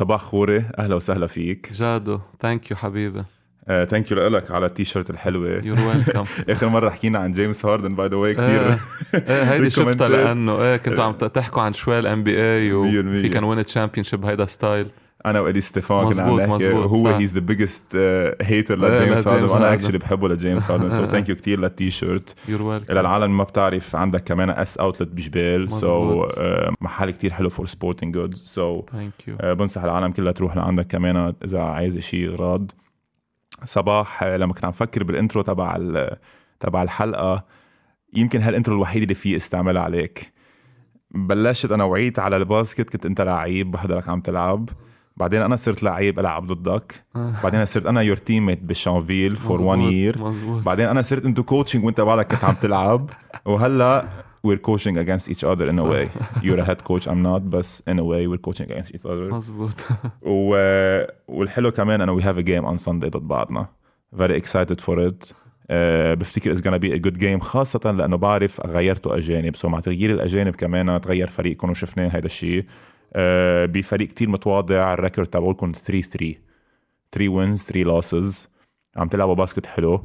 [0.00, 0.64] صباح خوري.
[0.78, 1.72] أهلا وسهلا فيك.
[1.72, 2.20] جادو.
[2.40, 3.24] thank you حبيبي.
[3.68, 5.48] thank you لك على التيشيرت الحلوة.
[5.48, 8.76] you're welcome آخر مرة حكينا عن جيمس هاردن by the way كثير.
[9.14, 13.44] إيه هيدي شفتها لأنه إيه كنتوا عم تحكوا عن شوي ال NBA و if he
[13.44, 14.86] can win championship هيدا style
[15.26, 17.96] أنا وإلي ستيفان كنا عم نحكي who is the biggest
[18.42, 22.34] hater لجيمس هاردن وأنا actually بحبه لجيمس هاردن so thank you كثير للتيشيرت.
[22.48, 26.38] you're welcome للعالم ما بتعرف عندك كمان S Outlet بجبيل so so, uh,
[26.80, 28.82] محل كثير حلو for sporting goods so
[29.42, 32.70] بنصح العالم كلها تروح لعندك كمان إذا عايزه شيء اغراض
[33.64, 35.78] صباح لما كنت عم فكر بال intro تبع
[36.60, 37.44] تبع الحلقة
[38.14, 40.32] يمكن هال intro الوحيد اللي فيه استعملها عليك.
[41.10, 44.68] بلشت أنا وعيت على الباسكت كنت أنت لعيب بحضرك عم تلعب.
[45.20, 47.04] بعدين أنا صرت لعيب ألعب ضدك.
[47.42, 50.32] بعدين صرت أنا your teammate بشانفيل for 1 year
[50.64, 53.10] بعدين أنا صرت into coaching وأنت بعدك كنت عم تلعب.
[53.44, 54.08] وهلأ
[54.46, 56.08] we're coaching against each other in a way.
[56.42, 57.42] You're a head coach I'm not.
[57.42, 59.32] بس in a way we're coaching against each other.
[59.32, 59.86] مزبوط
[60.22, 60.54] و...
[61.28, 63.68] والحلو كمان إنه we have a game on Sunday ضد بعضنا.
[64.16, 65.32] Very excited for it.
[65.32, 65.72] Uh,
[66.14, 69.56] بفتكر it's gonna be a good game خاصة لأنه بعرف غيرتوا أجانب.
[69.56, 72.64] so so مع تغيير الأجانب كمان تغير فريقكم وشفناه هذا الشيء
[73.66, 74.92] بفريق كتير متواضع.
[74.92, 76.34] ال record تبعولكم 3 3
[77.12, 78.48] 3 wins 3 losses
[78.96, 80.04] عم تلعبوا باسكت حلو.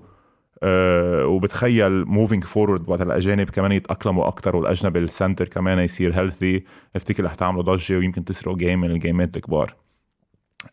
[0.64, 6.64] أه وبتخيل moving forward وقت الأجانب كمان يتأقلموا أكثر والأجنبي ال center كمان يصير healthy
[6.96, 9.76] افتكر رح تعملوا ضجة ويمكن تسرقوا game من الجيمات الكبار.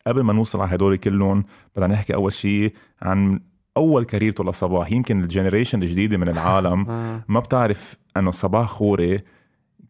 [0.07, 1.45] قبل ما نوصل على هدول كلهم
[1.77, 2.73] بدنا نحكي أول شيء
[3.03, 3.41] عن
[3.77, 4.93] أول كاريرته لصباح.
[4.93, 6.87] يمكن ال generation الجديدة من العالم.
[7.29, 9.21] ما بتعرف إنه صباح خوري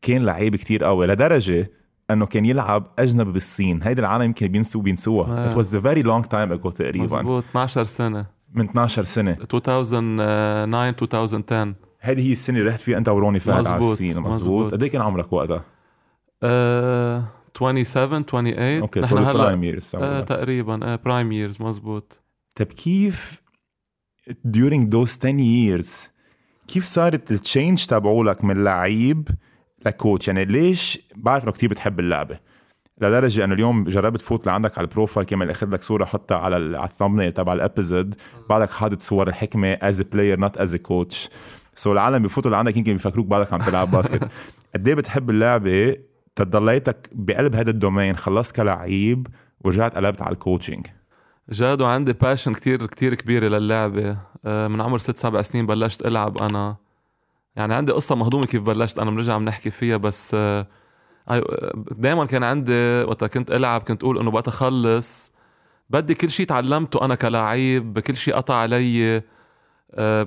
[0.02, 1.70] كان لعيب كتير قوي لدرجة
[2.10, 3.82] إنه كان يلعب أجنبي بالصين.
[3.82, 7.04] هيدي العالم يمكن بينسوا بينسوها it was a very long time ago تقريبا.
[7.04, 8.26] مزبوط 12 سنة.
[8.54, 9.36] من 12 سنة.
[9.40, 10.64] 2009
[10.94, 14.20] 2010 هذه هي السنة اللي رحت فيها أنت وروني فهد على الصين.
[14.20, 15.64] مزبوط قد إيه كان عمرك وقتها؟
[16.42, 17.84] uh, 27
[18.24, 19.90] 28 okay so prime years
[20.26, 22.22] تقريبا prime years مزبوط
[22.54, 23.42] طيب كيف
[24.30, 26.10] during those 10 years
[26.66, 29.28] كيف صارت ال change تبعولك من لعيب
[29.86, 30.28] ل coach.
[30.28, 32.38] يعني ليش بعرف إنه كثير بتحب اللعبة؟
[33.00, 36.78] لدرجة إنه اليوم جربت فوت لعندك على ال profile كمان اخذ لك صورة حطها على
[36.78, 38.14] على ال thumbnail تبع ال episode
[38.50, 41.28] بعدك حاطط صور الحكمة as player not as coach
[41.74, 44.28] so العالم بفوتوا لعندك يمكن بيفكروك بعدك عم تلعب باسكت
[44.74, 45.96] قد إيه بتحب اللعبة؟
[46.36, 49.26] تضليتك بقلب هذا ال domain خلصت كلعيب
[49.60, 50.86] ورجعت قلبت على ال coaching
[51.50, 54.16] جاد وعندي passion كتير كتير كبيرة للعبة.
[54.44, 56.76] من عمر ست سبع سنين بلشت ألعب أنا.
[57.56, 60.36] يعني عندي قصة مهضومة كيف بلشت أنا بنرجع بنحكي فيها بس
[61.90, 65.32] دائما كان عندي وقت كنت ألعب كنت أقول إنه بقى أخلص
[65.90, 69.22] بدي كل شيء تعلمته أنا كلاعب كل شيء قطع علي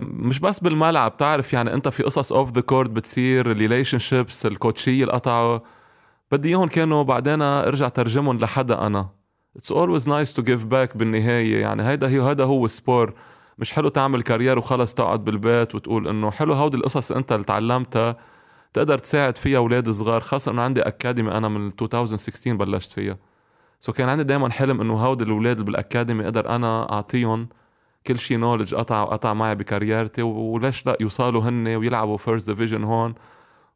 [0.02, 5.04] مش بس بالملعب بتعرف يعني أنت في قصص off the court بتصير ال relationships الكوتشية
[5.04, 5.60] اللي قطعوا
[6.32, 9.10] بدي إياهم كانوا بعدين أرجع ترجمهم لحدا أنا.
[9.60, 13.14] It's always nice to give back بالنهاية يعني هيدا هي هذا هو ال sport
[13.58, 18.18] مش حلو تعمل career وخلص تقعد بالبيت وتقول إنه حلو هودي القصص أنت اللي تعلمتها
[18.74, 20.22] تقدر تساعد فيها أولاد صغار.
[20.22, 23.18] خاصة إنه عندي academy أنا من 2016 بلشت فيها.
[23.80, 27.50] so كان عندي دائما حلم إنه هودي الاولاد اللي بال academy أقدر أنا أعطيهم
[28.08, 30.22] كل شيء knowledge قطع قطع معي بكاريرتي.
[30.22, 33.14] وليش لا؟ يوصلوا هن ويلعبوا first division هون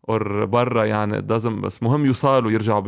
[0.10, 1.22] or برا يعني.
[1.22, 2.82] doesn't matter بس مهم يوصلوا يرجعوا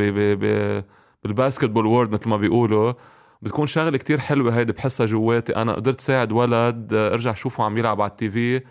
[1.23, 2.93] بال basketball world مثل ما بيقولوا.
[3.41, 5.55] بتكون شغلة كتير حلوة هيدي بحسها جواتي.
[5.55, 8.61] أنا قدرت ساعد ولد ارجع شوفه عم يلعب على ال TV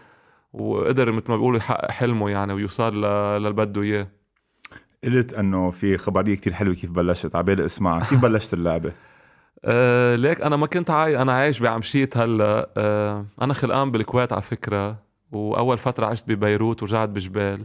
[0.52, 4.08] وقدر مثل ما بيقولوا يحقق حلمه يعني ويوصل للي بده إياه.
[5.04, 8.92] قلت إنه في خبرية كتير حلوة كيف بلشت عبالي اسمعها كيف بلشت اللعبة؟
[9.64, 12.70] أه ليك أنا ما كنت عاي أنا عايش بعمشيت هلأ.
[12.76, 14.98] أه أنا خلقان بالكويت على فكرة
[15.32, 17.64] وأول فترة عشت ببيروت ورجعت بجبال.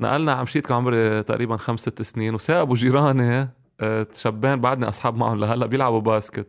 [0.00, 3.48] نقلنا عمشيت كان عمري تقريبا خمس ست سنين وثاقبوا جيراني
[4.12, 6.46] شبان بعدني أصحاب معهم لهلأ بيلعبوا باسكت.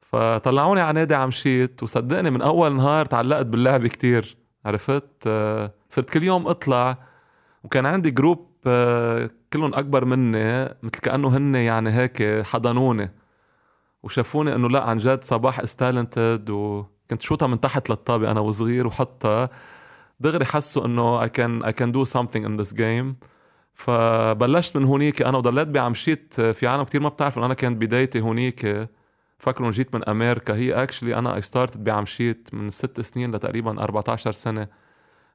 [0.00, 5.28] فطلعوني على نادي عمشيت وصدقني من أول نهار تعلقت باللعبه كتير عرفت؟
[5.88, 6.98] صرت كل يوم أطلع
[7.64, 8.46] وكان عندي group
[9.52, 13.10] كلهم أكبر مني مثل كأنه هن يعني هيك حضنوني
[14.02, 18.86] وشافوني إنه لأ عن جد صباح is talented وكنت شوتها من تحت للطابة أنا وصغير
[18.86, 19.50] وحطها
[20.20, 23.33] دغري حسوا إنه I can I can do something in this game.
[23.74, 25.22] فبلشت من هونيك.
[25.22, 28.88] أنا وضليت بعمشيت في عالم كتير ما بتعرف انه أنا كانت بدايتي هونيك.
[29.38, 30.54] فكروا جيت من أمريكا.
[30.54, 34.68] هي actually أنا I started بعمشيت من ست سنين لتقريبا 14 سنة.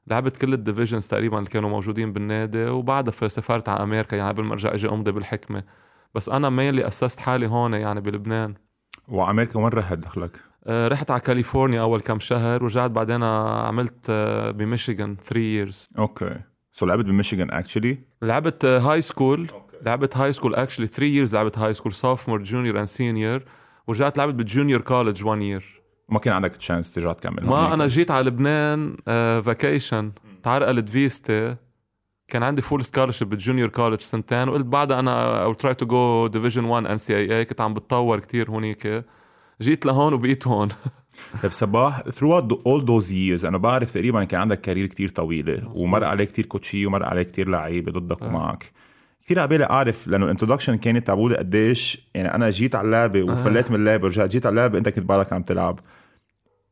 [0.06, 4.16] لعبت كل ال divisions تقريبا اللي كانوا موجودين بالنادي وبعدها سافرت على أمريكا.
[4.16, 5.64] يعني قبل ما أرجع إجي أمضي بالحكمة.
[6.14, 8.54] بس أنا mainly اسست حالي هون يعني بلبنان.
[9.08, 14.10] وأمريكا وين رحت دخلك؟ رحت على كاليفورنيا أول كم شهر ورجعت بعدين عملت
[14.54, 15.98] بميشيغان 3 years.
[15.98, 16.36] okay.
[16.80, 19.48] so لعبت بميشيغان actually لعبت high school
[19.82, 23.42] لعبت high school actually 3 years لعبت high school sophomore junior and senior
[23.86, 27.46] ورجعت لعبت بال junior college 1 year ما كان عندك chance ترجع تكمل.
[27.46, 28.96] ما أنا جيت على لبنان
[29.42, 30.12] vacation
[30.42, 31.56] تعرقلت فيزتي
[32.28, 34.48] كان عندي full scholarship بال junior college سنتين.
[34.48, 39.04] وقلت بعدها أنا I'll try to go division 1 NCAA كنت عم بتطور كتير هونيك
[39.60, 40.68] جيت لهون وبقيت هون.
[41.42, 46.04] طيب صباح throughout all those years أنا بعرف تقريبا كان عندك career كتير طويله ومر
[46.04, 48.72] عليك كتير كوتشي ومر عليك كتير لعيبه ضدك ومعك
[49.22, 53.70] كثير عبالي أعرف لأنه ال introduction كانت تبعولي قديش يعني أنا جيت على اللعبة وفليت
[53.70, 55.80] من اللعبة ورجعت جيت على اللعبة أنت كنت بعدك عم تلعب.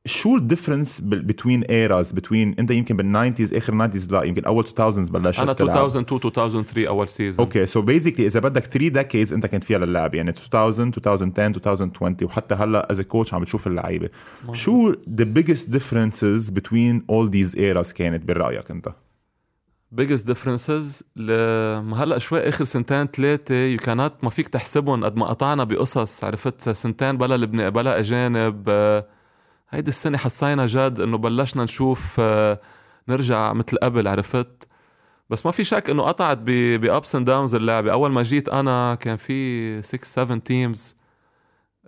[0.08, 4.64] شو ال difference بين eras between انت يمكن بال nineties آخر nineties لا يمكن أول
[4.80, 9.46] 2000 بلشت أنا 2002 2003 أول season okay so basically إذا بدك 3 decades أنت
[9.46, 11.24] كنت فيها للعب يعني 2000 2010
[11.84, 14.08] 2020 وحتى هلأ as coach عم بتشوف اللعيبة.
[14.52, 18.88] شو the biggest differences between all these eras كانت برايك أنت؟
[19.94, 25.26] biggest differences لما هلأ شوي آخر سنتين ثلاثة يو كانت ما فيك تحسبهم قد ما
[25.26, 29.06] قطعنا بقصص عرفت؟ سنتين بلا لبنان بلا أجانب آه،
[29.70, 32.60] هيدي السنة حسينا جد إنه بلشنا نشوف آه،
[33.08, 34.68] نرجع مثل قبل عرفت؟
[35.30, 37.92] بس ما في شك إنه قطعت ب ups and downs اللعبة.
[37.92, 40.96] أول ما جيت أنا كان في 6 7 teams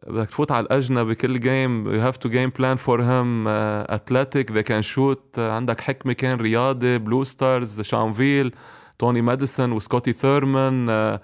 [0.07, 4.63] بدك تفوت على الأجنبي بكل game you have to game plan for him اتلتيك ذي
[4.63, 8.55] كان شوت عندك حكمة كان رياضي بلو ستارز شانفيل
[8.99, 11.21] توني ماديسون وسكوتي ثيرمان uh,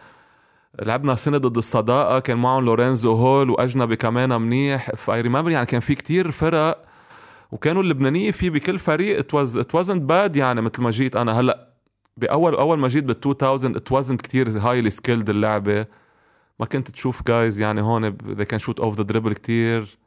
[0.82, 4.90] لعبنا سنه ضد الصداقة كان معهم لورينزو هول وأجنبي كمان منيح.
[4.90, 6.84] ف I remember يعني كان في كتير فرق
[7.52, 9.18] وكانوا اللبنانيه في بكل فريق.
[9.18, 11.40] it was it wasn't bad يعني مثل ما جيت أنا.
[11.40, 11.68] هلأ
[12.16, 15.86] باول أول ما جيت بال 2000 it wasn't كثير highly skilled اللعبة.
[16.60, 19.98] ما كنت تشوف guys يعني هون they can shoot off the dribble كتير.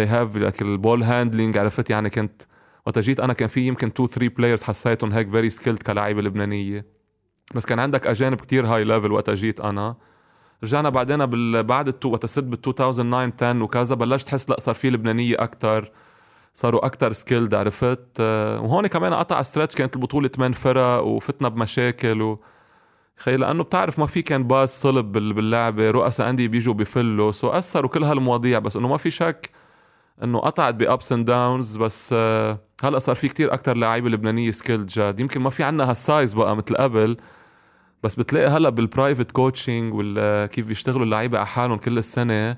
[0.00, 2.42] They have like ال ball handling عرفت يعني كنت
[2.86, 7.01] وقت جيت أنا كان في يمكن 2 3 players حسيتهم هيك very skilled كلاعيبة لبنانية.
[7.54, 9.96] بس كان عندك أجانب كتير high level وقت جيت أنا.
[10.62, 11.62] رجعنا بعدين بال...
[11.62, 15.34] بعد ال two وقت صرت بال 2009 10 وكذا بلشت تحس لا صار في لبنانية
[15.38, 15.90] أكثر
[16.54, 22.22] صاروا أكثر skilled عرفت؟ آه، وهون كمان قطع stretch كانت البطولة ثمان فرق وفتنا بمشاكل
[22.22, 22.40] و...
[23.16, 27.90] خي لأنه بتعرف ما في كان باس صلب باللعبة رؤساء انديه بيجوا بفلوا so أثروا
[27.90, 29.50] كل هالمواضيع بس إنه ما في شك
[30.22, 34.50] إنه قطعت ب ups and downs بس آه، هلأ صار في كتير أكثر لعيبه لبنانية
[34.50, 35.20] skilled جد.
[35.20, 37.16] يمكن ما في عنا هال size بقى مثل قبل
[38.02, 42.56] بس بتلاقي هلأ بال private coaching ولا كيف بيشتغلوا اللعيبة على حالهم كل السنة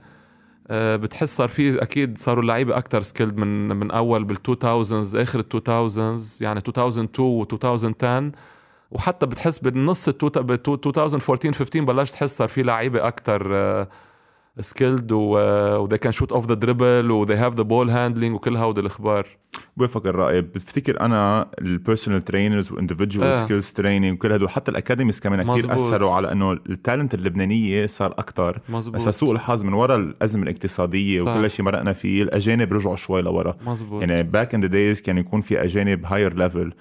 [0.68, 5.38] آه، بتحس صار في أكيد صاروا اللعيبة أكثر skilled من من أول بال 2000 آخر
[5.40, 8.32] ال 2000 يعني 2002 و 2010
[8.90, 13.52] وحتى بتحس بالنص 2014 15 بلشت تحس صار في لعيبة أكثر
[14.60, 18.56] skilled و they can shoot off the dribble و they have the ball handling وكل
[18.56, 19.26] هودي الأخبار.
[19.76, 20.40] بوافق الرأي.
[20.40, 25.42] بفتكر أنا ال personal trainers و individual skills training وكل هدول حتى ال academies كمان
[25.42, 30.42] كثير أثروا على إنه ال talent اللبنانية صار أكثر بس سوء الحظ من وراء الأزمة
[30.42, 31.36] الاقتصادية صح.
[31.36, 32.22] وكل شيء مرقنا فيه.
[32.22, 33.54] الأجانب رجعوا شوي لورا.
[33.66, 34.02] مزبوط.
[34.02, 36.72] يعني back in the days كان يكون في أجانب higher level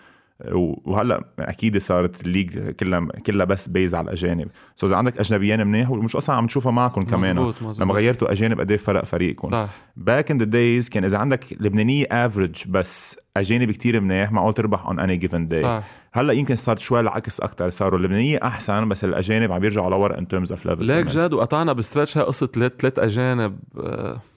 [0.86, 4.48] وهلا أكيد صارت ال league كلها كلها بس based على الأجانب.
[4.76, 7.36] so إذا عندك أجنبيين منيح ومش أصلا عم تشوفها معكم كمان.
[7.36, 7.80] مزبوط مزبوط.
[7.80, 9.52] لما غيرتوا أجانب قد إيه فرق فريقكم.
[9.52, 9.70] صح.
[9.96, 14.86] back in the days كان إذا عندك لبنانية average بس أجانب كتير منيح معقول تربح
[14.86, 15.82] on any given day
[16.14, 20.28] هلا يمكن صارت شوي العكس أكثر صاروا اللبنانيه أحسن بس الأجانب عم يرجعوا لورا in
[20.28, 24.33] terms of level like جد وقطعنا ب stretch هاي قصة ثلاث ثلاث أجانب uh...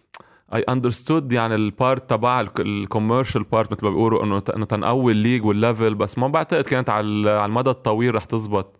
[0.54, 5.12] I understood يعني ال part تبع ال commercial part مثل ما بيقولوا إنه إنه تنقوي
[5.12, 8.76] ال league وال level بس ما بعتقد كانت على على المدى الطويل رح تزبط.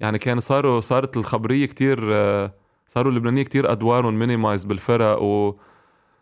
[0.00, 1.98] يعني كان صاروا صارت الخبرية كتير
[2.86, 5.54] صاروا اللبنانية كتير أدوارهم minimized بالفرق و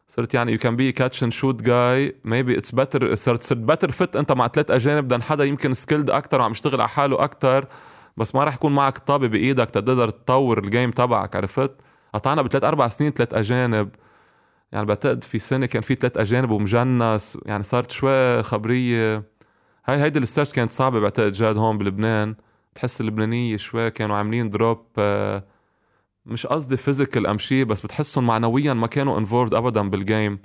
[0.08, 3.90] صرت يعني you can be catch and shoot guy maybe it's better صرت صرت better
[3.90, 7.66] fit أنت مع ثلاث أجانب than حدا يمكن skilled أكثر وعم يشتغل على حاله أكثر
[8.16, 11.70] بس ما رح يكون معك طابة بإيدك تقدر تطور ال game تبعك عرفت؟
[12.14, 13.88] قطعنا بثلاث أربع سنين ثلاث أجانب.
[14.72, 19.24] يعني بعتقد في سنة كان في ثلاث أجانب ومجنس يعني صارت شوي خبرية.
[19.86, 22.34] هاي هيدي ال start كانت صعبة بعتقد جد هون بلبنان.
[22.74, 25.44] تحس اللبنانية شوي كانوا عاملين drop آه،
[26.26, 30.38] مش قصدي physical أم شيء بس بتحسهم معنويا ما كانوا involved ابدا بال game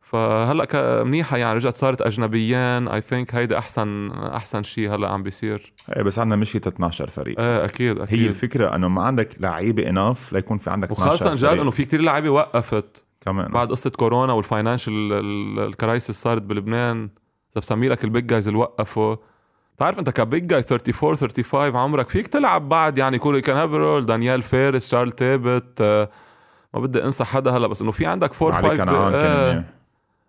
[0.00, 5.72] فهلأ منيحة يعني رجعت صارت اجنبيان I think هيدا احسن أحسن شيء هلأ عم بيصير.
[5.96, 8.18] إيه بس عندنا مشيت 12 فريق إيه أكيد أكيد.
[8.18, 11.84] هي الفكرة إنه ما عندك لعيبة enough ليكون في عندك 12 وخاصه جد إنه في
[11.84, 13.04] كتير لعيبة وقفت.
[13.24, 13.50] كمان.
[13.50, 15.12] بعد قصة كورونا وال financial
[15.58, 17.02] ال crisis صارت بلبنان.
[17.52, 19.16] اذا بسمي لك ال big guys اللي وقفوا.
[19.76, 23.70] بتعرف انت ك big guy 34 35 عمرك فيك تلعب بعد يعني كل كان have
[23.70, 26.10] role دانيال فيرس شارل تيبت آه
[26.74, 29.64] ما بدي انسى حدا هلا بس انه في عندك 4 5 آه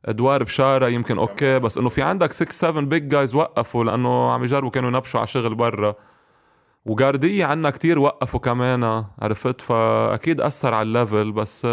[0.05, 4.43] ادوار بشارة يمكن okay بس إنه في عندك 6 7 big guys وقفوا لأنه عم
[4.43, 5.95] يجربوا كانوا ينبشوا على شغل برا.
[6.85, 11.67] و guardية عنا كتير وقفوا كمان عرفت؟ فأكيد أثر على ال level بس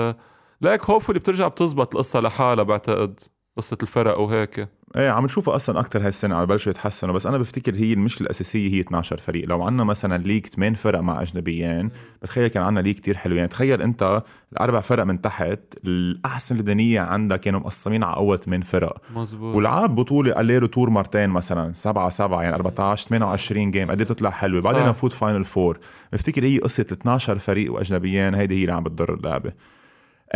[0.63, 3.21] like hopefully بترجع بتزبط القصة لحالها بعتقد
[3.57, 7.75] قصة الفرق وهيك إيه عم نشوفها أصلا أكثر هالسنة عم بلشوا يتحسنوا بس أنا بفتكر
[7.75, 9.49] هي المشكلة الأساسية هي 12 فريق.
[9.49, 11.91] لو عندنا مثلا like 8 فرق مع أجنبيين
[12.23, 17.01] بتخيل كان عندنا league كتير حلو يعني تخيل أنت الأربع فرق من تحت الأحسن اللبنانيه
[17.01, 18.97] عندك كانوا مقسمين على أول 8 فرق.
[19.15, 24.63] مزبوط ولعب بطولة all-retour مرتين مثلا 7 7 يعني 14 28 game قد بتطلع حلوة.
[24.63, 25.79] بعدين نفوت final four
[26.13, 29.53] بفتكر هي قصة 12 فريق وأجنبيين هيدي هي اللي عم بتضر اللعبة.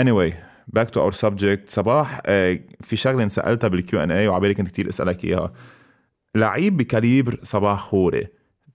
[0.01, 0.33] Anyway
[0.69, 4.69] back to our subject صباح آه، في شغلة انسالتها بال Q and A وعبالي كنت
[4.69, 5.53] كثير أسألك إياها.
[6.35, 8.27] لعيب ب caliber صباح خوري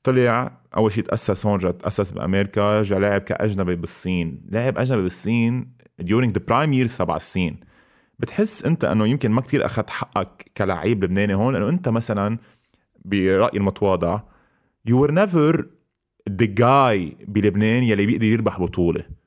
[0.04, 4.42] طلع أول شيء تأسس هون تأسس بأمريكا جا لعب كأجنبي بالصين.
[4.52, 5.72] لعب أجنبي بالصين
[6.02, 7.60] during the prime years تبع الصين.
[8.20, 12.38] بتحس أنت إنه يمكن ما كتير أخذت حقك كلاعب لبناني هون لأنه أنت مثلا
[13.06, 14.20] برأيي المتواضع
[14.90, 15.64] you were never
[16.30, 19.19] the guy بلبنان يلي بيقدر يربح بطولة.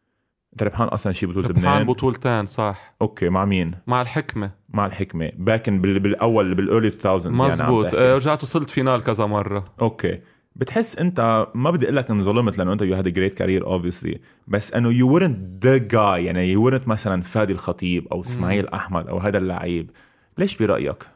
[0.52, 2.94] انت ربحان أصلا شيء بطولة لبنان؟ ربحان بطولتين صح.
[3.02, 4.50] okay مع مين؟ مع الحكمة.
[4.68, 5.30] مع الحكمة.
[5.36, 7.94] back in بالأول بال early 2000 مزبوط.
[7.94, 9.64] يعني رجعت وصلت final كذا مرة.
[9.80, 10.20] okay.
[10.56, 14.72] بتحس انت ما بدي أقول لك انظلمت لأنه أنت you had great career obviously بس
[14.72, 19.18] إنه you weren't the guy يعني you weren't مثلا فادي الخطيب أو إسماعيل أحمد أو
[19.18, 19.90] هذا اللعيب.
[20.38, 21.06] ليش برأيك؟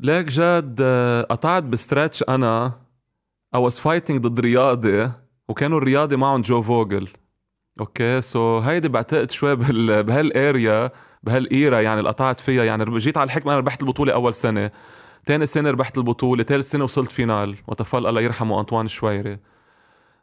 [0.00, 2.72] ليك جاد آه، قطعت ب stretch أنا
[3.56, 5.10] I was fighting ضد رياضي
[5.48, 7.08] وكانوا الرياضي معهم جو فوجل
[7.80, 10.90] okay so هيدي بعتقد شوي بهال بهال area
[11.22, 14.70] بهال era يعني اللي قطعت فيها يعني جيت على الحكمة أنا ربحت البطولة أول سنة
[15.26, 17.56] ثاني سنة ربحت البطولة ثالث سنة وصلت final.
[17.66, 19.38] وتوفى الله يرحمه أنطوان شويري.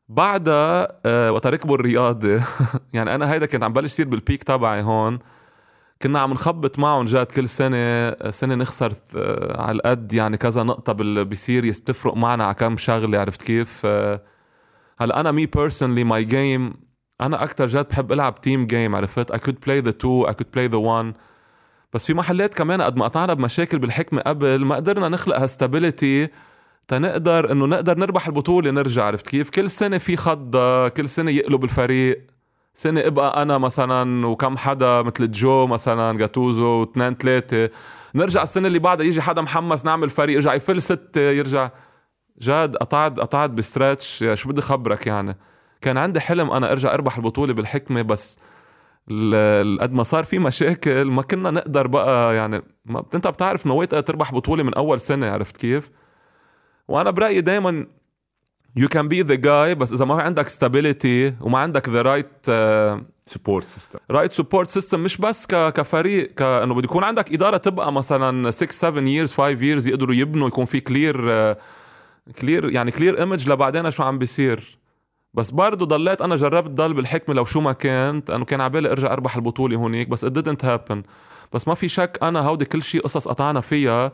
[0.09, 2.41] بعدها آه وقت ركبوا الرياضي
[2.93, 5.19] يعني أنا هيدا كنت عم بلش يصير بال peak تبعي هون.
[6.01, 10.93] كنا عم نخبط معهم جاد كل سنة سنة نخسر آه على القد يعني كذا نقطة
[11.23, 14.21] ب series بتفرق معنا على كم شغلة عرفت كيف؟ آه
[14.99, 16.73] هلأ أنا me personally my game
[17.21, 20.47] أنا أكثر جد بحب ألعب team game عرفت؟ I could play the two I could
[20.53, 21.13] play the one
[21.93, 26.29] بس في محلات كمان قد ما قطعنا بمشاكل بالحكمة قبل ما قدرنا نخلق هال stability
[26.87, 31.63] تنقدر إنه نقدر نربح البطولة نرجع عرفت كيف؟ كل سنة في خضة كل سنة يقلب
[31.63, 32.27] الفريق.
[32.73, 37.69] سنة أبقى أنا مثلا وكم حدا مثل جو مثلا جاتوزو واثنين ثلاثة
[38.15, 41.69] نرجع السنة اللي بعدها يجي حدا محمس نعمل فريق يرجع يفل ستة يرجع.
[42.39, 44.25] جاد قطعت قطعت ب stretch.
[44.33, 45.37] شو بدي خبرك يعني؟
[45.81, 48.39] كان عندي حلم أنا أرجع أربح البطولة بالحكمة بس
[49.81, 54.31] قد ما صار في مشاكل ما كنا نقدر بقى يعني ما أنت بتعرف نويت تربح
[54.33, 55.89] بطولة من أول سنة عرفت كيف؟
[56.87, 57.87] وأنا برأيي دائما
[58.75, 62.45] you can be the guy بس إذا ما في عندك stability وما عندك the right
[63.25, 65.73] support system right support system مش بس ك...
[65.73, 70.47] كفريق كانه بده يكون عندك إدارة تبقى مثلا 6 7 years 5 years يقدروا يبنوا
[70.47, 71.15] يكون في كلير
[72.41, 74.78] clear يعني clear image لبعدين شو عم بيصير
[75.33, 79.13] بس برضه ضليت أنا جربت ضل بالحكمة لو شو ما كانت انه كان عبالي أرجع
[79.13, 80.97] أربح البطولة هونيك بس it didn't happen.
[81.53, 84.11] بس ما في شك أنا هودي كل شيء قصص قطعنا فيها.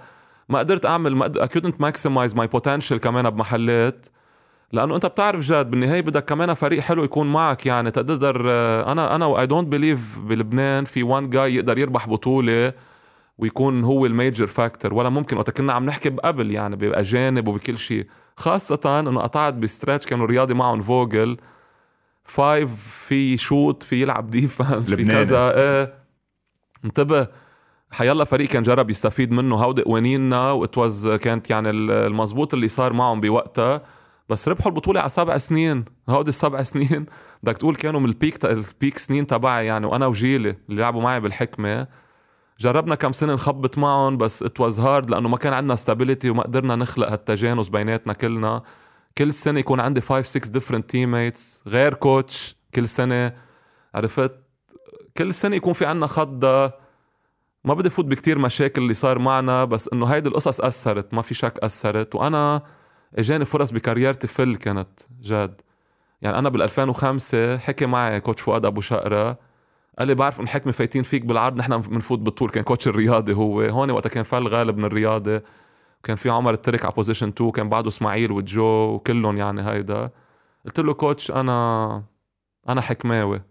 [0.49, 4.07] ما قدرت أعمل ما I couldn't maximize my potential كمان بمحلات.
[4.71, 8.51] لأنه أنت بتعرف جد بالنهاية بدك كمان فريق حلو يكون معك يعني تقدر
[8.91, 12.73] أنا أنا I don't believe بلبنان في one guy يقدر يربح بطولة
[13.37, 17.77] ويكون هو ال major factor ولا ممكن وقت كنا عم نحكي بقبل يعني بأجانب وبكل
[17.77, 21.37] شيء خاصة إنه قطعت ب stretch كانوا رياضي معهم فوجل
[22.23, 22.71] five
[23.07, 25.57] في shoot في يلعب defense في كذا.
[25.57, 25.93] إيه.
[26.85, 27.27] انتبه
[27.91, 29.55] حيلا فريق كان جرب يستفيد منه.
[29.55, 33.81] هودي قوانيننا واتوز كانت يعني المزبوط اللي صار معهم بوقتها.
[34.29, 35.85] بس ربحوا البطولة على سبع سنين.
[36.09, 37.05] هودي السبع سنين.
[37.43, 41.87] بدك تقول كانوا من البيك البيك سنين تبعي يعني وأنا وجيلي اللي لعبوا معي بالحكمة.
[42.59, 46.43] جربنا كم سنة نخبط معهم بس ات واز هارد لأنه ما كان عندنا ستابيليتي وما
[46.43, 48.63] قدرنا نخلق هالتجانس بيناتنا كلنا.
[49.17, 51.31] كل سنة يكون عندي 5 6 ديفرنت تيم
[51.67, 53.33] غير كوتش كل سنة.
[53.95, 54.31] عرفت؟
[55.17, 56.73] كل سنة يكون في عندنا خضة.
[57.65, 61.33] ما بدي فوت بكتير مشاكل اللي صار معنا بس إنه هيدي القصص أثرت ما في
[61.33, 62.15] شك أثرت.
[62.15, 62.61] وأنا
[63.15, 65.61] إجاني فرص ب career تي فل كانت جد
[66.21, 69.37] يعني أنا بال 2005 حكي معي coach فؤاد أبو شقرة.
[69.99, 72.49] قال لي بعرف إن حكمة فايتين فيك بالعرض نحن بنفوت بالطول.
[72.49, 73.61] كان coach الرياضي هو.
[73.61, 75.41] هون وقتها كان فل غالب من الرياضي
[76.03, 80.09] كان في عمر الترك على position 2 كان بعده إسماعيل وجو وكلهم يعني هيدا.
[80.65, 82.03] قلت له coach أنا
[82.69, 83.41] أنا حكماوي.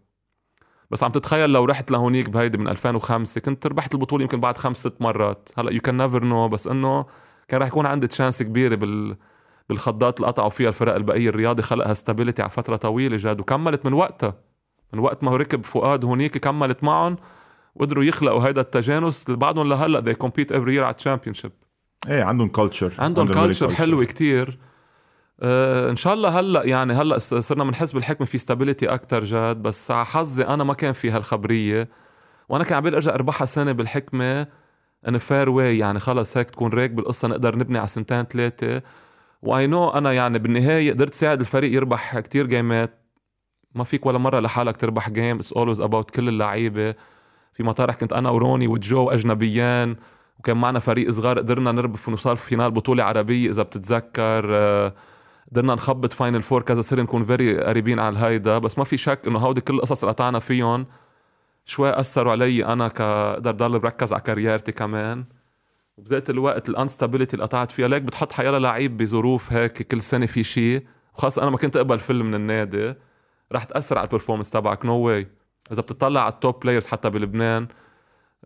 [0.91, 4.77] بس عم تتخيل لو رحت لهونيك بهيدي من 2005 كنت ربحت البطولة يمكن بعد خمس
[4.77, 5.49] ست مرات.
[5.59, 7.07] هلا you can never know بس إنه
[7.49, 9.17] كان رح يكون عندي chance كبيرة بال
[9.69, 11.29] بالخضات اللي قطعوا فيها الفرق البقية.
[11.29, 14.35] الرياضي خلقها stability على فترة طويلة جاد وكملت من وقتها.
[14.95, 17.17] من وقت ما ركب فؤاد هونيك كملت معهم
[17.75, 21.53] وقدروا يخلقوا هيدا التجانس اللي بعدهم لهلأ they compete every year على ال championship
[22.09, 24.59] إيه عندهم culture عندهم culture حلوة كتير.
[25.41, 29.91] آه إن شاء الله هلأ يعني هلأ صرنا بنحس بالحكمة في stability أكثر جاد بس
[29.91, 31.89] على حظي أنا ما كان في هالخبرية.
[32.49, 34.47] وأنا كان عبالي ارجع اربحها سنة بالحكمة
[35.09, 38.83] in fair way يعني خلص هيك تكون ريك بالقصة نقدر نبني على سنتين ثلاثة.
[39.43, 43.04] و I know أنا يعني بالنهاية قدرت ساعد الفريق يربح كتير game ات
[43.75, 46.95] ما فيك ولا مرة لحالك تربح game it's always about كل اللعيبة.
[47.53, 49.97] في مطارح كنت أنا وروني وجو أجنبيان
[50.39, 51.39] وكان معنا فريق صغار.
[51.39, 54.45] قدرنا نربح ونوصل في final بطولة عربية إذا بتتذكر.
[54.51, 54.95] آه،
[55.53, 59.21] قدرنا نخبط final four كذا صرنا نكون very قريبين على الهيدا بس ما في شك
[59.27, 60.87] إنه هودي كل القصص اللي قطعنا فيهم
[61.65, 65.25] شوي أثروا علي أنا كأقدر ضل بركز على career تي كمان.
[65.97, 70.27] وبذات الوقت ال instability اللي قطعت فيها like بتحط حيلا لعيب بظروف هيك كل سنة
[70.27, 72.95] في شيء وخاصة أنا ما كنت أقبل فل من النادي.
[73.55, 74.85] رح تأثر على ال performance تبعك.
[74.85, 75.29] نو no واي
[75.73, 77.69] إذا بتطلع على ال top players حتى بلبنان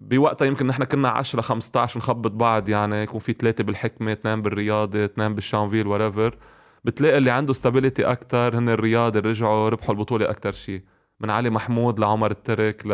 [0.01, 5.05] بوقتها يمكن نحن كنا 10 15 نخبط بعض يعني يكون في ثلاثة بالحكمة اثنين بالرياضة
[5.05, 6.37] اثنين بالشانفيل whatever
[6.85, 10.83] بتلاقي اللي عنده stability أكثر هن الرياضي رجعوا ربحوا البطولة أكثر شيء
[11.21, 12.87] من علي محمود لعمر الترك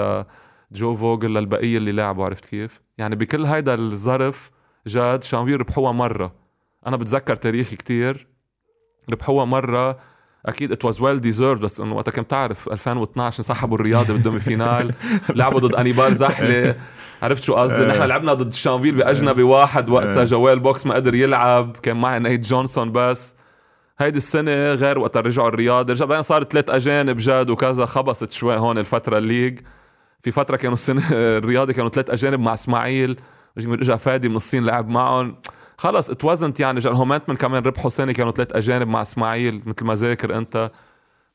[0.72, 4.50] لجو فوغل للبقية اللي لعبوا عرفت كيف؟ يعني بكل هيدا الظرف
[4.86, 6.34] جاد شانفيل ربحوها مرة.
[6.86, 8.26] أنا بتذكر تاريخي كتير.
[9.10, 9.98] ربحوها مرة
[10.46, 14.94] أكيد it was well deserved بس إنه وقتها كنت تعرف 2012 انسحبوا الرياضة بدهم final
[15.36, 16.74] لعبوا ضد أنيبال زحلة.
[17.22, 21.76] عرفت شو قصدي؟ نحن لعبنا ضد شانفيل بأجنبي واحد وقتها جوال بوكس ما قدر يلعب
[21.76, 23.34] كان معي نيت جونسون بس.
[23.98, 28.56] هيدي السنة غير وقت رجعوا الرياضة رجع بعدين صار ثلاث أجانب جاد وكذا خبصت شوي
[28.56, 29.60] هون الفترة ال league.
[30.22, 31.02] في فترة كانوا السنة
[31.38, 33.16] الرياضة كانوا ثلاث أجانب مع إسماعيل
[33.58, 35.36] رجع فادي من الصين لعب معهم.
[35.78, 36.80] خلص it wasn't يعني
[37.28, 40.70] من كمان ربحوا سنه كانوا ثلاث أجانب مع إسماعيل مثل ما ذاكر أنت.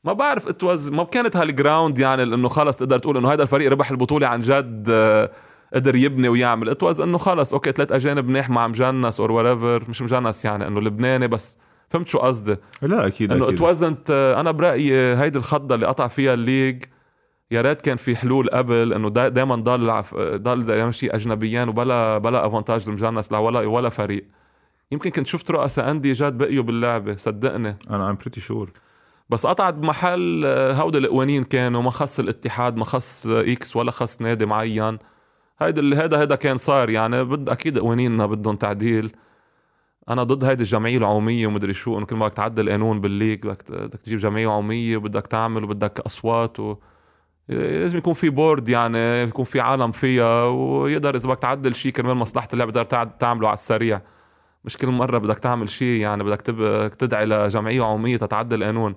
[0.04, 3.42] ما بعرف it was ما كانت هال ground يعني إنه خلص تقدر تقول إنه هذا
[3.42, 5.30] الفريق ربح البطولة عن جد آه،
[5.74, 6.68] قدر يبني ويعمل.
[6.68, 10.66] it was إنه خلص okay ثلاث أجانب منيح مع مجنس or whatever مش مجنس يعني
[10.66, 11.58] إنه لبناني بس.
[11.88, 16.08] فهمت شو قصدي؟ لا أكيد إنه it wasn't آه، أنا برأيي هيدي الخضة اللي قطع
[16.08, 16.84] فيها ال league
[17.50, 20.02] يا ريت كان في حلول قبل إنه دائما ضل
[20.42, 24.24] ضل دائما شيء اجنبيان وبلا بلا avantage المجنس لا ولا ولا فريق.
[24.92, 27.76] يمكن كنت شفت رؤساء أندية جاد بقيوا باللعبة صدقني.
[27.90, 28.70] أنا I'm pretty sure
[29.30, 34.20] بس قطعت بمحل آه، هودي القوانين كانوا ما خص الاتحاد ما خص X ولا خص
[34.22, 34.98] نادي معين.
[35.60, 39.12] هيدا اللي هيدا هيدا كان صار يعني بد أكيد قوانيننا بدهم تعديل.
[40.08, 43.46] أنا ضد هيدي الجمعية العمومية ومدري شو إنه كل ما بدك تعدل قانون بال league
[43.46, 46.76] بدك بدك تجيب جمعية عمومية وبدك تعمل وبدك أصوات و...
[47.48, 52.16] لازم يكون في board يعني يكون في عالم فيها ويقدر إذا بدك تعدل شيء كرمال
[52.16, 54.00] مصلحة اللعبة تقدر تعمله على السريع.
[54.64, 56.40] مش كل مرة بدك تعمل شيء يعني بدك
[56.98, 58.94] تدعي لجمعية عمومية تتعدل قانون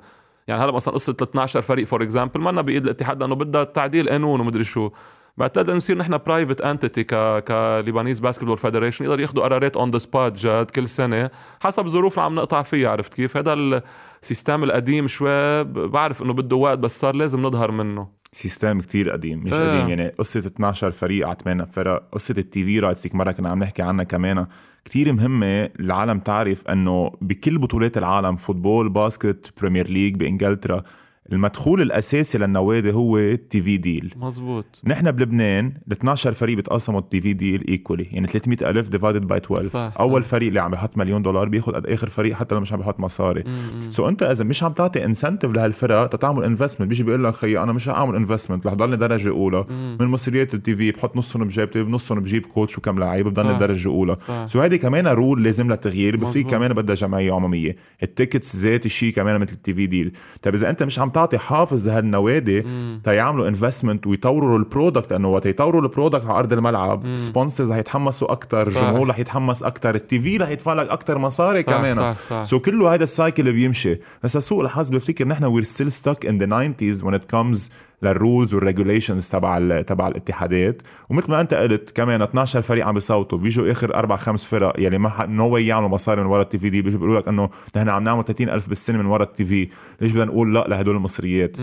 [0.48, 4.40] يعني هلا مثلا قصة 12 فريق for example ما بإيد الاتحاد لأنه بدها تعديل قانون
[4.40, 4.90] ومدري شو.
[5.38, 10.32] بعتقد نصير نحن private entity ك Lebanese Basketball Federation يقدر ياخذوا قرارات on the spot
[10.32, 11.30] جاد كل سنة
[11.64, 16.34] حسب الظروف اللي عم نقطع فيها عرفت كيف؟ هذا ال system القديم شوي بعرف إنه
[16.34, 18.23] بده وقت بس صار لازم نظهر منه.
[18.34, 19.78] system كتير قديم مش آه.
[19.78, 23.60] قديم يعني قصة 12 فريق على 8 فرق قصة ال TV rights مرة كنا عم
[23.60, 24.46] نحكي عنها كمان
[24.86, 30.84] كتير مهمة العالم تعرف إنه بكل بطولات العالم football basket Premier League بإنجلترا
[31.32, 34.14] المدخول الأساسي للنوادي هو ال TV deal.
[34.18, 39.28] مزبوط نحن بلبنان ال 12 فريق بتقسموا ال TV deal equally يعني 300 ألف divided
[39.28, 40.30] by 12 صح أول صح.
[40.30, 43.00] فريق اللي عم يحط مليون دولار بياخذ قد آخر فريق حتى لو مش عم يحط
[43.00, 43.44] مصاري.
[43.90, 47.74] so أنت إذا مش عم تعطي incentive لهالفرق تتعمل investment بيجي بيقول لك خيي أنا
[47.74, 49.66] مش أعمل investment رح ضلني درجة أولى.
[49.70, 49.98] مم.
[50.00, 54.16] من مصريات ال TV بحط نصهم بجيبتي نصهم بجيب coach وكم لعيب بضلني درجة أولى.
[54.46, 57.76] so هيدي كمان rule لازم لها تغيير بفيك كمان بدها جمعية عمومية.
[58.04, 60.12] ال tickets ذات الشيء كمان مثل ال TV deal.
[60.42, 62.66] طيب إذا أنت مش عم تعطي حافز هالنوادي
[63.04, 67.78] تيعملوا investment ويطوروا ال product لأنه وقت يطوروا ال product على أرض الملعب sponsors رح
[67.78, 71.96] يتحمسوا أكثر الجمهور رح يتحمس أكثر ال TV رح يدفع لك أكثر مصاري صح كمان.
[71.96, 72.44] صح صح.
[72.44, 74.00] so كله هذا ال cycle بيمشي.
[74.24, 77.70] بس سوء الحظ بفتكر نحن we're still stuck in the 90s when it comes
[78.04, 80.82] لل rules وال regulations تبع تبع الاتحادات.
[81.10, 83.38] ومثل ما أنت قلت كمان 12 فريق عم بيصوتوا.
[83.38, 86.70] بيجوا آخر أربع خمس فرق يلي ما no way يعملوا مصاري من ورا ال TV
[86.70, 86.82] deal.
[86.82, 89.70] بيجوا بيقولوا لك إنه نحن عم نعمل 30000 بالسنة من ورا ال TV.
[90.02, 91.58] ليش بدنا نقول لا لهدول المصريات؟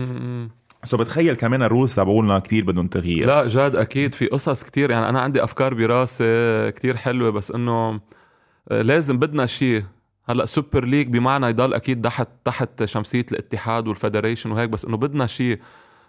[0.83, 3.27] so بتخيل كمان ال rules تبعولنا كثير بدهم تغيير.
[3.27, 7.99] لا جاد أكيد في قصص كثير يعني أنا عندي أفكار براسي كثير حلوة بس إنه
[8.69, 9.83] آه، لازم بدنا شيء.
[10.29, 14.97] هلأ super league بمعنى يضل أكيد تحت تحت شمسية الاتحاد وال federation وهيك بس إنه
[14.97, 15.59] بدنا شيء.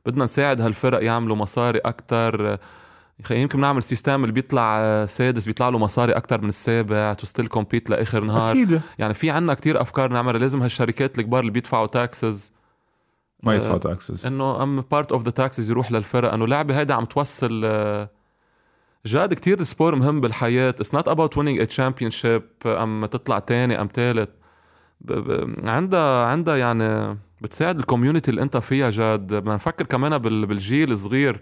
[0.07, 2.59] بدنا نساعد هالفرق يعملوا مصاري أكثر
[3.31, 7.91] يمكن نعمل system اللي بيطلع سادس بيطلع له مصاري أكثر من السابع to still compete
[7.91, 8.51] لآخر نهار.
[8.51, 8.81] أكيد.
[8.99, 10.39] يعني في عنا كتير أفكار نعملها.
[10.39, 12.53] لازم هالشركات الكبار اللي بيدفعوا taxes
[13.43, 16.33] ما يدفعوا taxes إنه um part of the taxes يروح للفرق.
[16.33, 18.11] إنه اللعبه هيدا عم توصل آه،
[19.07, 20.69] جاد كتير ال sport مهم بالحياة.
[20.69, 24.29] it's not about winning a championship أم تطلع تاني أم ثالث
[25.01, 25.13] ب...
[25.13, 25.69] ب...
[25.69, 29.35] عندها عندها يعني بتساعد ال community اللي انت فيها جاد.
[29.35, 30.47] بدنا نفكر كمان بال...
[30.47, 31.41] بالجيل الصغير.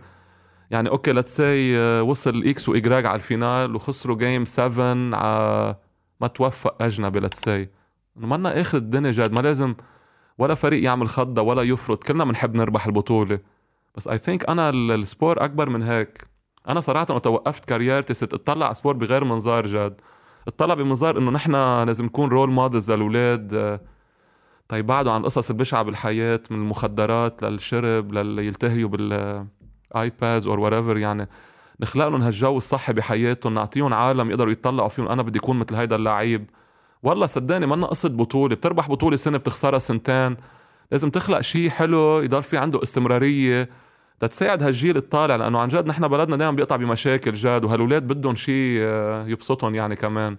[0.71, 5.77] يعني okay let's say وصل X و Y على ال final وخسروا game 7 على
[6.21, 7.69] ما توفق أجنبي let's say
[8.17, 9.33] إنه منا آخر الدنيا جاد.
[9.33, 9.75] ما لازم
[10.39, 12.05] ولا فريق يعمل خضة ولا يفرط.
[12.05, 13.39] كلنا بنحب نربح البطولة.
[13.97, 16.27] بس I think أنا ال sport أكبر من هيك.
[16.69, 20.01] أنا صراحة وقت وقفت carrière تي صرت أطلع على sport بغير منظار جاد.
[20.49, 21.53] أطلع بمنظار إنه نحن
[21.87, 23.81] لازم نكون role models للأولاد
[24.71, 31.29] طيب عن القصص البشعه بالحياة من المخدرات للشرب للي يلتهيوا بال iPads or whatever يعني
[31.81, 35.97] نخلق لهم هالجو الصحي بحياتهم نعطيهم عالم يقدروا يطلعوا فيهم أنا بدي أكون مثل هيدا
[35.97, 36.51] اللعيب.
[37.03, 40.37] والله صدقني منا قصة بطولة بتربح بطولة سنة بتخسرها سنتين.
[40.93, 43.69] لازم تخلق شيء حلو يضل في عنده استمرارية.
[44.21, 48.79] تتساعد هالجيل الطالع لأنه عن جد نحن بلدنا دائما بيقطع بمشاكل جاد وهالولاد بدهم شيء
[48.83, 50.37] آه، يبسطهم يعني كمان.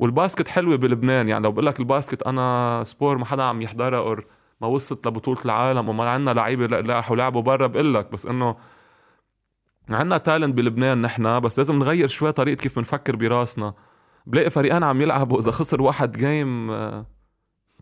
[0.00, 1.28] وال basket حلوة بلبنان.
[1.28, 4.26] يعني لو بقول لك ال basket أنا sport ما حدا عم يحضرها or
[4.60, 8.56] ما وصلت لبطولة العالم وما عندنا لعيبة راحوا لعبوا برا بقول لك بس إنه
[9.90, 13.74] عندنا talent بلبنان نحن بس لازم نغير شوي طريقة كيف بنفكر براسنا.
[14.26, 17.06] بلاقي فريقين عم يلعبوا إذا خسر واحد game آه،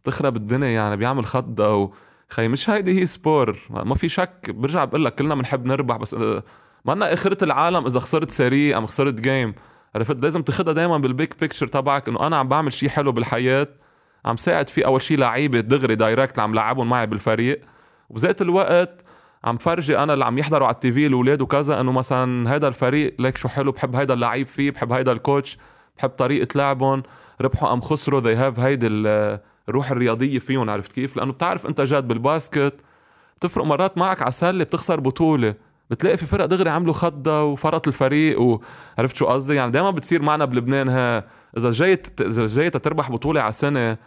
[0.05, 0.69] تخرب الدنيا.
[0.69, 1.93] يعني بيعمل خضه و
[2.29, 3.59] خي مش هيدي هي sport.
[3.71, 4.51] ما في شك.
[4.51, 6.43] برجع بقول لك كلنا بنحب نربح بس آه،
[6.85, 9.55] ما لنا آخرة العالم إذا خسرت série أم خسرت game
[9.95, 13.69] عرفت؟ لازم تاخدها دائما بال big picture تبعك إنه أنا عم بعمل شيء حلو بالحياة
[14.25, 17.61] عم ساعد فيه أول شيء لعيبة دغري direct عم لعبهم معي بالفريق.
[18.11, 19.05] وبذات الوقت
[19.45, 23.15] عم فرجي أنا اللي عم يحضروا على ال TV الأولاد وكذا إنه مثلا هذا الفريق
[23.19, 25.59] ليك شو حلو؟ بحب هيدا اللعيب فيه بحب هيدا ال coach
[25.99, 27.03] بحب طريقة لعبهم
[27.41, 28.87] ربحوا أم خسروا they have هيدي
[29.69, 32.75] الروح الرياضية فيهم عرفت كيف؟ لأنه بتعرف أنت جاد بال basket
[33.37, 35.55] بتفرق مرات معك على سله بتخسر بطولة.
[35.91, 40.45] بتلاقي في فرق دغري عملوا خضة وفرط الفريق وعرفت شو قصدي؟ يعني دائما بتصير معنا
[40.45, 41.25] بلبنان ها
[41.57, 43.99] إذا جايت إذا جايت تربح بطولة على سنه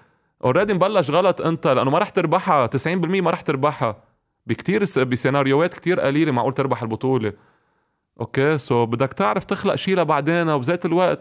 [0.43, 4.03] already مبلش غلط انت لأنه ما رح تربحها 90% ما رح تربحها.
[4.47, 7.33] بكتير بسيناريوهات كتير قليلة معقول تربح البطولة.
[8.21, 11.19] okay so بدك تعرف تخلق شيء لبعدين وبذات الوقت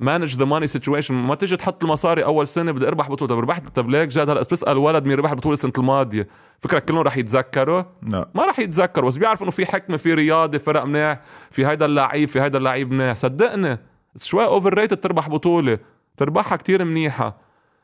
[0.00, 3.28] manage the money situation ما تيجي تحط المصاري أول سنة بدي أربح بطولة.
[3.28, 6.28] طب ربحت طب ليك جاد؟ هلا بتسال ولد مين ربح البطوله السنة الماضية.
[6.60, 8.30] فكرك كلهم رح يتذكروا؟ لا.
[8.34, 12.28] ما رح يتذكروا بس بيعرفوا إنه في حكمة في رياضة فرق منيح في هيدا اللعيب
[12.28, 13.16] في هيدا اللعيب منيح.
[13.16, 13.78] صدقني
[14.16, 15.78] شوي overrated تربح بطولة.
[16.16, 17.40] تربحها كتير منيحة.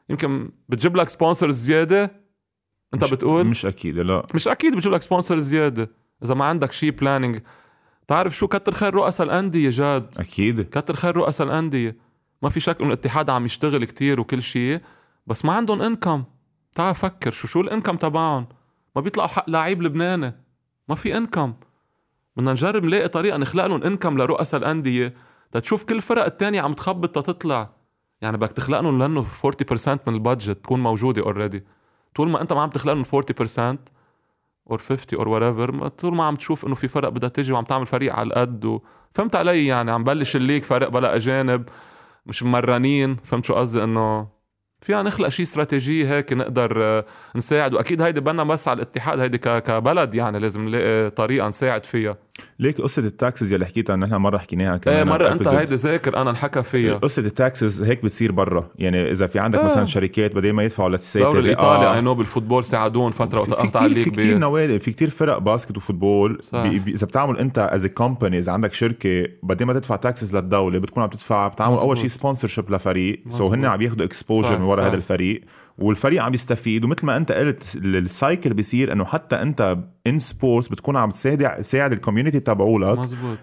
[0.09, 2.27] يمكن بتجيب لك sponsor زيادة؟
[2.95, 4.27] أنت مش بتقول؟ مش أكيد لا.
[4.35, 5.91] مش أكيد بتجيب لك sponsor زيادة.
[6.25, 7.39] إذا ما عندك شيء planning
[8.09, 10.63] تعرف شو كتر خير رؤساء الأندية جاد؟ أكيد.
[10.63, 12.06] كتر خير رؤساء الأندية.
[12.43, 14.81] ما في شك إنه الاتحاد عم يشتغل كتير وكل شيء
[15.27, 16.25] بس ما عندهم income
[16.75, 18.47] تعال فكر شو شو ال income تبعهم؟
[18.97, 20.35] ما بيطلعوا حق لعيب لبناني.
[20.89, 21.55] ما في income
[22.37, 25.15] بدنا نجرب نلاقي طريقة نخلق لهم income لرؤساء الأندية.
[25.53, 27.71] تشوف كل الفرق التانية عم تخبط تطلع.
[28.21, 31.65] يعني بدك تخلق لهم لأنه 40% من ال budget تكون موجودة already
[32.15, 33.79] طول ما أنت ما عم تخلق لهم 40%
[34.71, 37.87] or 50 or whatever طول ما عم تشوف إنه في فرق بدها تيجي وعم تعمل
[37.87, 38.81] فريق على القد و...
[39.15, 41.69] فهمت علي يعني؟ عم بلش الليك فرق بلا أجانب.
[42.27, 44.29] مش مرانين فهمت شو قصدي؟ إنه
[44.81, 47.05] فينا نخلق شيء استراتيجية هيك نقدر آه،
[47.37, 47.75] نساعد.
[47.75, 52.17] وأكيد هيدي بدنا بس على الاتحاد هيدي كبلد يعني لازم نلاقي طريقة نساعد فيها.
[52.59, 55.49] ليك قصة ال taxes يلي حكيتها نحن مرة حكيناها كمان إيه مرة أنت.
[55.49, 59.59] هيدي ذاكر أنا انحكى فيها قصة ال taxes هيك بتصير برا يعني إذا في عندك
[59.59, 59.65] آه.
[59.65, 61.95] مثلا شركات بدل ما يدفعوا ل let's say الدوري TV الإيطالي آه.
[61.95, 65.39] اي no بال football ساعدون فتره وقت قطع كتير في ب- نوادي في كتير فرق
[65.39, 66.41] basket و football
[66.89, 71.09] إذا بتعمل أنت as company إذا عندك شركة بدل ما تدفع taxes للدولة بتكون عم
[71.09, 71.87] تدفع بتعمل مزبوط.
[71.87, 73.53] اول شيء sponsorship لفريق so مزبوط.
[73.53, 74.87] هن عم ياخذوا exposure من ورا.
[74.87, 75.41] هذا الفريق
[75.79, 80.19] والفريق عم يستفيد ومثل ما أنت قلت ال- ال cycle بيصير إنه حتى أنت in
[80.19, 82.99] sports بتكون عم تساعد تساعد ال community تبعولك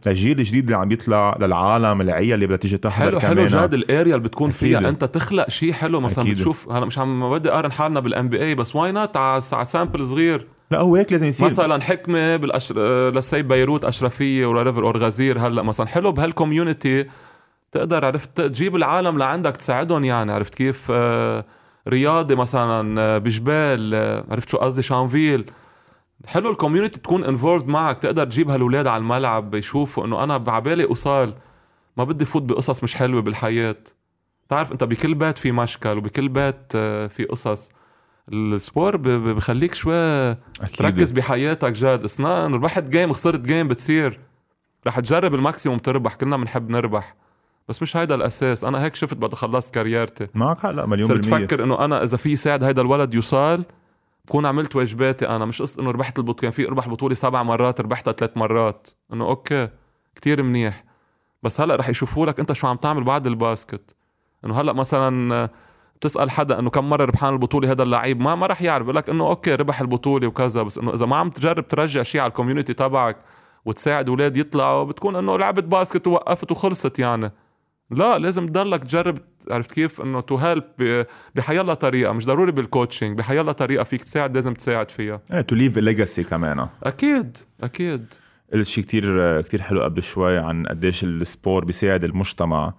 [0.05, 3.82] للجيل الجديد اللي عم يطلع للعالم العيال اللي بدها تيجي تحضر حلو حلو جاد ال
[3.82, 4.87] area اللي بتكون فيها أكيد.
[4.87, 5.99] أنت تخلق شيء حلو.
[5.99, 6.35] مثلا أكيد.
[6.35, 10.47] بتشوف هلا مش عم بدي أقارن حالنا بال NBA بس why not على sample صغير.
[10.71, 11.45] لا هو هيك لازم يصير.
[11.47, 13.09] مثلا حكمة بالأشر...
[13.09, 15.61] let's say بيروت أشرفية ولا ريفر or غزير هلا.
[15.61, 17.05] مثلا حلو بهال community
[17.71, 20.31] تقدر عرفت تجيب العالم لعندك تساعدهم يعني.
[20.31, 21.45] عرفت كيف؟ آه،
[21.87, 25.51] رياضي مثلا آه، بجبال آه، عرفت شو قصدي؟ شانفيل.
[26.27, 30.83] حلو ال community تكون involved معك تقدر تجيب هالولاد على الملعب يشوفوا إنه أنا بعبالي
[30.85, 31.33] أوصل
[31.97, 33.75] ما بدي فوت بقصص مش حلوة بالحياة.
[34.49, 37.71] تعرف أنت بكل بيت في مشكل وبكل بيت آه، في قصص.
[38.33, 40.77] ال sport بخليك شوي أكيد.
[40.77, 42.03] تركز بحياتك جاد.
[42.03, 44.19] اثناء ربحت game خسرت game بتصير.
[44.87, 47.15] رح تجرب ال maximum تربح كلنا بنحب نربح.
[47.69, 48.63] بس مش هيدا الأساس.
[48.63, 50.27] أنا هيك شفت بعد خلصت carrière تي.
[50.33, 51.45] معك حق لا مليون صرت بالمية.
[51.45, 53.63] فكر إنه أنا إذا في ساعد هيدا الولد يوصل
[54.25, 55.45] بكون عملت واجباتي أنا.
[55.45, 56.41] مش قصة إنه ربحت البطولة.
[56.41, 58.87] كان في اربح بطولة سبع مرات ربحتها ثلاث مرات.
[59.13, 59.69] إنه okay
[60.15, 60.83] كتير منيح.
[61.43, 63.95] بس هلأ رح يشوفوا لك أنت شو عم تعمل بعد ال basket.
[64.45, 65.49] إنه هلأ مثلا
[65.95, 68.89] بتسأل حدا إنه كم مرة ربحان البطولة هذا اللعيب؟ ما ما راح يعرف.
[68.89, 70.63] لك إنه أوكي ربح البطولة وكذا.
[70.63, 73.17] بس إنه إذا ما عم تجرب ترجع شيء على ال community تبعك
[73.65, 77.31] وتساعد أولاد يطلعوا بتكون إنه لعبه basket ووقفت وخلصت يعني.
[77.93, 79.17] لا لازم تضلك تجرب
[79.51, 80.63] عرفت كيف؟ إنه to help
[81.35, 85.21] بحيالله طريقة مش ضروري بال coaching بحيالله طريقة فيك تساعد لازم تساعد فيها.
[85.33, 86.67] إيه to leave legacy كمان.
[86.83, 88.05] أكيد أكيد.
[88.53, 92.73] قلت شيء كتير كتير حلو قبل شوي عن قديش ال sport بيساعد المجتمع.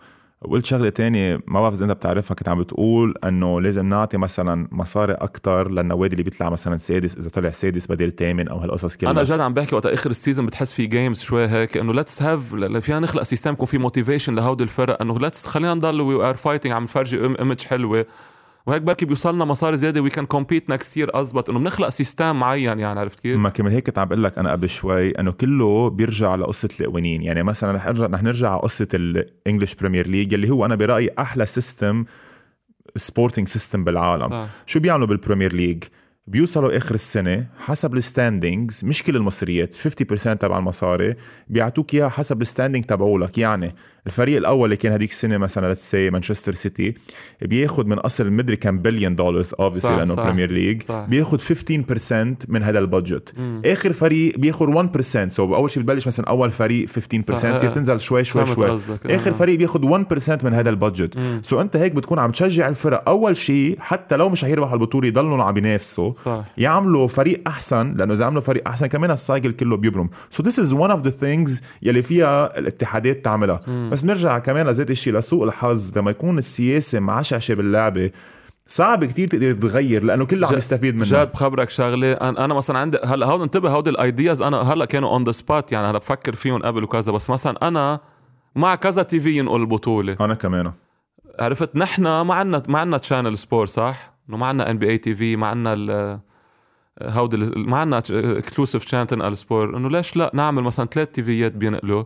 [0.44, 4.68] وقلت شغلة تانية ما بعرف إذا أنت بتعرفها كنت عم بتقول إنه لازم نعطي مثلا
[4.72, 9.10] مصاري أكثر للنوادي اللي بيطلع مثلا سادس إذا طلع سادس بدل ثامن أو هالقصص كلها.
[9.10, 12.22] أنا جد عم بحكي وقت آخر ال season بتحس في games شوي هيك إنه let's
[12.22, 16.36] have فينا نخلق system يكون في motivation لهودي الفرق إنه let's خلينا نضل we are
[16.36, 18.06] fighting عم نفرجي image حلوة.
[18.66, 20.00] وهيك بركي بيوصلنا مصاري زيادة.
[20.00, 23.72] we can compete next year اضبط إنه بنخلق system معين يعني عرفت كيف؟ ما كمان
[23.72, 27.22] هيك كنت عم بقول لك أنا قبل شوي إنه كله بيرجع لقصة القوانين.
[27.22, 30.74] يعني مثلا رح نرجع رح نرجع على قصة ال English Premier League اللي هو أنا
[30.74, 32.04] برأيي أحلى system
[32.96, 34.30] sporting system بالعالم.
[34.30, 34.46] صح.
[34.66, 35.84] شو بيعملوا بال Premier League
[36.26, 39.78] بيوصلوا آخر السنة حسب ال standings مش كل المصريات 50%
[40.16, 41.14] تبع المصاري
[41.48, 43.38] بيعطوك إياها حسب ال standing تبعولك.
[43.38, 43.74] يعني
[44.06, 46.94] الفريق الأول اللي كان هذيك السنة مثلا let's say Manchester City
[47.42, 52.78] بياخذ من اصل مدري كم billion dollars obviously لأنه Premier League بياخذ 15% من هذا
[52.78, 53.34] ال budget.
[53.64, 54.88] آخر فريق بياخذ
[55.26, 58.78] 1% so أول شيء ببلش مثلا أول فريق 15% يصير تنزل شوي شوي شوي.
[59.06, 60.04] آخر فريق بياخذ
[60.38, 61.18] 1% من هذا ال budget.
[61.42, 63.08] so أنت هيك بتكون عم تشجع الفرق.
[63.08, 66.44] أول شيء حتى لو مش حيربحوا البطولة يضلوا عم ينافسوا صح.
[66.58, 70.10] يعملوا فريق أحسن لأنه إذا عملوا فريق أحسن كمان ال cycle كله بيبرم.
[70.30, 73.60] so this is one of the things يلي فيها الاتحادات تعملها.
[73.66, 73.90] مم.
[73.92, 75.98] بس بنرجع كمان لذات الشيء لسوء الحظ.
[75.98, 78.10] لما يكون السياسة معشعشه باللعبة
[78.66, 82.12] صعب كتير تقدر تغير لأنه كله عم يستفيد منه جاد بخبرك شغلة.
[82.12, 85.32] أنا, أنا مثلا عندي هلأ هود انتبه هودي ال ideas أنا هلأ كانوا on the
[85.32, 87.12] spot يعني هلأ بفكر فيهم قبل وكذا.
[87.12, 88.00] بس مثلا أنا
[88.56, 90.72] مع كذا TV ينقل البطوله أنا كمان.
[91.40, 95.46] عرفت؟ نحن ما عندنا ما عندنا channel sport صح؟ إنه ما عندنا NBA TV ما
[95.46, 96.20] عندنا
[97.02, 97.98] هودي ما عندنا
[98.38, 102.04] exclusive channel تنقل sport إنه ليش لا نعمل مثلا ثلاث TV ات بينقلوا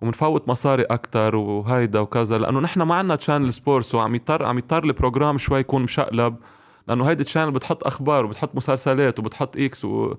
[0.00, 4.84] ومنفوت مصاري أكثر وهيدا وكذا؟ لأنه نحن ما عندنا channel sports وعم يضطر عم يضطر
[4.84, 6.36] ال program شوي يكون مشقلب.
[6.88, 10.14] لأنه هيدي channel بتحط أخبار وبتحط مسلسلات وبتحط X و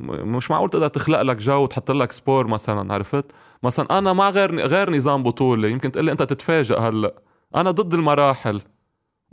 [0.00, 3.24] مش معقول تقدر تخلق لك جو وتحط لك sport مثلا عرفت؟
[3.62, 5.68] مثلا أنا مع غير غير نظام بطولة.
[5.68, 7.14] يمكن تقول لي أنت تتفاجئ هلأ.
[7.56, 8.60] أنا ضد المراحل.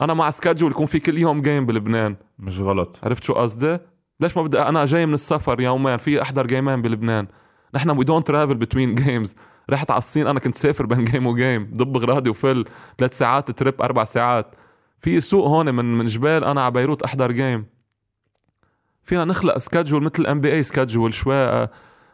[0.01, 2.15] أنا مع schedule يكون في كل يوم game بلبنان.
[2.39, 2.99] مش غلط.
[3.03, 3.77] عرفت شو قصدي؟
[4.19, 7.27] ليش ما بدي أنا جاي من السفر يومين في أحضر جيمين بلبنان.
[7.73, 9.35] نحن we don't travel between games
[9.69, 12.65] رحت على الصين أنا كنت سافر بين game و game ضب غراضي وفل
[12.97, 14.55] ثلاث ساعات trip أربع ساعات.
[14.99, 17.65] فيي سوق هون من من جبال أنا على بيروت أحضر game
[19.03, 21.69] فينا نخلق schedule مثل NBA schedule شوي آه،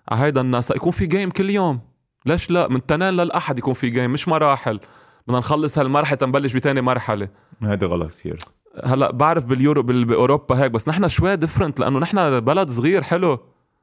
[0.10, 0.72] على هيدا الناس.
[0.72, 1.80] يكون في game كل يوم.
[2.26, 4.80] ليش لا؟ من التنين للأحد يكون في game مش مراحل.
[5.28, 7.30] بدنا نخلص هالمرحلة تنبلش بتاني مرحلة.
[7.64, 8.38] هذا غلط كثير
[8.84, 13.40] هلا بعرف باليورو بأوروبا هيك بس نحن شوي different لأنه نحن بلد صغير حلو.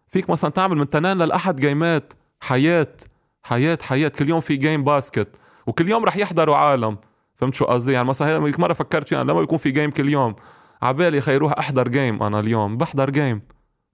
[0.09, 2.97] فيك مثلا تعمل من تنين للأحد جيمات حياة
[3.43, 4.09] حياة حياة.
[4.09, 5.29] كل يوم في game باسكت
[5.67, 6.99] وكل يوم رح يحضروا عالم.
[7.35, 10.37] فهمت شو قصدي؟ يعني مثلا هيك مرة فكرت فيها لما يكون في game كل يوم.
[10.83, 13.42] عبالي خي روح أحضر game أنا اليوم بحضر game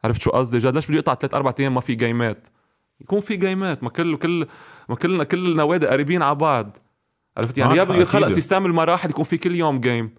[0.04, 2.48] عرفت شو قصدي؟ جد ليش بدي اقطع ثلاث أربع أيام ما في جيمات
[3.00, 4.46] يكون في جيمات ما كل كل
[4.88, 6.76] ما كلنا كل النوادي قريبين على بعض.
[7.36, 10.10] عرفت؟ يعني يا يخلق system المراحل يكون في كل يوم game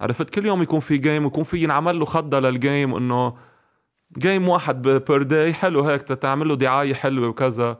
[0.00, 3.34] عرفت؟ كل يوم يكون في game ويكون في ينعمل له خضة لل game إنه
[4.18, 7.78] game واحد per day حلو هيك تعمل له دعاية حلوة وكذا.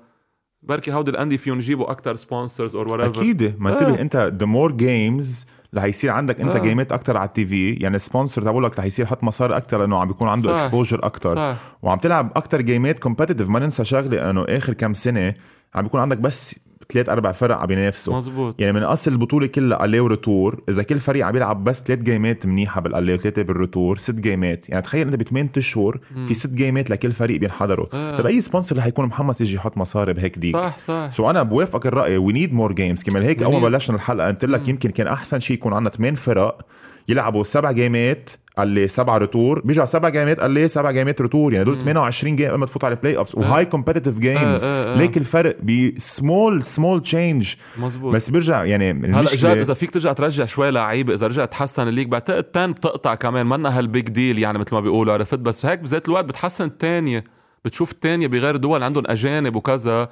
[0.63, 3.61] بركي هودي الانديه فيهم يجيبوا أكثر sponsors or whatever أكيد.
[3.61, 4.01] ما انتبه آه.
[4.01, 6.59] and the more games رح يصير عندك أنت آه.
[6.59, 7.73] جيمات أكثر على ال TV.
[7.73, 11.57] يعني ال sponsor تبعولك رح يصير حط مصاري أكثر لأنه عم بيكون عنده exposure أكثر
[11.83, 15.35] وعم تلعب أكثر جيمات competitive ما ننسى شغلة إنه آخر كم سنة
[15.75, 16.59] عم بيكون عندك بس
[16.93, 20.83] ثلاث أربع فرق عم بينافسوا مزبوط يعني من أصل البطولة كلها aller و retour إذا
[20.83, 24.69] كل فريق عم يلعب بس ثلاث جيمات منيحة بال aller وثلاثه بال retour ست جيمات.
[24.69, 27.87] يعني تخيل أنت بثمان أشهر في ست جيمات لكل فريق بينحضروا.
[27.93, 28.17] آه.
[28.17, 31.11] طيب أي sponsor رح يكون محمس يجي يحط مصاري بهيك deal؟ صح صح.
[31.13, 34.45] so أنا بوافقك الرأي we need more games كمان هيك أول ما بلشنا الحلقة قلت
[34.45, 36.67] لك يمكن كان أحسن شيء يكون عندنا ثمان فرق
[37.09, 39.61] يلعبوا سبع جيمات aller سبع retour.
[39.61, 41.53] بيجي سبع جيمات aller سبع جيمات retour.
[41.53, 45.79] يعني دول 28 game قبل تفوت على ال playoffs وهاي competitive games ليك الفرق ب
[45.79, 51.27] small small change مزبوط بس بيرجع يعني هلا إذا فيك ترجع ترجع شوي لعيبة إذا
[51.27, 53.47] رجع تحسن ال league بعتقد تان بتقطع كمان.
[53.47, 57.25] منا هال big deal يعني مثل ما بيقولوا عرفت؟ بس هيك بذات الوقت بتحسن الثانية
[57.65, 60.09] بتشوف الثانية بغير دول عندهم أجانب وكذا.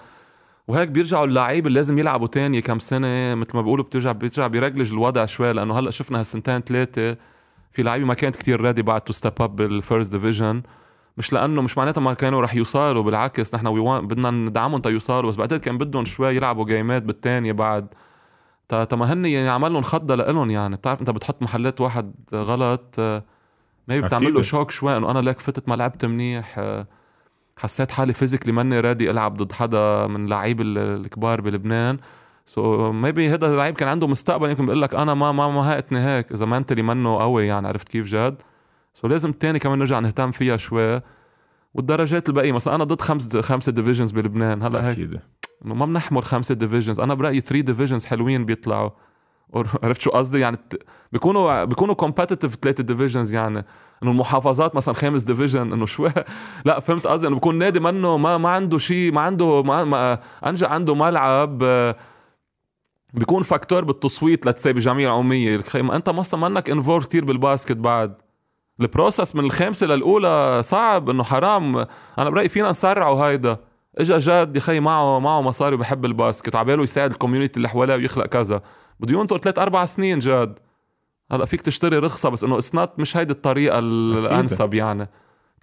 [0.70, 4.92] وهيك بيرجعوا اللعيبه اللي لازم يلعبوا تاني كم سنة مثل ما بيقولوا بترجع بيرجع بيرجلج
[4.92, 7.16] الوضع شوي لأنه هلأ شفنا هالسنتين ثلاثة
[7.72, 10.62] في لعيبة ما كانت كتير ready بعد to step up بال first division
[11.16, 15.60] مش لأنه مش معناتها ما كانوا رح يوصلوا بالعكس نحن بدنا ندعمهم تيوصلوا بس بعتقد
[15.60, 17.86] كان بدهم شوي يلعبوا جيمات بالثانيه بعد.
[18.68, 20.76] تا تا ما هن يعني عمل لهم خضة لإلهم يعني.
[20.76, 23.24] بتعرف أنت بتحط محلات واحد غلط آه،
[23.88, 24.42] ما بتعمل له.
[24.42, 26.86] shock شوي إنه أنا ليك فتت ما لعبت منيح آه،
[27.60, 31.98] حسيت حالي physically ماني ready ألعب ضد حدا من لعيب ال- الكبار بلبنان.
[32.46, 35.98] so maybe هذا اللعيب كان عنده مستقبل يمكن بيقول لك أنا ما ما ما هقتني
[35.98, 36.32] هيك.
[36.32, 38.42] إذا mentally منه قوي يعني عرفت كيف جد؟
[38.94, 41.00] so لازم التاني كمان نرجع نهتم فيها شوي.
[41.74, 44.62] والدرجات الباقية مثلا أنا ضد خمس خمسة divisions بلبنان.
[44.62, 45.20] هلأ هيك
[45.62, 48.90] ما بنحمر خمسة divisions أنا برأيي 3 divisions حلوين بيطلعوا.
[49.84, 50.58] عرفت شو قصدي؟ يعني
[51.12, 53.64] بيكونوا بيكونوا competitive ثلاثة divisions يعني
[54.02, 56.12] إنه المحافظات مثلا خامس division إنه شوي
[56.64, 60.18] لا فهمت قصدي؟ إنه بيكون نادي منه ما ما عنده شيء ما عنده ما, ما
[60.46, 61.96] انجا عنده ملعب آه،
[63.14, 68.14] بيكون factor بالتصويت let's say بجمعيه العموميه ما أنت مثلا منك involved كتير بالباسكت بعد.
[68.80, 71.76] ال process من الخامسة للأولى صعب إنه حرام.
[72.18, 73.56] أنا برأيي فينا نسرعوا هيدا.
[73.98, 76.54] إجا جاد يا خي معه معه مصاري وبحب الباسكت.
[76.54, 78.62] وعباله يساعد ال community اللي حواليه ويخلق كذا.
[79.00, 80.58] بده ينطر ثلاث أربع سنين جاد.
[81.32, 85.08] هلا فيك تشتري رخصة بس إنه it's not مش هيدي الطريقة الأنسب يعني.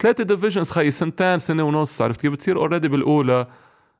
[0.02, 3.46] ثلاثة divisions خي سنتين سنة ونص عرفت كيف؟ بتصير already بالأولى.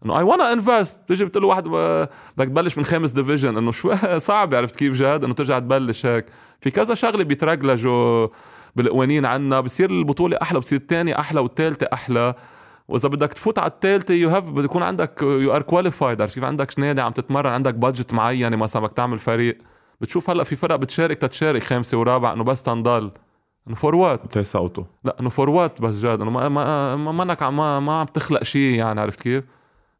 [0.04, 1.64] إنه I wanna invest تيجي بتقول له واحد
[2.36, 3.96] بدك تبلش من خامس division إنه شوي
[4.28, 6.26] صعب عرفت كيف جاد؟ إنه ترجع تبلش هيك.
[6.60, 8.28] في كذا شغلة بيترجلجوا
[8.76, 9.60] بالقوانين عنا.
[9.60, 12.34] بصير البطولة أحلى بصير الثانية أحلى والثالثه أحلى.
[12.88, 16.44] وإذا بدك تفوت على الثالثه you have بده يكون عندك you are qualified عرفت كيف؟
[16.44, 19.58] عندك نادي عم تتمرن عندك budget معينه مثلا بدك تعمل فريق.
[20.00, 23.10] بتشوف هلأ في فرق بتشارك تتشارك خامسة ورابع إنه بس تنضل.
[23.68, 27.42] إنه for what تيصوتوا لا إنه for what بس جاد إنه ما ما ما منك
[27.42, 29.44] عم ما, ما عم تخلق شيء يعني عرفت كيف؟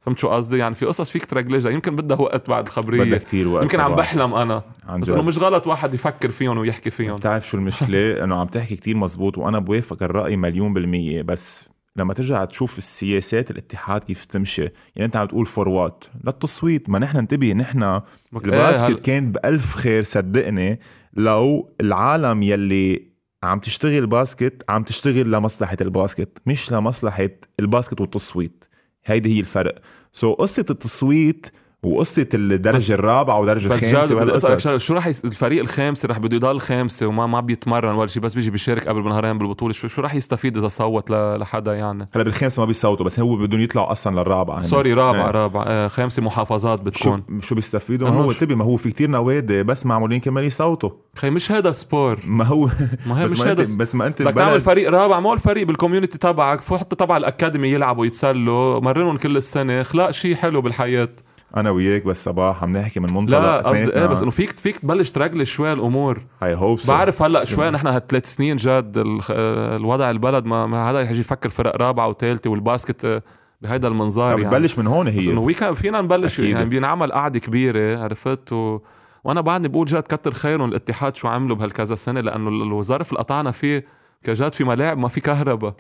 [0.00, 3.48] فهمت شو قصدي؟ يعني في قصص فيك ترجلجها يمكن بدها وقت بعد بدها الخبريه كثير
[3.48, 3.94] وقت يمكن عم.
[3.94, 4.62] بحلم أنا.
[4.88, 7.16] عن بس إنه مش غلط واحد يفكر فيهم ويحكي فيهم.
[7.16, 12.14] بتعرف شو المشكلة؟ إنه عم تحكي كتير مزبوط وأنا بوافق الرأي مليون بالمية بس لما
[12.14, 14.62] ترجع تشوف السياسات الاتحاد كيف تمشي.
[14.62, 16.90] يعني أنت عم تقول for what للتصويت.
[16.90, 18.00] ما نحن انتبه نحن
[18.34, 20.80] الباسكت هل- كان بألف خير صدقني
[21.14, 23.08] لو العالم يلي
[23.42, 27.28] عم تشتغل باسكت عم تشتغل لمصلحة الباسكت مش لمصلحة
[27.60, 28.64] الباسكت والتصويت.
[29.04, 29.74] هيدي هي الفرق.
[30.12, 31.46] so, قصة التصويت
[31.82, 35.24] وقصة الدرجة الرابعة والدرجة بس الخامسة جاد بدي أسألك وهالقصص شو رح يس...
[35.24, 39.02] الفريق الخامسه رح بده يضل خامسة وما ما بيتمرن ولا شيء بس بيجي بيشارك قبل
[39.02, 41.38] بنهارين بالبطولة شو شو رح يستفيد إذا صوت ل...
[41.38, 44.62] لحدا يعني؟ هلا بالخامسة ما بيصوتوا بس هو بدهم يطلعوا أصلا للرابعة هن.
[44.62, 45.30] sorry رابع إيه.
[45.30, 47.40] رابع آه خامسة محافظات شو بتكون.
[47.40, 50.44] شو بيستفيدوا؟ أنا ما هو مش- انتبه ما هو في كتير نوادي بس معمولين كمان
[50.44, 50.90] يصوتوا.
[51.16, 52.18] خي مش هذا sport.
[52.26, 52.68] ما هو
[53.06, 55.76] ما هي بس مش هذا بس ما أنت بدك تعمل فريق رابع مو الفريق بال
[55.76, 59.82] community تبعك فو حتى تبع ال academy يلعبوا يتسلوا مرنهم كل السنة.
[59.82, 61.08] خلق شيء حلو بالحياة.
[61.56, 64.78] أنا وياك بس صباح عم نحكي من منطلق لا قصدي إيه بس إنه فيك فيك
[64.78, 66.22] تبلش ترجل شوي الأمور.
[66.42, 71.20] I hope بعرف هلأ شوي نحن هالثلاث سنين جد الوضع البلد ما, ما حدا يجي
[71.20, 73.22] يفكر فرق رابعة وثالثة وال basket آه،
[73.62, 74.44] بهيدا المنظار يعني.
[74.50, 76.50] بتبلش من هون إنه هي كان فينا نبلش أكيد.
[76.50, 78.80] يعني بينعمل قعدة كبيرة عرفت؟ و...
[79.24, 83.18] وأنا بعدني بقول جد كتر خيرهم الاتحاد شو عملوا بهالكذا سنة لأنه ال- الظرف اللي
[83.18, 83.84] قطعنا فيه
[84.24, 85.74] كجد في ملاعب ما في كهرباء.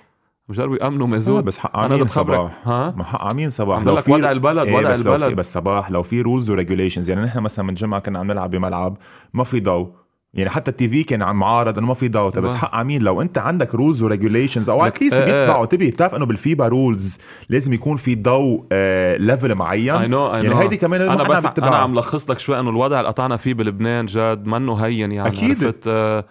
[0.48, 2.50] بجربوا يامنوا آه، مازوت بس حق عمين صباح.
[2.64, 3.78] ها؟ ما حق عمين صباح.
[3.78, 5.36] عم بقول لك وضع البلد إيه وضع بس لو البلد.
[5.36, 8.50] بس صباح لو في rules و regulations يعني نحن مثلا من جمعة كنا عم نلعب
[8.50, 8.96] بملعب
[9.34, 9.88] ما في ضوء.
[10.34, 12.30] يعني حتى ال TV كان عم معارض إنه ما في ضوء.
[12.30, 15.24] طيب بس حق عمين لو أنت عندك rules و regulations أو at least إيه.
[15.24, 20.06] بيتبعوا تبي بتعرف إنه بال FIBA rules لازم يكون في ضوء آه level معين؟ I
[20.08, 21.44] know I يعني no هيدي كمان أنا بس.
[21.58, 25.28] أنا عم لخص لك شوي إنه الوضع اللي قطعنا فيه بلبنان جد منه هين يعني
[25.28, 25.64] أكيد.
[25.64, 26.24] عرفت؟ آه،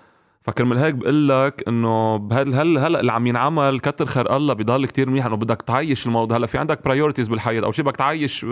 [0.47, 4.85] فكرمال هيك بقول لك إنه بهال هل هلا اللي عم ينعمل كتر خير الله بضل
[4.85, 8.43] كتير منيح إنه بدك تعيش الموضوع؟ هلأ في عندك priorities بالحياة اول شيء بدك تعيش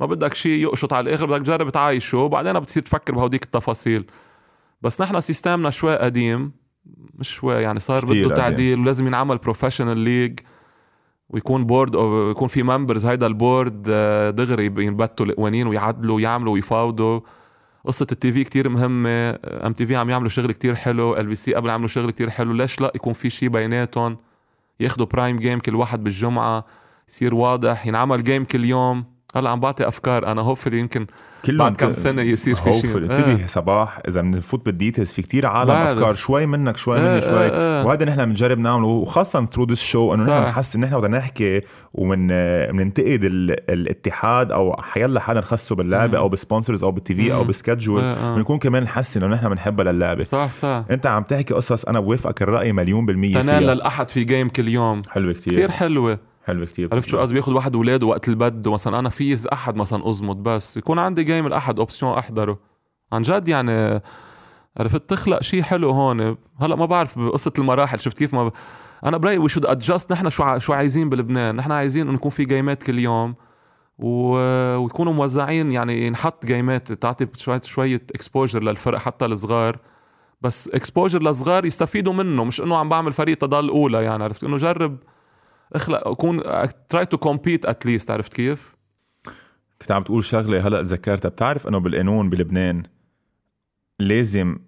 [0.00, 2.18] ما بدك شيء يقشط على الآخر بدك تجرب تعيشه.
[2.18, 4.06] وبعدين بتصير تفكر بهوديك التفاصيل.
[4.82, 6.52] بس نحن system نا شوي قديم
[7.14, 8.34] مش شوي يعني صار بده.
[8.36, 10.40] تعديل ولازم ينعمل professional league
[11.28, 16.52] ويكون board أو يكون في members هيدا ال board آه، دغري ينبتوا القوانين ويعدلوا ويعملوا
[16.52, 17.20] ويفاوضوا.
[17.84, 22.10] قصة ال TV كتير مهمة MTV عم يعملوا شغل كتير حلو LBC قبل عملوا شغل
[22.10, 22.52] كتير حلو.
[22.52, 24.16] ليش لا يكون في شيء بيناتهم؟
[24.80, 26.64] ياخدوا prime game كل واحد بالجمعة
[27.08, 29.04] يصير واضح ينعمل game كل يوم.
[29.36, 30.26] هلأ عم بعطي أفكار.
[30.26, 31.06] أنا hopefully يمكن
[31.44, 33.10] كلهم بعد كم سنة يصير في شيء Hopefully.
[33.10, 33.18] آه.
[33.18, 35.92] انتبه صباح إذا بنفوت بال details في كتير عالم بعرف.
[35.92, 37.86] أفكار شوي منك شوي آه، مني شوي آه، آه.
[37.86, 40.22] وهذا نحن بنجرب نعمله وخاصة through this show إنه.
[40.24, 41.60] نحن نحس إن نحن بدنا نحكي
[41.94, 42.26] ومن
[42.72, 46.18] بننتقد ال- الاتحاد أو حيلا حدا نخصه باللعبة.
[46.18, 47.44] أو ب sponsors أو بال TV أو.
[47.44, 48.36] ب schedule آه، آه.
[48.36, 52.42] بنكون كمان نحسن إنه نحن بنحبها للعبة صح صح أنت عم تحكي قصص أنا بوافقك
[52.42, 56.18] الرأي مليون بالمية تنال للأحد في game كل يوم حلوة كتير كثير حلوة
[56.48, 56.88] حلوة كتير.
[56.92, 60.76] عرفت شو قصدي؟ بياخذ واحد اولاده وقت البد مثلا أنا في أحد مثلا ازمط بس
[60.76, 62.58] يكون عندي game الأحد option أحضره.
[63.12, 64.00] عن جد يعني
[64.76, 66.36] عرفت؟ تخلق شيء حلو هون.
[66.60, 68.52] هلأ ما بعرف بقصة المراحل شفت كيف ما ب...
[69.04, 70.58] أنا برايي we should adjust نحن شو ع...
[70.58, 73.34] شو عايزين بلبنان؟ نحن عايزين إنه يكون في game ات كل يوم
[73.98, 79.78] ويكونوا موزعين يعني ينحط game ات تعطي شوية شوية exposure للفرق حتى الصغار.
[80.42, 84.56] بس exposure للصغار يستفيدوا منه مش إنه عم بعمل فريق تضل أولى يعني عرفت؟ إنه
[84.56, 84.96] جرب
[85.72, 86.42] اخلق اكون
[86.88, 88.76] try to compete at least عرفت كيف؟
[89.80, 91.28] كنت عم تقول شغلة هلأ تذكرتها.
[91.28, 92.82] بتعرف إنه بالقانون بلبنان
[93.98, 94.58] لازم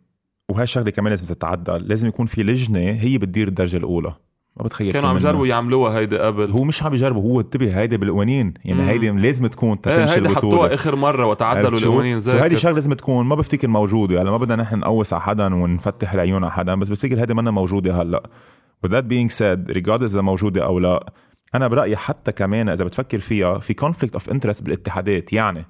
[0.49, 4.15] وهي الشغلة كمان لازم تتعدل لازم يكون في لجنة هي بتدير الدرجة الأولى.
[4.57, 6.51] ما بتخيل كانوا عم يجربوا يعملوها هيدي قبل.
[6.51, 8.55] هو مش عم يجربوا هو انتبه هيدي بالقوانين.
[8.65, 12.21] يعني هيدي لازم تكون تتمشي إيه هيدي حطوها آخر مرة وتعدلوا القوانين.
[12.21, 14.17] زي هيدي شغلة لازم تكون ما بفتكر موجودة.
[14.17, 17.51] يعني ما بدنا نحن نقوس على حدا ونفتح العيون على حدا بس بفتكر هيدي منا
[17.51, 18.23] موجودة هلأ.
[18.85, 21.13] With that being said regardless إذا موجودة أو لا
[21.55, 25.33] أنا برأيي حتى كمان إذا بتفكر فيها في conflict of interest بالاتحادات.
[25.33, 25.67] يعني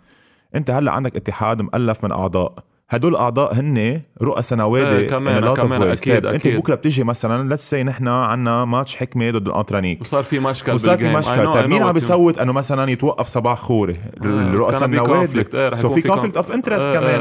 [0.55, 2.70] أنت هلأ عندك اتحاد مؤلف من أعضاء.
[2.91, 7.71] هدول الاعضاء هن رؤساء نوادي إيه كمان كمان أكيد أكيد أنت بكرة بتيجي مثلا let's
[7.71, 10.01] say نحن عندنا ماتش حكمة ضد الأنترانيك.
[10.01, 11.53] وصار في مشكل وصار في مشكل.
[11.53, 15.45] طيب مين عم بيصوت إنه مثلا يتوقف صباح خوري؟ آه الرؤساء النوادي.
[15.77, 17.21] so في conflict of interest كمان.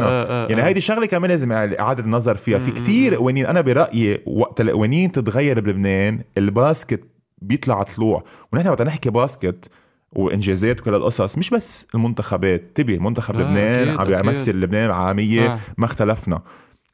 [0.50, 2.60] يعني هيدي شغلة كمان لازم إعادة النظر فيها.
[2.60, 7.04] في كتير قوانين أنا برأيي وقت القوانين تتغير بلبنان ال basket
[7.42, 9.70] بيطلع طلوع ونحن وقت نحكي basket
[10.12, 15.86] وإنجازات وكل القصص مش بس المنتخبات تبي منتخب آه لبنان عم بيمثل لبنان عالمية ما
[15.86, 16.42] اختلفنا.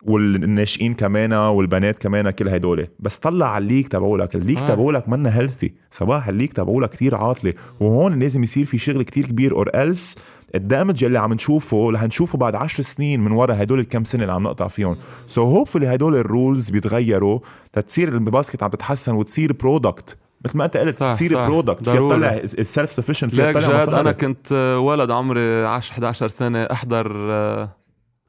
[0.04, 2.88] والناشئين كمان والبنات كمان كل هدول.
[3.00, 4.36] بس طلع على ال league تبعولك.
[4.36, 7.54] ال league تبعولك منا healthy صباح ال league تبعولك كتير عاطلة.
[7.80, 10.16] وهون لازم يصير في شغل كتير كبير or else
[10.56, 14.22] ال damage اللي عم نشوفه رح نشوفه بعد عشر سنين من ورا هدول الكم سنة
[14.22, 14.98] اللي عم نقطع فيهم.
[15.28, 17.40] so so hopefully هدول ال rules بيتغيروا
[17.78, 22.34] لتصير ال basket عم تتحسن وتصير product مثل ما انت قلت تصير product فيها تطلع
[22.34, 27.70] ال self-sufficient فيها تطلع جد أنا كنت ولد عمري 10 11 سنة أحضر آه،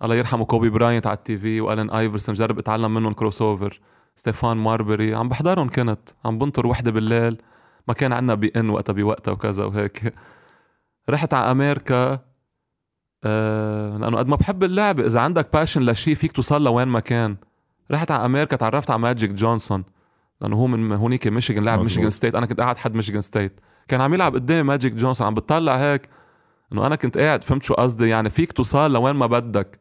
[0.03, 3.81] الله يرحمه كوبي براينت على ال TV وألين آيفرسون جرب أتعلم منهم crossover
[4.17, 6.09] ستيفان ماربري عم بحضرهم كنت.
[6.25, 7.43] عم بنطر وحدة بالليل.
[7.89, 10.15] ما كان عندنا beIN وقتها بوقتها وكذا وهيك.
[11.11, 12.19] رحت على أمريكا
[13.25, 17.37] آه لأنه قد ما بحب اللعبه إذا عندك passion لشيء فيك توصل لوين ما كان.
[17.91, 19.85] رحت على أمريكا تعرفت على ماجيك جونسون.
[20.41, 22.35] لأنه هو من هونيك ميشيغان لاعب ميشيغان ستيت.
[22.35, 23.61] أنا كنت قاعد حد ميشيغان ستيت.
[23.89, 26.09] كان عم يلعب قدامي ماجيك جونسون عم بتطلع هيك.
[26.73, 29.79] إنه أنا كنت قاعد فهمت شو قصدي؟ يعني فيك توصل لوين ما بدك.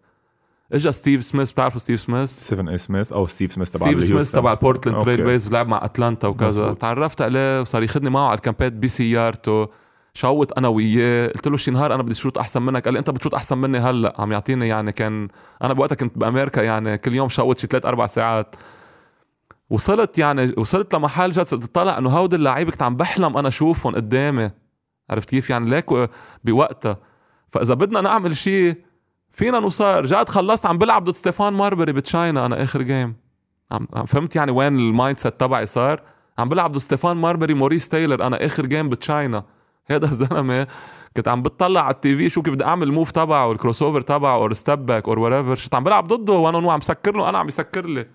[0.73, 4.31] اجى ستيف سميث بتعرفوا ستيف سميث؟ ستيفن اي سميث أو ستيف سميث تبع ستيف سميث
[4.31, 6.47] تبع بورتلاند تريل بليزرز ولعب مع اتلانتا وكذا.
[6.47, 6.77] مزبوط.
[6.77, 9.67] تعرفت عليه وصار ياخذني معه على ال camp ات بسيارته.
[10.13, 11.27] shoot أنا وياه.
[11.27, 12.85] قلت له شي نهار أنا بدي shoot أحسن منك.
[12.85, 14.13] قال لي أنت بتشوت أحسن مني هلأ.
[14.19, 15.27] عم يعطيني يعني كان
[15.63, 18.55] أنا بوقتها كنت بأمريكا يعني كل يوم shoot شي ثلاث أربع ساعات.
[19.69, 24.51] وصلت يعني وصلت لمحل جد تطلع إنه هودي اللعيبة كنت عم بحلم أنا أشوفهم قدامي.
[25.09, 26.09] عرفت كيف؟ يعني ليك
[26.43, 26.97] بوقتها.
[27.49, 28.75] فإذا بدنا نعمل شيء
[29.31, 33.15] فينا نوصل رجعت خلصت عم بلعب ضد ستيفان ماربري ب China أنا آخر game
[33.71, 36.01] عم فهمت يعني وين ال mindset تبعي صار؟
[36.37, 39.43] عم بلعب ضد ستيفان ماربري موريس تايلر أنا آخر game بتشاينا.
[39.91, 40.67] هذا الزلمة
[41.17, 44.01] كنت عم بتطلع على ال TV شو كيف بدي أعمل ال move تبعه ال crossover
[44.01, 47.37] تبعه or step back or whatever شو عم بلعب ضده وأنا عم سكر له أنا
[47.37, 48.07] عم يسكر لي.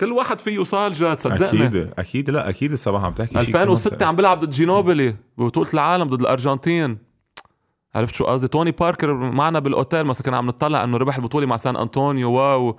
[0.00, 1.66] كل واحد فيه يوصل جد صدقني.
[1.66, 2.30] أكيد أكيد.
[2.30, 6.98] لا أكيد الصراحه عم تحكي شيء 2006 عم بلعب ضد جينوبلي ببطوله العالم ضد الأرجنتين.
[7.94, 11.56] عرفت شو قصدي؟ توني باركر معنا بالأوتيل مثلا كنا عم نطلع إنه ربح البطولة مع
[11.56, 12.32] سان أنطونيو.
[12.32, 12.78] wow.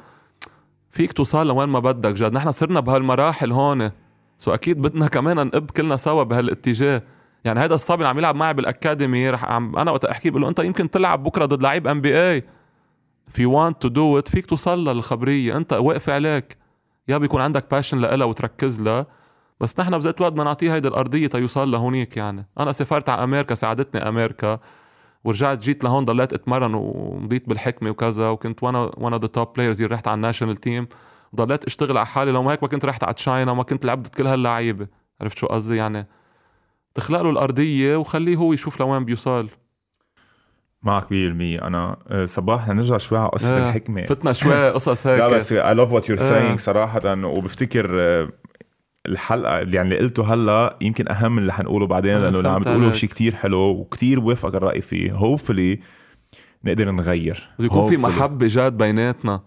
[0.91, 3.91] فيك توصل لوين ما بدك جد نحن صرنا بهالمراحل هون.
[4.38, 7.03] so أكيد بدنا كمان نقب كلنا سوا بهالاتجاه.
[7.45, 10.41] يعني هذا الصبي اللي عم يلعب معي بال academy رح عم أنا وقت أحكي بقول
[10.41, 14.45] له أنت يمكن تلعب بكرة ضد لعيب NBA if you want to do it فيك
[14.45, 15.57] توصل للخبرية.
[15.57, 16.57] أنت واقف عليك.
[17.10, 19.05] يا بيكون عندك passion لها وتركز لها
[19.60, 22.47] بس نحن بذات الوقت بدنا نعطيه هيدي الأرضية تيوصل لهونيك يعني.
[22.60, 24.60] أنا سافرت على أمريكا ساعدتني أمريكا
[25.24, 29.54] ورجعت جيت لهون ضليت أتمرن ومضيت بالحكمة وكذا وكنت one of one of the top
[29.54, 30.88] players رحت على ال national team
[31.34, 34.16] وضليت أشتغل على حالي لو ما هيك ما كنت رحت على تشاينا وما كنت لعبت
[34.16, 34.88] كل هاللعيبة.
[35.22, 36.07] عرفت شو قصدي يعني؟
[36.95, 39.49] تخلق له الأرضية وخليه هو يشوف لوين بيوصل.
[40.84, 41.12] معك 100%
[41.64, 43.70] أنا آه، صباح نرجع شوي على قصة آه.
[43.70, 44.04] الحكمة.
[44.04, 45.20] فتنا شوي قصص هيك.
[45.20, 48.30] لا بس I love what you're saying صراحة وبفتكر آه،
[49.06, 52.92] الحلقة يعني اللي قلته هلا يمكن أهم من اللي حنقوله بعدين لأنه اللي عم تقوله
[52.92, 55.12] شيء كتير حلو وكتير بوافقك الرأي فيه.
[55.12, 55.80] hopefully
[56.66, 57.50] نقدر نغير.
[57.60, 59.42] بده يكون في محبة جاد بيناتنا.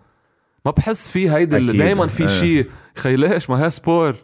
[0.66, 2.66] ما بحس في هيدي دائما في شيء
[2.97, 4.14] خي ليش؟ ما هي sport.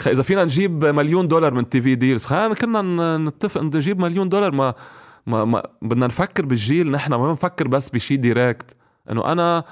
[0.00, 4.52] خي إذا فينا نجيب مليون دولار من TV deals خلينا كنا نتفق نجيب مليون دولار
[4.52, 4.74] ما
[5.26, 8.76] ما, ما بدنا نفكر بالجيل نحن ما بنفكر بس بشي direct
[9.10, 9.64] إنه أنا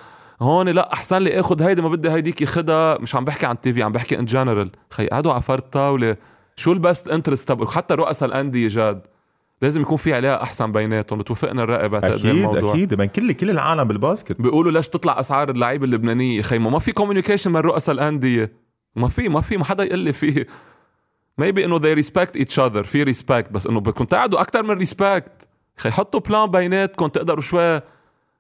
[0.43, 3.83] هون لا أحسن لي آخذ هيدي ما بدي هيديك ياخذها مش عم بحكي عن TV
[3.83, 6.17] عم بحكي in general خي قعدوا على فرد طاولة.
[6.57, 9.07] شو ال best interest حتى رؤساء الأندية جاد.
[9.63, 11.19] لازم يكون في عليها أحسن بيناتهم.
[11.19, 12.95] بتوافقنا الرأي بعتقد أكيد أكيد.
[12.95, 14.41] بين كل كل العالم بال basket.
[14.41, 18.53] بيقولوا ليش تطلع أسعار اللعيبة اللبنانية؟ خي ما في communication من رؤساء الأندية.
[18.97, 20.47] ما في ما في ما حدا يقول لي فيه.
[21.39, 22.83] maybe انه they respect each other.
[22.83, 25.47] في respect بس إنه بدكم تقعدوا أكثر من respect.
[25.77, 27.81] خي حطوا plan بيناتكم تقدروا شوي.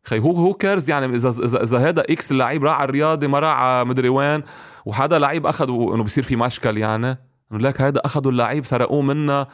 [0.04, 3.38] خي who who cares يعني إذا إذا إذا هذا X اللعيب راح على الرياضي ما
[3.38, 4.42] راح على مدري وين
[4.86, 7.18] وحدا لعيب أخذ إنه بصير في مشكل يعني.
[7.52, 9.46] إنه لك هيدا أخذوا اللعيب سرقوه منا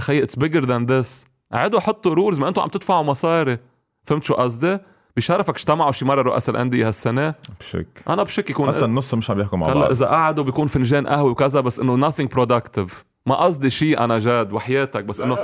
[0.00, 3.58] خي it's bigger than this قعدوا حطوا rules ما أنتم عم تدفعوا مصاري.
[4.04, 4.78] فهمت شو قصدي؟
[5.16, 7.34] بشرفك اجتمعوا شي مرة رؤساء الأندية هالسنة.
[7.60, 7.86] بشك.
[8.08, 9.90] أنا بشك يكون أصلا نص مش عم يحكوا مع بعض.
[9.90, 12.92] إذا قعدوا بيكون فنجان قهوة وكذا بس إنه nothing productive.
[13.26, 15.38] ما قصدي شيء أنا جاد وحياتك بس إنه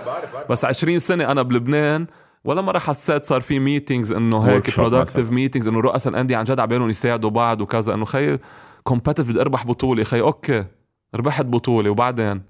[0.50, 2.06] بس 20 سنة أنا بلبنان
[2.44, 5.30] ولا مرة حسيت صار في meetings إنه هيك productive.
[5.30, 7.94] meetings إنه رؤساء الأندية عن جد عبالهم يساعدوا بعض وكذا.
[7.94, 8.38] إنه خي
[8.84, 10.04] competitive بدي أربح بطولة.
[10.04, 10.64] خي okay
[11.14, 11.90] ربحت بطولة.
[11.90, 12.42] وبعدين؟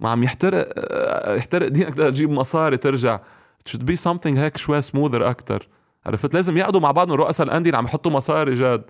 [0.00, 1.94] ما عم يحترق آه، يحترق دينك.
[1.94, 3.20] تجيب مصاري ترجع.
[3.68, 5.68] Should be something هيك شوي smoother أكثر
[6.06, 8.84] عرفت؟ لازم يقعدوا مع بعض رؤساء الأندية اللي عم يحطوا مصاري جد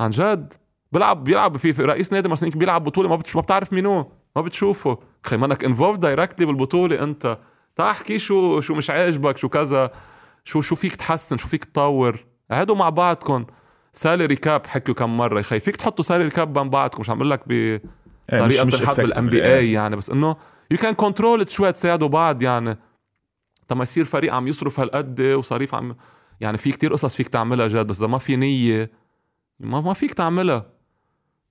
[0.00, 0.54] عن جد.
[0.92, 4.42] بيلعب بيلعب في, رئيس نادي مثلا بيلعب بطولة ما بتش ما بتعرف مين هو ما
[4.42, 4.98] بتشوفه.
[5.22, 7.38] خي منك involved directly بالبطولة أنت.
[7.76, 9.90] تعال احكي شو شو مش عاجبك شو كذا
[10.44, 12.24] شو شو فيك تحسن شو فيك تطور.
[12.50, 13.46] قعدوا مع بعضكم
[13.92, 15.42] salary cap حكوا كم مرة.
[15.42, 17.00] خي فيك تحطوا salary cap بين بعضكم.
[17.00, 19.00] مش عم أقول لك بطريقه بتنحط effective.
[19.00, 20.36] بال NBA يعني بس إنه
[20.70, 22.78] you can control شوي تساعدوا بعض يعني.
[23.70, 25.96] لما يصير فريق عم يصرف هالقد وفريق عم
[26.40, 28.90] يعني في كتير قصص فيك تعملها جد بس إذا ما في نية
[29.60, 30.66] ما ما فيك تعملها.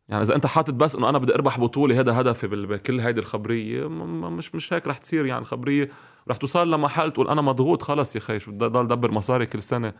[0.09, 3.87] يعني إذا أنت حاطط بس إنه أنا بدي أربح بطولة هذا هدفي بكل هيدي الخبرية
[3.87, 5.25] مش مش هيك رح تصير.
[5.25, 5.89] يعني الخبرية
[6.29, 9.63] رح توصل لمحل تقول أنا مضغوط خلص يا خي شو بدي ضل دبر مصاري كل
[9.63, 9.93] سنة.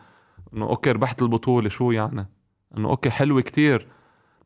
[0.54, 2.28] إنه okay ربحت البطولة شو يعني؟
[2.76, 3.86] إنه okay حلوة كتير.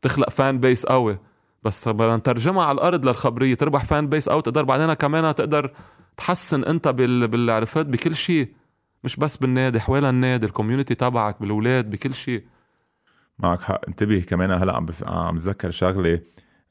[0.01, 1.19] تخلق fan base قوي.
[1.63, 3.55] بس بدنا نترجمها على الأرض للخبرية.
[3.55, 5.71] تربح fan base أو تقدر بعدين كمان تقدر
[6.17, 8.53] تحسن أنت بال بالعرفت بكل شيء.
[9.03, 12.43] مش بس بالنادي حوالي النادي ال community تبعك بالأولاد بكل شيء.
[13.39, 13.81] معك حق.
[13.87, 15.03] انتبه كمان هلأ عم بف...
[15.07, 16.19] عم بتذكر شغلة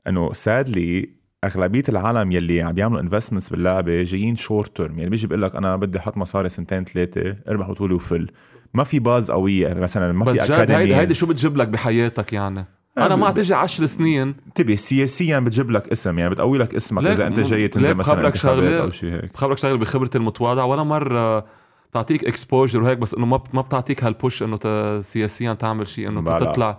[0.06, 1.10] إنه سادلي
[1.44, 5.76] أغلبية العالم يلي عم بيعملوا investments باللعبة جايين short term يعني بيجي بيقول لك أنا
[5.76, 8.30] بدي أحط مصاري سنتين ثلاثة أربح بطولة وفل.
[8.74, 12.32] ما في base قوية مثلا ما بس في جد هيدي هيدي شو بتجيب لك بحياتك
[12.32, 12.64] يعني؟
[12.98, 14.34] آه، أنا ما تجي عشر سنين.
[14.46, 18.82] انتبه سياسيا بتجيب لك اسم يعني بتقوي لك اسمك إذا أنت جاي تنزل مثلا شغلة.
[18.82, 19.32] أو شيء هيك.
[19.34, 21.46] بخبرك شغلة بخبرتي المتواضعه ولا مرة
[21.92, 26.38] بتعطيك exposure وهيك بس إنه ما ما بتعطيك هال push إنه سياسيا تعمل شيء إنه.
[26.38, 26.78] تطلع.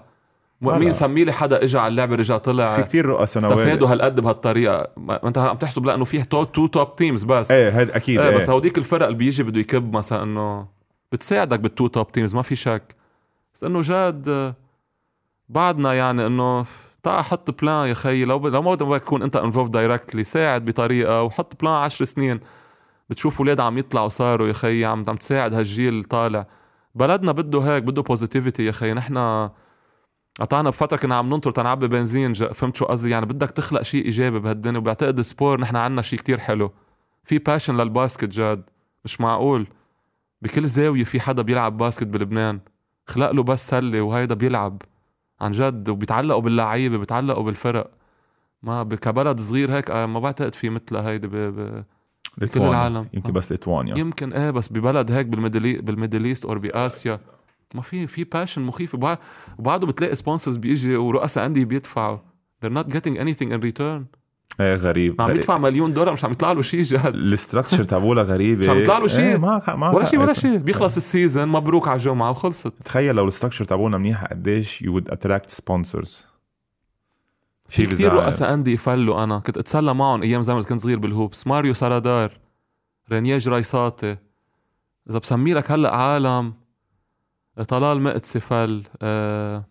[0.62, 4.20] مين سمي لي حدا اجى على اللعبة رجع طلع في كتير رؤساء نوادي استفادوا هالقد
[4.20, 4.88] بهالطريقة.
[5.10, 7.52] أنت عم تحسب لا انه في two two top teams بس.
[7.52, 8.38] إيه هذا أكيد إيه إيه.
[8.38, 10.68] بس هوديك الفرق اللي بيجي بده يكب مثلا إنه
[11.12, 12.96] بتساعدك بال two top teams ما في شك.
[13.56, 14.56] بس إنه آه،
[15.50, 16.66] بعدنا يعني إنه
[17.04, 18.26] تعال حط plan يا خيي.
[18.26, 18.48] لو ب...
[18.48, 22.40] لو ما بدك تكون أنت involved directly ساعد بطريقة وحط plan 10 سنين.
[23.14, 26.48] بتشوف أولاد عم يطلعوا صاروا يا خيي عم عم تساعد هالجيل طالع.
[26.96, 29.18] بلدنا بده هيك بده positivity يا خيي نحن
[30.40, 34.40] قطعنا بفترة كنا عم ننطر تنعبي بنزين فهمت شو قصدي؟ يعني بدك تخلق شيء إيجابي
[34.40, 36.72] بهالدنيا وبعتقد ال sport نحن عنا شيء كتير حلو.
[37.24, 38.64] في passion لل basket جاد
[39.06, 39.68] مش معقول.
[40.42, 42.60] بكل زاوية في حدا بيلعب basket بلبنان.
[43.08, 44.82] خلق له بس سلة وهيدا بيلعب.
[45.42, 47.92] عن جد وبيتعلقوا باللعيبة بيتعلقوا بالفرق.
[48.64, 51.28] ما كبلد صغير هيك آه، ما بعتقد في مثلها هيدي
[52.38, 52.70] ليتوانيا.
[52.72, 53.08] العالم.
[53.14, 53.34] يمكن آه.
[53.34, 57.20] بس ليتوانيا يمكن إيه بس ببلد هيك بال Middle بال Middle East or بآسيا
[57.76, 59.18] ما في في passion مخيف وبع-
[59.60, 62.18] وبعده بتلاقي sponsors بيجي ورؤساء انديه بيدفعوا
[62.66, 64.02] they're not getting anything in return
[64.60, 65.32] إيه غريب عم.
[65.32, 68.78] يدفع مليون دولار مش عم يطلع له شيء جد ال structure تبعولها غريبة مش عم
[68.78, 69.20] يطلع له شيء.
[69.26, 73.16] إيه ما ما ولا شيء ولا شيء بيخلص ال season مبروك على الجمعة وخلصت تخيل
[73.16, 76.26] لو ال structure تبعولنا منيحه قديش you would attract sponsors
[77.76, 79.40] في كثير رؤساء انديه فلوا أنا.
[79.40, 81.48] كنت أتسلى معهم أيام زمان كنت صغير بال Hoops.
[81.48, 82.32] ماريو سالادار
[83.12, 84.18] رينياج رايساتي
[85.10, 86.54] إذا بسمي لك هلأ عالم
[87.68, 89.66] طلال مقدسي فل آه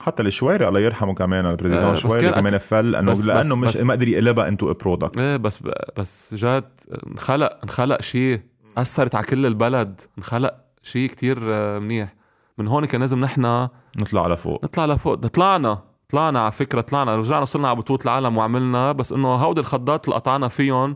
[0.00, 3.40] حتى الشويري الله يرحمه كمان آه، ال président بس شويري كمان فل لأنه بس- لأنه
[3.40, 5.58] بس- مش بس- ما قدر يقلبها into product إيه بس
[5.98, 6.70] بس جد
[7.06, 8.40] انخلق انخلق شيء
[8.76, 10.00] أثرت على كل البلد.
[10.18, 12.14] انخلق شيء كتير آه، منيح.
[12.58, 14.64] من هون كان لازم نحن نطلع لفوق.
[14.64, 15.14] نطلع لفوق.
[15.14, 15.82] طلعنا.
[16.10, 20.16] طلعنا على فكرة طلعنا رجعنا وصلنا على بطولة العالم وعملنا بس إنه هودي الخضات اللي
[20.16, 20.94] قطعنا فيهم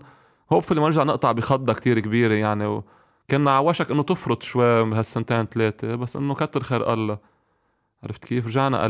[0.53, 5.45] hopefully ما نرجع نقطع بخضة كتير كبيرة يعني وكنا على وشك إنه تفرط شوي هالسنتين
[5.45, 7.19] ثلاثة بس إنه كتر خير الله.
[8.03, 8.83] عرفت كيف؟ رجعنا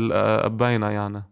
[0.43, 1.23] قبينا يعني.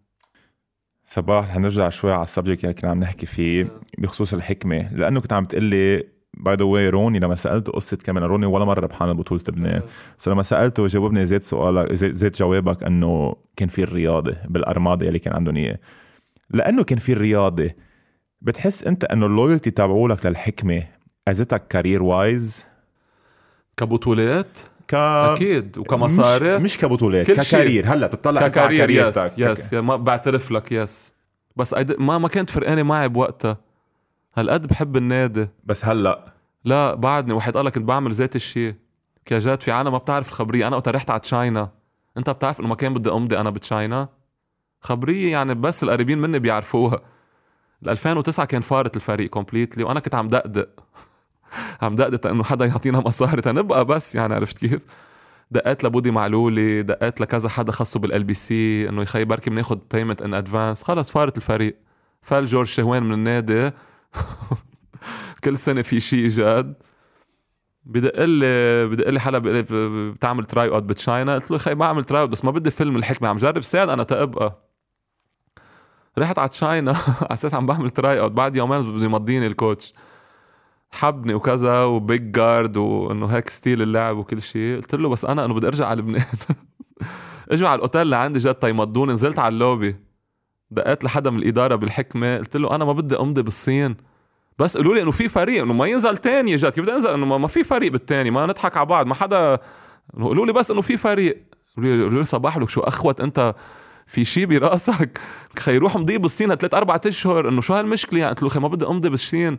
[1.05, 4.93] صباح رح نرجع شوي على ال subject اللي كنا عم نحكي فيه بخصوص الحكمة.
[4.93, 8.79] لأنه كنت عم تقلي by the way روني لما سألته قصة كمان روني ولا مرة
[8.79, 9.81] ربحان بطوله لبنان
[10.19, 15.19] بس لما سألته جاوبني زيت سؤالك زيت جوابك إنه كان في الرياضة بال armada اللي
[15.19, 15.79] كان عندهم إياه.
[16.49, 17.69] لأنه كان في الرياضة
[18.41, 20.83] بتحس أنت إنه ال loyalty تبعولك للحكمة
[21.27, 22.65] اذتك career wise
[23.77, 27.31] كبطولات؟ ك أكيد وكمصاري؟ مش, مش كبطولات.
[27.31, 27.85] ك career.
[27.93, 29.39] هلأ بتطلع ك career yes.
[29.39, 31.13] yes ما بعترف لك yes
[31.55, 33.57] بس ما ما كانت فرقانة معي بوقتها.
[34.35, 35.47] هالقد بحب النادي.
[35.63, 36.33] بس هلأ.
[36.65, 38.75] لا بعدني واحد قال لك كنت بعمل ذات الشيء
[39.31, 40.67] يا جاد في عالم ما بتعرف الخبرية.
[40.67, 41.71] أنا وقت رحت على China.
[42.17, 44.09] أنت بتعرف إنه ما كان بدي أمضي أنا ب China؟
[44.81, 47.01] خبرية يعني بس القريبين مني بيعرفوها.
[47.83, 50.69] ال 2009 كان فارت الفريق completely وأنا كنت عم دقدق.
[51.81, 53.41] عم دقدق إنه حدا يعطينا مصاري.
[53.41, 54.81] تنبقى بس يعني عرفت كيف؟
[55.51, 60.33] دقيت لبودي معلولي دقات لكذا حدا خصه بال LBC انه يخي بركي بناخذ payment in
[60.33, 61.75] advance خلص فارت الفريق.
[62.21, 63.71] فل جورج شهوان من النادي
[65.43, 66.73] كل سنة في شيء جاد.
[67.85, 71.35] بدق لي بدق لي حدا بيقول لي بتعمل tryout ب China.
[71.35, 73.27] قلت له خي بعمل tryout بس ما بدي فل من الحكمة.
[73.29, 74.63] عم جرب ساعد أنا تأبقى.
[76.17, 76.91] رحت على China
[77.21, 79.93] على أساس عم بعمل tryout بعد يومين بده يمضيني ال coach
[80.91, 84.75] حبني وكذا و big guard وإنه هيك style اللعب وكل شيء.
[84.77, 86.25] قلت له بس أنا انه بدي أرجع على لبنان.
[87.51, 89.95] إجوا على الأوتيل اللي عندي جد يمضوني نزلت على اللوبي.
[90.73, 93.95] دقيت لحدا من الإدارة بالحكمة قلت له أنا ما بدي أمضي بالصين.
[94.59, 96.55] بس قالوا لي إنه في فريق إنه ما ينزل تاني.
[96.55, 99.59] جد كيف بدي أنزل؟ إنه ما في فريق بالتاني ما نضحك على بعض ما حدا
[100.21, 101.43] قالوا لي بس إنه في فريق.
[101.77, 103.55] قالوا لي صباح لك شو أخوت أنت؟
[104.07, 105.19] في شيء براسك؟
[105.59, 107.49] خي روح مضي بالصين ثلاث أربع أشهر.
[107.49, 109.57] إنه شو هالمشكلة يعني؟ قلت له خي ما بدي أمضي بالصين.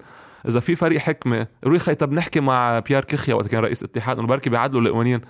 [0.48, 3.82] إذا في فريق حكمة قالوا لي خي طب نحكي مع بيير كخيا وقت كان رئيس
[3.82, 5.20] اتحاد إنه بركي بيعدلوا القوانين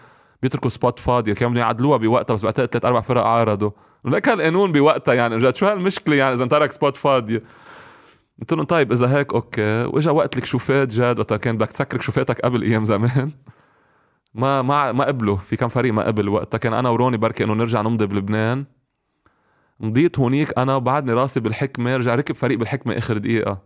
[0.43, 3.71] بيتركوا spot فاضية كانوا بدهم يعدلوها بوقتها بس بعتقد ثلاث أربع فرق عارضوا.
[4.05, 7.43] لك هالقانون بوقتها يعني جد شو هالمشكلة يعني إذا ترك spot فاضيه
[8.41, 9.85] قلت لهم طيب إذا هيك okay.
[9.85, 13.31] وإجا وقت الكشوفات جاد وقت كان بدك تسكر كشوفاتك قبل أيام زمان؟
[14.35, 15.37] ما ما ما قبلوا.
[15.37, 16.59] في كم فريق ما قبل وقتها.
[16.59, 18.65] كان أنا وروني بركي إنه نرجع نمضي بلبنان.
[19.81, 23.59] مضيت هونيك أنا وبعدني راسي بالحكمة رجع ركب فريق بالحكمة آخر دقيقة.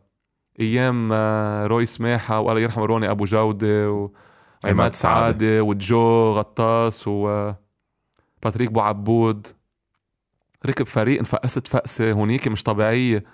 [0.60, 4.10] أيام آه، روي سماحة والله يرحم روني أبو جودة
[4.64, 5.62] وعماد سعادة.
[5.62, 7.52] وجو غطاس و
[8.42, 9.46] باتريك بو عبود.
[10.66, 13.24] ركب فريق انفقست فقسه هونيك مش طبيعية.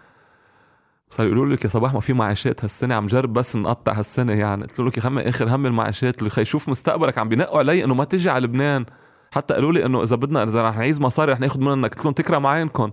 [1.10, 4.62] صار يقولوا لك يا صباح ما في معاشات هالسنة عم جرب بس نقطع هالسنة يعني.
[4.62, 7.94] قلت لك يا خيي آخر هم المعاشات اللي خي شوف مستقبلك عم بينقوا علي إنه
[7.94, 8.84] ما تجي على لبنان.
[9.34, 12.14] حتى قالوا لي إنه إذا بدنا إذا رح نعيز مصاري رح ناخذ منك قلت لهم
[12.14, 12.90] تكرم عينكم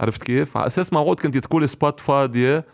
[0.00, 2.64] عرفت كيف؟ على أساس موعود كنت تقولي spot فاضية.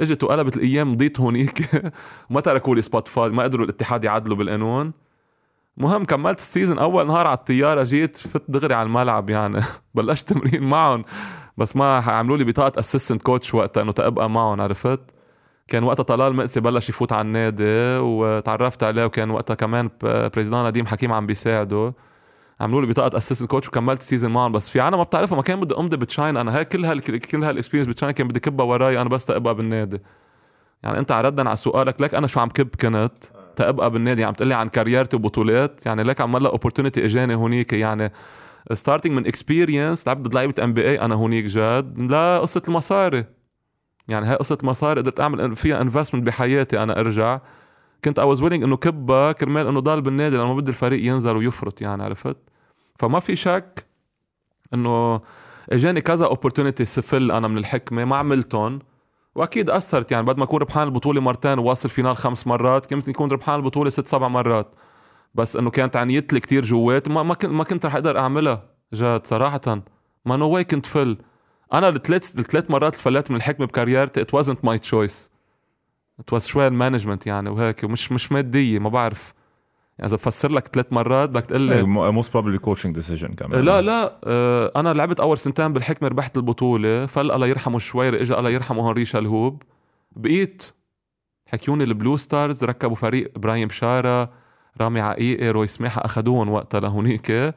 [0.00, 1.68] إجت وقلبت الأيام مضيت هونيك.
[2.30, 4.92] وما تركوا لي spot فاضي ما قدروا الاتحاد يعدلوا بالقانون.
[5.76, 9.60] مهم كملت ال season أول نهار على الطيارة جيت فت دغري على الملعب يعني
[9.94, 11.04] بلشت تمرين معهم
[11.56, 15.00] بس ما عملوا لي بطاقة assistant coach وقتها إنه تبقى معهم عرفت؟
[15.68, 20.86] كان وقتها طلال مقدسي بلش يفوت على النادي وتعرفت عليه وكان وقتها كمان président نديم
[20.86, 21.94] حكيم عم بيساعده.
[22.60, 25.42] عملوا لي بطاقة assistant coach وكملت ال season معهم بس في عالم ما بتعرفها ما
[25.42, 26.56] كان بدي أمضي ب China أنا.
[26.56, 29.54] هاي كل هال كل هال experience ب China كان بدي كبها وراي أنا بس تبقى
[29.54, 30.02] بالنادي.
[30.82, 33.24] يعني أنت ردا على سؤالك لك أنا شو عم كب كنت؟
[33.56, 34.24] تبقى بالنادي.
[34.24, 35.86] عم تقلي عن career تي وبطولات.
[35.86, 37.72] يعني لك عم لك opportunity إجاني هونيك.
[37.72, 38.12] يعني
[38.72, 42.02] starting من experience لعبت ضد لعيبة NBA أنا هونيك جاد.
[42.02, 43.24] لا قصة المصاري.
[44.08, 47.40] يعني هاي قصة مصاري قدرت أعمل فيها investment بحياتي أنا أرجع.
[48.04, 51.36] كنت I was willing إنه كبها كرمال إنه ضل بالنادي لأنه ما بدي الفريق ينزل
[51.36, 51.82] ويفرط.
[51.82, 52.36] يعني عرفت؟
[52.98, 53.86] فما في شك
[54.74, 55.20] إنه
[55.72, 58.04] إجاني كذا opportunity تفل أنا من الحكمة.
[58.04, 58.78] ما عملتهم.
[59.36, 63.30] وأكيد أثرت يعني بعد ما اكون ربحان البطولة مرتين وواصل final خمس مرات كنت يكون
[63.30, 64.74] ربحان البطولة ست سبع مرات.
[65.34, 68.62] بس إنه كانت عنيتلي كتير جوات ما ما كنت ما كنت رح أقدر أعملها
[68.94, 69.82] جد صراحة.
[70.24, 71.18] ما no way كنت فل.
[71.72, 75.30] أنا الثلاث الثلاث مرات اللي فلت من الحكمة ب career تي it wasn't my choice
[76.20, 79.34] it was شوي ال management يعني وهيك ومش مش مادية ما بعرف.
[80.04, 83.64] إذا بفسر لك ثلاث مرات بدك تقول لي most probably coaching decision كمان.
[83.64, 88.34] لا لا آه أنا لعبت أول سنتين بالحكمة ربحت البطولة فل الله يرحمه شويري اجى
[88.34, 89.62] الله يرحمه هون ريشا الهوب.
[90.16, 90.62] بقيت
[91.46, 94.30] حكيوني البلو ستارز ركبوا فريق إبراهيم بشاره
[94.80, 97.54] رامي عقيقي روي سماحه اخذوهم وقتها لهونيك.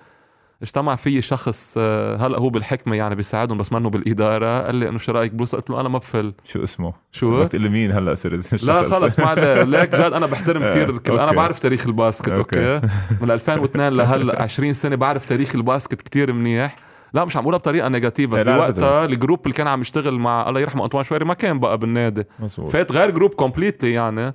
[0.61, 4.97] اجتمع في شخص آه، هلا هو بالحكمة يعني بيساعدهم بس منه بالإدارة؟ قال لي إنه
[4.97, 8.15] شو رايك بالبلوس قلت له أنا ما بفل شو اسمه؟ شو؟ قلت لي مين هلا
[8.15, 9.33] صرت لا خلص ما
[9.63, 12.75] ليك جد أنا بحترم كثير كل أنا بعرف تاريخ ال basket okay.
[12.75, 12.87] okay؟
[13.21, 16.75] من 2002 لهلا 20 سنة بعرف تاريخ ال basket كثير منيح.
[17.13, 20.49] لا مش عم بقولها بطريقة negative بس بوقتها ال group اللي كان عم يشتغل مع
[20.49, 22.23] الله يرحمه أنطوان شويري ما كان بقى بالنادي.
[22.39, 22.69] مزبوط.
[22.69, 24.33] فات غير group completely يعني.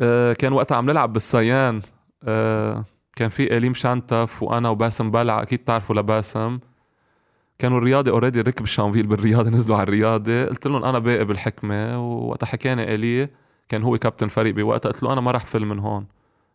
[0.00, 1.82] آه كان وقتها عم نلعب بالسيان
[2.24, 2.84] آه
[3.18, 6.58] كان في إليم شانتف وأنا وباسم بلع أكيد بتعرفوا لباسم.
[7.58, 10.44] كانوا الرياضي اوريدي ركب الشانفيل بالرياضة نزلوا على الرياضة.
[10.44, 13.28] قلت لهم أنا باقي بالحكمة ووقتها حكاني إلي
[13.68, 14.92] كان هو كابتن فريق بوقتها.
[14.92, 16.06] قلت له أنا ما راح فل من هون.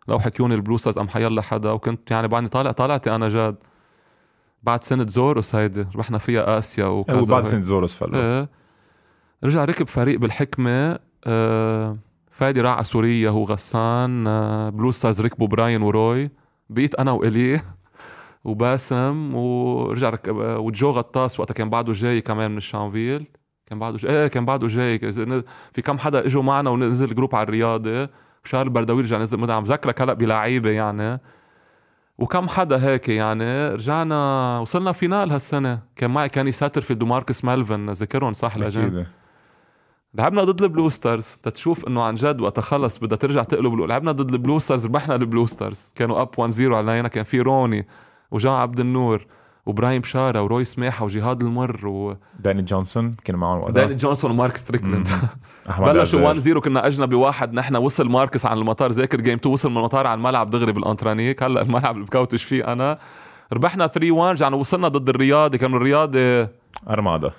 [0.07, 3.55] لو حكيوني البلوسز أم حيلا حدا وكنت يعني بعدني طالع طالعتي أنا جاد.
[4.64, 8.49] بعد سنة زوروس هيدي ربحنا فيها آسيا وكذا وبعد سنة زوروس فلو إيه.
[9.43, 11.97] رجع ركب فريق بالحكمة آه
[12.32, 16.43] فادي راح على سوريا هو غسان آه بلو ستارز ركبوا براين وروي.
[16.70, 17.61] بقيت أنا وإلي
[18.43, 23.26] وباسم ورجع ركب وجو غطاس وقتها كان بعده جاي كمان من الشانفيل.
[23.66, 24.99] كان بعده جاي إيه كان بعده جاي.
[25.74, 28.09] في كم حدا إجوا معنا ونزل group على الرياضة.
[28.45, 29.57] وشارل بردوي رجع نزل مدعم.
[29.57, 31.20] عم ذكرك هلأ بلعيبة يعني.
[32.18, 33.70] وكم حدا هيك يعني.
[33.70, 35.80] رجعنا وصلنا final هالسنة.
[35.95, 39.05] كان معي كيني ساترفيلد وماركس مالفن ذكرهم صح؟ أكيد.
[40.16, 44.34] لعبنا ضد البلو ستارز تتشوف إنه عن جد وقتها خلص بدها ترجع تقلب لعبنا ضد
[44.34, 45.91] البلو ستارز ربحنا البلو ستارز.
[45.95, 47.88] كانوا up 1 0 علينا كان في روني
[48.32, 49.26] وجان عبد النور
[49.66, 53.72] وإبراهيم بشاره وروي سماحه وجهاد المر و داني جونسون كان معهم وقتها.
[53.72, 55.07] داني جونسون ومارك ستريكلند
[55.80, 59.72] بلشوا 1 0 كنا أجنبي واحد نحن وصل ماركس عن المطار ذاكر game 2 وصل
[59.72, 62.99] من المطار على الملعب دغري بالانترانيك هلا الملعب اللي ب coach فيه أنا.
[63.53, 66.47] ربحنا 3 1 رجعنا وصلنا ضد الرياضي كانوا الرياضي
[66.89, 67.32] armada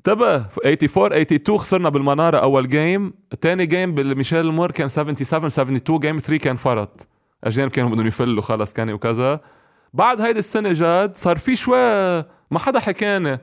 [0.00, 0.82] انتبه 84
[1.12, 6.56] 82 خسرنا بالمنارة أول game ثاني game بالميشيل المر كان 77 72 game 3 كان
[6.56, 7.08] فرط.
[7.44, 9.40] اجانب كانوا بدهم يفلوا؟ خلص كان وكذا.
[9.94, 11.78] بعد هيدي السنة جاد صار في شوي
[12.50, 13.38] ما حدا حكاني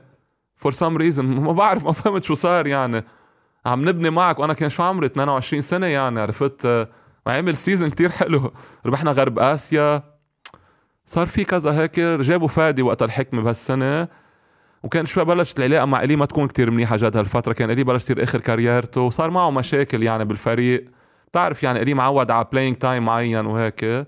[0.56, 3.04] for some reason ما بعرف ما فهمت شو صار يعني.
[3.66, 6.88] عم نبني معك وأنا كان شو عمري؟ 22 سنة يعني عرفت؟
[7.26, 8.52] عمل season كتير حلو.
[8.86, 10.02] ربحنا غرب آسيا.
[11.06, 14.08] صار في كذا هيك جابوا فادي وقت الحكمة بهالسنة.
[14.82, 17.52] وكان شوي بلشت العلاقة مع إلي ما تكون كتير منيحة جد هالفترة.
[17.52, 20.84] كان إلي بلش يصير آخر career ته وصار معه مشاكل يعني بالفريق.
[21.28, 24.06] بتعرف يعني إلي معود على playing time معين وهيك.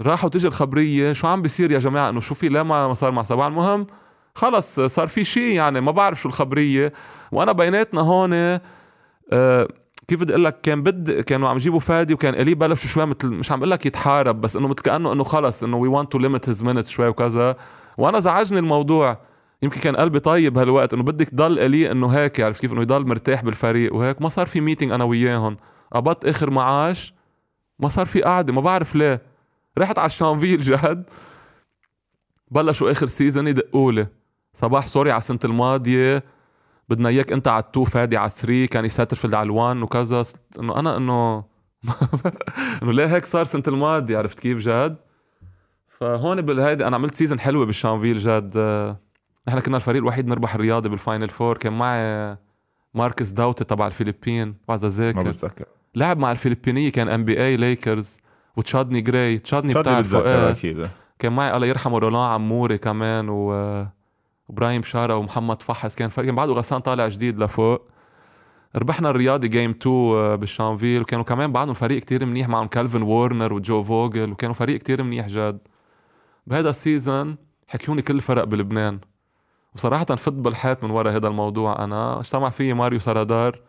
[0.00, 3.22] راحوا تجي الخبرية شو عم بيصير يا جماعة؟ إنه شو في؟ لا ما صار مع
[3.22, 3.86] سبع المهم
[4.34, 6.92] خلص صار في شيء يعني ما بعرف شو الخبرية.
[7.32, 8.58] وأنا بيناتنا هون
[9.32, 9.68] آه
[10.08, 13.28] كيف بدي أقول لك؟ كان بد كانوا عم يجيبوا فادي وكان إلي بلشوا شوي مثل
[13.28, 16.18] مش عم أقول لك يتحارب بس إنه مثل كانه إنه خلص إنه we want to
[16.18, 17.56] limit his minutes شوي وكذا.
[17.98, 19.18] وأنا زعجني الموضوع.
[19.62, 23.06] يمكن كان قلبي طيب هالوقت إنه بدك تضل إلي إنه هيك عرفت كيف إنه يضل
[23.06, 24.22] مرتاح بالفريق وهيك.
[24.22, 25.56] ما صار في meeting أنا وياهم.
[25.92, 27.14] قبضت آخر معاش
[27.78, 29.22] ما صار في قعدة ما بعرف ليه.
[29.78, 31.10] رحت على الشانفيل جد.
[32.50, 34.04] بلشوا آخر season يدقوا
[34.52, 36.24] صباح sorry على السنة الماضية.
[36.88, 39.82] بدنا إياك أنت على ال two فادي على ال three كيني ساترفيلد على ال one
[39.82, 40.22] وكذا.
[40.58, 41.44] إنه أنا إنه
[42.82, 44.96] إنه ليه هيك صار سنة الماضية؟ عرفت كيف جد؟
[46.00, 48.56] فهون بالهيدي أنا عملت season حلوة بالشانفيل جد
[49.48, 52.36] نحن كنا الفريق الوحيد نربح الرياضي بال final four كان معي
[52.94, 55.64] ماركس داوتي تبع الفلبين بعد ذاكر ما بتذكر.
[55.94, 58.20] لعب مع الفلبينية كان NBA ليكرز
[58.56, 60.88] وتشادني جراي تشادني بتاع بتذكر أكيد.
[61.18, 63.52] كان معي الله يرحمه رولان عموري كمان و
[64.50, 65.96] إبراهيم بشارة ومحمد فحص.
[65.96, 67.88] كان كان بعده غسان طالع جديد لفوق.
[68.76, 71.02] ربحنا الرياضي game 2 بالشانفيل.
[71.02, 74.32] وكانوا كمان بعدهم فريق كتير منيح معهم كالفن وورنر وجو فوجل.
[74.32, 75.58] وكانوا فريق كتير منيح جد
[76.46, 77.36] بهذا ال season
[77.68, 79.00] حكيوني كل الفرق بلبنان.
[79.74, 81.84] وصراحة فت بالحيط من ورا هذا الموضوع.
[81.84, 83.60] أنا اجتمع فيي ماريو سرادار.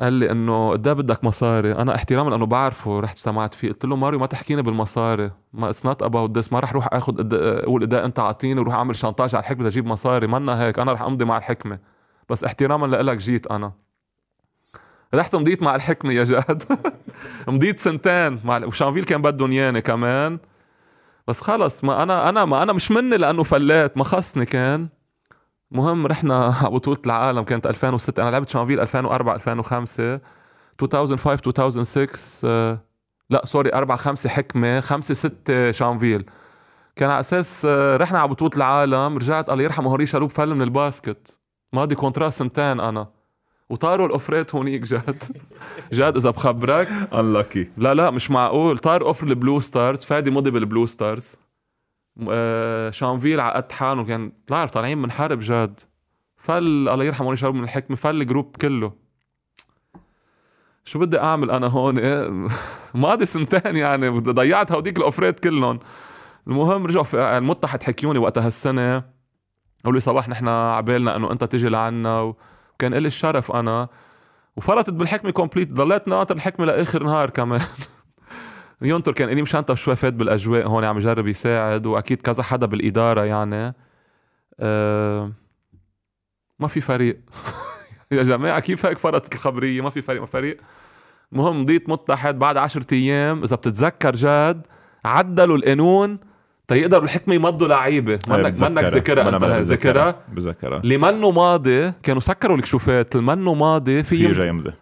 [0.00, 3.68] قال لي إنه قد إيه بدك مصاري؟ أنا احتراما لأنه بعرفه رحت اجتمعت فيه.
[3.68, 5.30] قلت له ماريو ما تحكيني بالمصاري.
[5.52, 8.96] ما it's not about ما رح روح آخذ أقول قد إيه أنت أعطيني وروح أعمل
[8.96, 10.26] chantage على الحكمة تجيب مصاري.
[10.26, 10.78] منا هيك.
[10.78, 11.78] أنا رح أمضي مع الحكمة.
[12.28, 13.72] بس احتراما لك جيت أنا.
[15.14, 16.62] رحت مضيت مع الحكمة يا جاد.
[17.48, 18.40] مضيت سنتين.
[18.44, 20.38] مع وشانفيل كان بدهم إياني كمان.
[21.28, 24.88] بس خلص ما أنا أنا ما أنا مش مني لأنه فلات ما خصني كان.
[25.70, 30.20] مهم رحنا على بطولة العالم كانت 2006 أنا لعبت شانفيل 2004 2005
[30.82, 32.78] 2005 2006
[33.30, 36.24] لا sorry 4 5 حكمة 5 6 شانفيل
[36.96, 40.62] كان على أساس آه، رحنا على بطولة العالم رجعت الله يرحمه هنري شلهوب فل من
[40.62, 41.38] ال basket.
[41.72, 43.08] ماضي contrat سنتين أنا.
[43.72, 45.22] وطاروا ال offer ات هونيك جد.
[45.92, 46.88] جد إذا بخبرك.
[47.14, 48.78] unlucky لا لا مش معقول.
[48.78, 50.04] طار offer البلو ستارز.
[50.04, 51.36] فادي مضي بالبلو ستارز.
[52.30, 54.04] آه شانفيل عقد حاله.
[54.04, 55.80] كان بتعرف طالعين من حرب جد.
[56.36, 57.96] فل الله يرحمه شلهوب من الحكمة.
[57.96, 58.92] فل ال group كله.
[60.84, 62.00] شو بدي أعمل أنا هون؟
[62.94, 64.08] ماضي سنتين يعني.
[64.08, 65.78] ضيعت هوديك ال offer ات كلهم.
[66.46, 68.98] المهم رجعوا في المتحد حكيوني وقتها هالسنة.
[69.84, 72.34] قالوا لي صباح نحن عبالنا إنه أنت تيجي لعنا
[72.74, 73.88] وكان لي الشرف أنا.
[74.56, 75.72] وفلتت بالحكمة complete.
[75.72, 77.60] ضليت ناطر الحكمة لآخر نهار كمان.
[78.82, 83.24] ينطر كان إلي مشان شوي فات بالأجواء هون عم يجرب يساعد وأكيد كذا حدا بالإدارة
[83.24, 83.74] يعني.
[84.60, 85.32] أه
[86.58, 87.20] ما في فريق.
[88.12, 90.60] يا جماعة كيف هيك فرطت الخبرية؟ ما في فريق ما فريق.
[91.32, 93.42] المهم مضيت متحد بعد عشرة أيام.
[93.42, 94.66] إذا بتتذكر جاد
[95.04, 96.18] عدلوا القانون.
[96.68, 98.18] تيقدروا الحكمة يمضوا لعيبة.
[98.28, 100.14] منك منك ذكرها أنت ذكرها.
[100.28, 103.16] بذكرها اللي منه ماضي؟ كانوا سكروا الكشوفات.
[103.16, 104.72] اللي منه ماضي في في يمضي.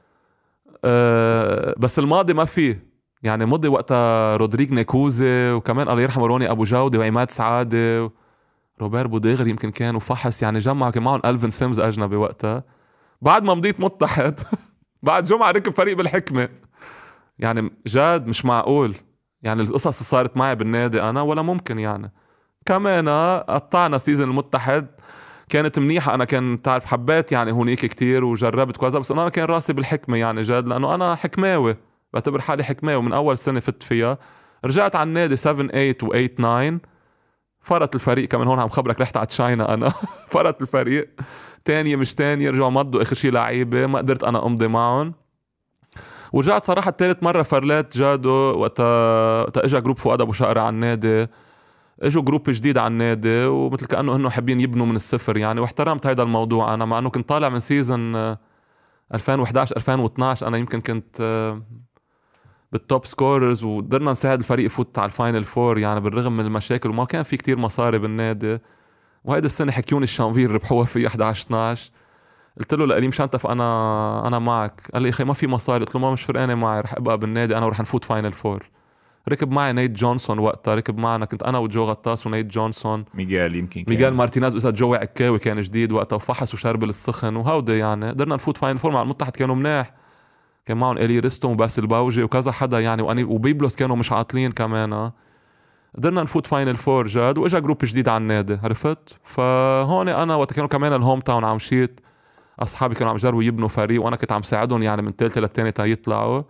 [0.84, 2.90] أه بس الماضي ما فيه
[3.22, 8.10] يعني مضي وقتها رودريك نيكوزي وكمان الله يرحمه روني أبو جودي وعماد سعادة
[8.80, 10.42] روبير بوديغر يمكن كان وفحص.
[10.42, 12.64] يعني جمع كان معهم الفين سيمز أجنبي وقتها.
[13.22, 14.40] بعد ما مضيت متحد
[15.02, 16.48] بعد جمعة ركب فريق بالحكمة.
[17.38, 18.94] يعني جاد مش معقول.
[19.42, 22.12] يعني القصص اللي صارت معي بالنادي أنا ولا ممكن يعني.
[22.66, 23.08] كمان
[23.48, 24.86] قطعنا سيزن المتحد.
[25.48, 26.14] كانت منيحة.
[26.14, 30.40] أنا كان بتعرف حبيت يعني هونيك كتير وجربت كذا بس أنا كان راسي بالحكمة يعني
[30.42, 31.76] جد لأنه أنا حكماوي.
[32.12, 33.02] بعتبر حالي حكماوي.
[33.02, 34.18] من أول سنة فت فيها.
[34.64, 36.80] رجعت على النادي 7 8 و 8 9
[37.62, 38.28] فرط الفريق.
[38.28, 39.92] كمان هون عم خبرك رحت على تشاينا أنا.
[40.32, 41.10] فرط الفريق.
[41.64, 42.50] تانية مش تانية.
[42.50, 43.86] رجعوا مضوا آخر شي لعيبة.
[43.86, 45.14] ما قدرت أنا أمضي معهم.
[46.32, 50.68] ورجعت صراحة الثالث مرة فليت جاد و وقتها وقتها اجى group فؤاد أبو شقر على
[50.68, 51.26] النادي.
[52.02, 56.22] إجوا group جديد على النادي ومثل كأنه هن حابين يبنوا من الصفر يعني واحترمت هذا
[56.22, 56.74] الموضوع.
[56.74, 58.16] أنا مع إنه كنت طالع من season
[59.14, 61.62] 2011 2012 أنا يمكن كنت آه،
[62.72, 66.90] بال top scorers وقدرنا نساعد الفريق يفوت على ال final four يعني بالرغم من المشاكل
[66.90, 68.58] وما كان في كتير مصاري بالنادي.
[69.24, 71.90] وهيدي السنة حكيوني الشانفيل ربحوها في 11 12
[72.60, 74.90] قلت له لقليم شنطف أنا أنا معك.
[74.94, 75.84] قال لي أخي ما في مصاري.
[75.84, 78.70] قلت له ما مش فرقانه معي رح أبقى بالنادي أنا ورح نفوت final four
[79.28, 80.74] ركب معي نيت جونسون وقتها.
[80.74, 83.04] ركب معنا كنت أنا وجو غطاس ونيت جونسون.
[83.14, 83.96] ميغال يمكن كان.
[83.96, 88.08] ميغال مارتينيز واذا جو عكاوي كان جديد وقتها وفحص وشربل السخن وهودي يعني.
[88.08, 89.94] قدرنا نفوت final four مع المتحد كانوا مناح.
[90.66, 93.02] كان معهم إلي ريستون وباسل باوجي وكذا حدا يعني.
[93.02, 95.10] وأنيبال وبيبلوس كانوا مش عاطلين كمان
[95.96, 100.68] قدرنا نفوت final four جد وإجا group جديد على النادي عرفت؟ فهون أنا وقت كانوا
[100.68, 102.00] كمان ال home town عمشيت.
[102.62, 106.42] أصحابي كانوا عم يجربوا يبنوا فريق وأنا كنت عم ساعدهم يعني من ثالثه للثانيه يطلعوا.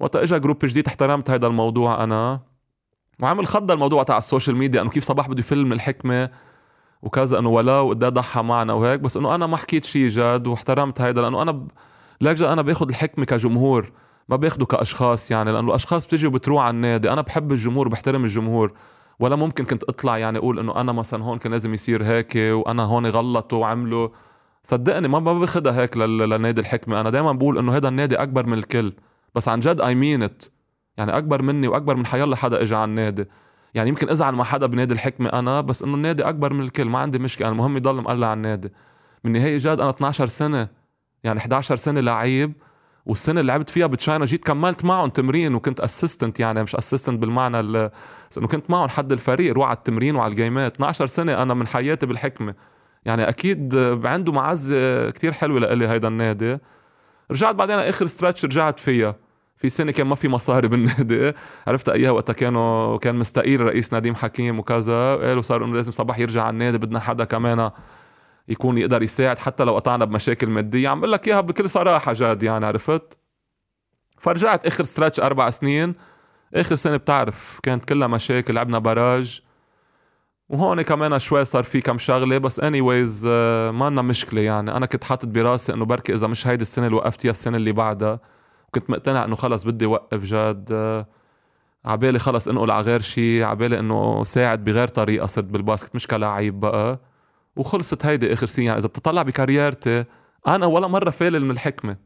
[0.00, 2.40] وقت اجى group جديد احترمت هذا الموضوع أنا.
[3.20, 6.30] وعمل خض الموضوع تاع ال social media إنه كيف صباح بده يفل من الحكمة
[7.02, 9.00] وكذا إنه ولو قد ضحى معنا وهيك.
[9.00, 11.68] بس إنه أنا ما حكيت شيء جد واحترمت هيدا لأنه أنا ب...
[12.20, 13.92] ليك أنا بأخذ الحكمة كجمهور
[14.28, 17.12] ما باخده كأشخاص يعني لأنه الأشخاص بتيجي وبتروح على النادي.
[17.12, 18.72] أنا بحب الجمهور وبحترم الجمهور.
[19.20, 22.82] ولا ممكن كنت أطلع يعني أقول إنه أنا مثلا هون كان لازم يصير هيك وأنا
[22.82, 24.08] هون غلطوا وعملوا.
[24.66, 27.00] صدقني ما ما باخذها هيك لنادي الحكمة.
[27.00, 28.92] أنا دائما بقول إنه هذا النادي أكبر من الكل.
[29.34, 30.44] بس عن جد I mean it
[30.96, 33.24] يعني أكبر مني وأكبر من حيالله حدا اجى على النادي.
[33.74, 36.84] يعني يمكن إزعل مع حدا بنادي الحكمة أنا بس إنه النادي أكبر من الكل.
[36.84, 37.48] ما عندي مشكلة.
[37.48, 38.72] المهم يضل مقلع على النادي.
[39.24, 40.68] من النهايه جاد أنا 12 سنة.
[41.24, 42.52] يعني 11 سنة لعيب.
[43.06, 47.18] والسنة اللي لعبت فيها ب China جيت كملت معهم تمرين وكنت assistant يعني مش assistant
[47.18, 47.90] بالمعنى إنه
[48.50, 50.74] كنت معهم حد الفريق روح على التمرين وعلى الجيمات.
[50.74, 52.54] 12 سنة أنا من حياتي بالحكمة.
[53.06, 56.58] يعني أكيد عنده معزة كتير حلوة لإلي هيدا النادي.
[57.30, 59.16] رجعت بعدين آخر stretch رجعت فيها.
[59.56, 61.32] في سنة كان ما في مصاري بالنادي.
[61.66, 65.16] عرفت إياها وقتها كانوا كان مستقيل رئيس نديم حكيم وكذا.
[65.16, 67.70] قالوا صار إنه لازم صباح يرجع على النادي بدنا حدا كمان
[68.48, 70.88] يكون يقدر يساعد حتى لو قطعنا بمشاكل مادية.
[70.88, 73.18] عم بقول لك إياها بكل صراحة جاد يعني عرفت؟
[74.18, 75.94] فرجعت آخر stretch أربع سنين.
[76.54, 79.45] آخر سنة بتعرف كانت كلها مشاكل لعبنا براج.
[80.48, 84.76] وهون كمان شوي صار في كم شغلة بس anyways ما لنا مشكلة يعني.
[84.76, 88.20] أنا كنت حاطط براسي إنه بركي إذا مش هيدي السنة اللي وقفتيها السنة اللي بعدها.
[88.74, 91.06] كنت مقتنع إنه خلص بدي وقف جاد آه،
[91.84, 96.06] عبالي خلص انقل على غير شيء عبالي إنه ساعد بغير طريقة صرت بال basket مش
[96.06, 97.00] كلاعب بقى.
[97.56, 98.64] وخلصت هيدي آخر سنة.
[98.64, 100.04] يعني إذا بتطلع بكاريرتي
[100.48, 101.96] أنا ولا مرة فالل من الحكمة.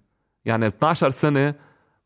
[0.44, 1.54] يعني 12 سنة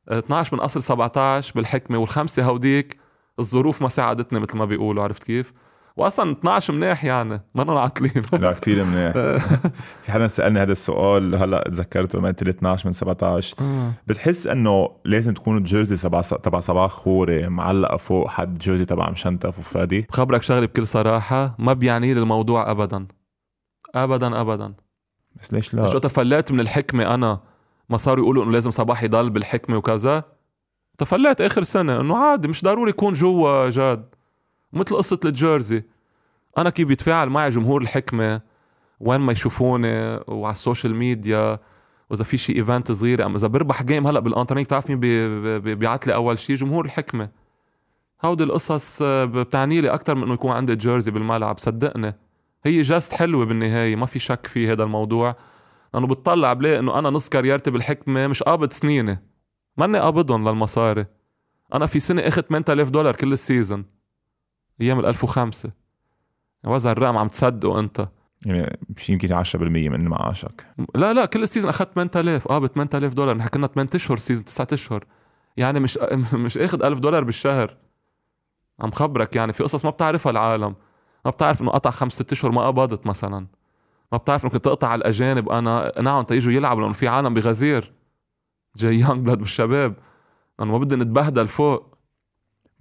[0.08, 2.96] 12 من أصل 17 بالحكمة والخمسة هوديك
[3.38, 5.52] الظروف ما ساعدتني مثل ما بيقولوا عرفت كيف؟
[5.96, 9.12] واصلا 12 منيح يعني ما عاطلين لا كثير منيح.
[10.04, 13.92] في حدا سألني هذا السؤال هلأ تذكرته لما قلت 12 من 17 آه.
[14.06, 16.08] بتحس إنه لازم تكون الجيرزي
[16.42, 21.72] تبع صباح خوري معلقة فوق حد جيرزي تبع مشنتف وفادي؟ بخبرك شغله بكل صراحة ما
[21.72, 23.06] بيعني لي الموضوع ابدا.
[23.94, 24.74] ابدا ابدا.
[25.40, 27.40] بس ليش لا؟ شو تفلت من الحكمة أنا
[27.88, 30.24] ما صاروا يقولوا إنه لازم صباح يضل بالحكمة وكذا؟
[30.98, 34.13] فليت آخر سنة إنه عادي مش ضروري يكون جوا جاد.
[34.74, 35.82] مثل قصة ال jersey.
[36.58, 38.40] أنا كيف بيتفاعل معي جمهور الحكمة؟
[39.00, 41.58] وين ما يشوفوني؟ وعلى ال social media؟
[42.10, 45.00] وإذا في شيء event صغير؟ um إذا بربح game هلأ بالإنترنت بتعرف مين
[45.60, 47.28] بيبعت لي أول شيء جمهور الحكمة.
[48.24, 51.58] هودي القصص بتعني لي أكثر من إنه يكون عندي jersey بالملعب.
[51.58, 52.14] صدقني.
[52.64, 53.96] هي gesture حلوة بالنهاية.
[53.96, 55.36] ما في شك في هذا الموضوع.
[55.94, 59.22] لأنه بتطلع بلاقي إنه أنا نص كاريرتي بالحكمة مش قابض سنيني
[59.76, 61.06] ماني قابضهم للمصاري.
[61.74, 63.84] أنا في سنة اخذ 8000 دولار كل ال season
[64.80, 65.70] أيام ال 1005
[66.64, 68.08] وزع الرقم عم تصدقه أنت.
[68.46, 72.66] يعني مش يمكن 10% من معاشك لا لا كل ال season أخذت 8000 آه ب
[72.66, 73.36] 8000 دولار.
[73.36, 75.04] نحن كنا 8 اشهر season 9 أشهر.
[75.56, 75.98] يعني مش
[76.44, 77.76] مش أخذ 1000 دولار بالشهر.
[78.80, 79.52] عم خبرك يعني.
[79.52, 80.74] في قصص ما بتعرفها العالم.
[81.24, 83.46] ما بتعرف إنه قطع خمس ست أشهر ما قبضت مثلا.
[84.12, 85.48] ما بتعرف إنه كنت أقطع على الأجانب.
[85.48, 87.92] أنا نعم تيجوا يلعبوا لأنه في عالم بغزير.
[88.76, 89.94] جاي young blood بالشباب.
[90.60, 91.93] أنا ما بدي نتبهدل فوق.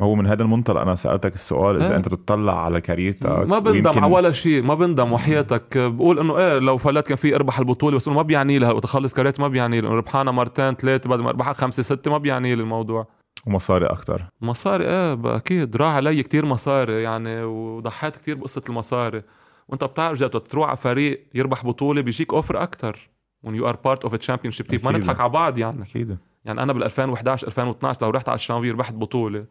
[0.02, 0.82] هو من هذا المنطلق.
[0.82, 4.00] أنا سألتك السؤال إذا إيه؟ أنت بتطلع على كاريرتك ما بندم.
[4.00, 5.78] على ولا شيء ما بندم وحياتك.
[5.78, 9.14] بقول إنه إيه لو فلت كان في اربح البطولة بس إنه ما بيعني لها وتخلص
[9.14, 12.62] كاريرتي ما بيعني لي ربحانه مرتين ثلاثة بعد ما اربحها خمسة ستة ما بيعني لي
[12.62, 13.08] الموضوع.
[13.48, 15.76] ومصاري أكثر مصاري إيه أكيد.
[15.76, 19.22] راح علي كتير مصاري يعني وضحيت كتير بقصة المصاري.
[19.68, 23.10] وأنت بتعرف جد تروح على فريق يربح بطولة بيجيك offer أكثر
[23.48, 24.86] when you are part of a championship team.
[24.86, 24.92] ما.
[24.92, 25.82] نضحك على بعض يعني.
[25.82, 26.18] أكيد.
[26.46, 29.46] يعني أنا بال 2011 2012 لو رحت على الشانفيل ربحت بطولة.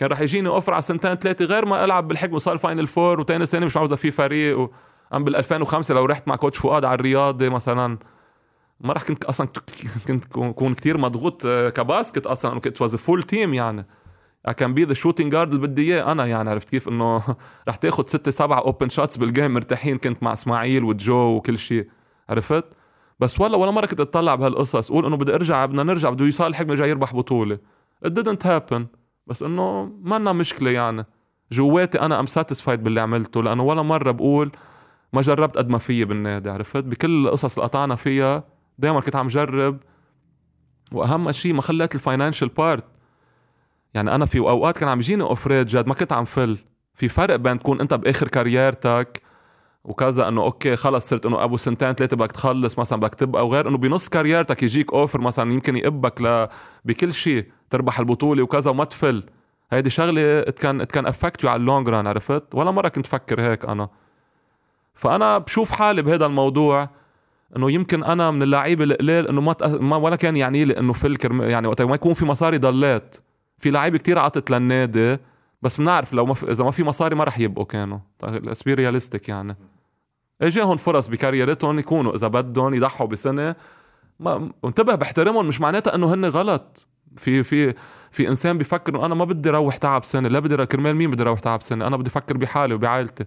[0.00, 3.46] كان رح يجيني offer على سنتين ثلاثة غير ما ألعب بالحكمة وصار final four وتاني
[3.46, 4.68] سنة مش عاوزه في فريق و...
[5.14, 7.98] um بال 2005 لو رحت مع coach فؤاد على الرياضة مثلا.
[8.80, 9.48] ما رح كنت أصلا
[10.08, 13.86] كنت كون كثير مضغوط آه، ك basket أصلا كنت was full team يعني.
[14.48, 17.22] I can be the shooting guard اللي بدي إياه أنا يعني عرفت كيف؟ إنه
[17.68, 21.88] رح تاخذ ستة سبعة open shots بال game مرتاحين كنت مع إسماعيل وجو وكل شيء.
[22.28, 22.64] عرفت؟
[23.20, 24.90] بس والله ولا مره كنت أتطلع بهالقصص.
[24.90, 27.58] أقول إنه بدي أرجع بدنا نرجع بده يصالح حكمه جاي يربح بطولة.
[28.06, 28.99] It didn't happen.
[29.30, 31.06] بس إنه ما مشكلة يعني.
[31.52, 34.52] جواتي أنا I'm satisfied باللي عملته لأنه ولا مرة بقول
[35.12, 38.44] ما جربت قد ما فيي بالنادي عرفت؟ بكل القصص اللي قطعنا فيها
[38.78, 39.80] دائما كنت عم جرب.
[40.92, 42.84] وأهم شيء ما خليت ال financial part
[43.94, 46.58] يعني أنا في أوقات كان عم يجيني اوفرات جد ما كنت عم فل.
[46.94, 49.22] في فرق بين تكون أنت بآخر كاريرتك
[49.84, 53.68] وكذا إنه okay خلص صرت إنه أبو سنتين ثلاثة بدك تخلص مثلا بدك تبقى وغير
[53.68, 56.48] إنه بنص career تك يجيك offer مثلا يمكن يقبك ل
[56.84, 59.22] بكل شيء تربح البطولة وكذا وما تفل.
[59.72, 63.42] هيدي شغلة كان كان affect you على ال long run عرفت؟ ولا مرة كنت فكر
[63.42, 63.88] هيك أنا.
[64.94, 66.88] فأنا بشوف حالي بهذا الموضوع
[67.56, 69.54] إنه يمكن أنا من اللعيبة القليل إنه ما.
[69.62, 73.16] ما ولا كان يعني لي إنه فل يعني وقت ما يكون في مصاري ضليت.
[73.58, 75.18] في لعيبة كتير عطت للنادي.
[75.62, 77.98] بس بنعرف لو ما في إذا ما في مصاري ما رح يبقوا كانوا.
[78.22, 79.56] let's be realistic يعني.
[80.42, 83.54] اجاهم فرص ب career تهم يكونوا إذا بدهم يضحوا بسنة
[84.20, 86.86] ما انتبه بحترمهم مش معناتها إنه هن غلط.
[87.16, 87.74] في في
[88.10, 91.22] في إنسان بيفكر إنه أنا ما بدي روح تعب سنة لا بدي كرمال مين بدي
[91.22, 93.24] روح تعب سنة؟ أنا بدي أفكر بحالي وبعائلتي.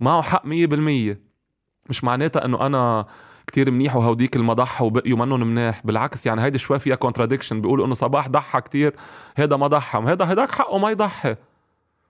[0.00, 1.16] معه حق 100%
[1.90, 3.06] مش معناتها إنه أنا
[3.46, 7.94] كتير منيح وهوديك المضحى وبقيوا منهم منيح بالعكس يعني هيدي شوي فيها contradiction بيقولوا إنه
[7.94, 8.94] صباح ضحى كتير
[9.36, 10.02] هيدا ما ضحى.
[10.06, 11.36] هيدا هيداك حقه ما يضحي.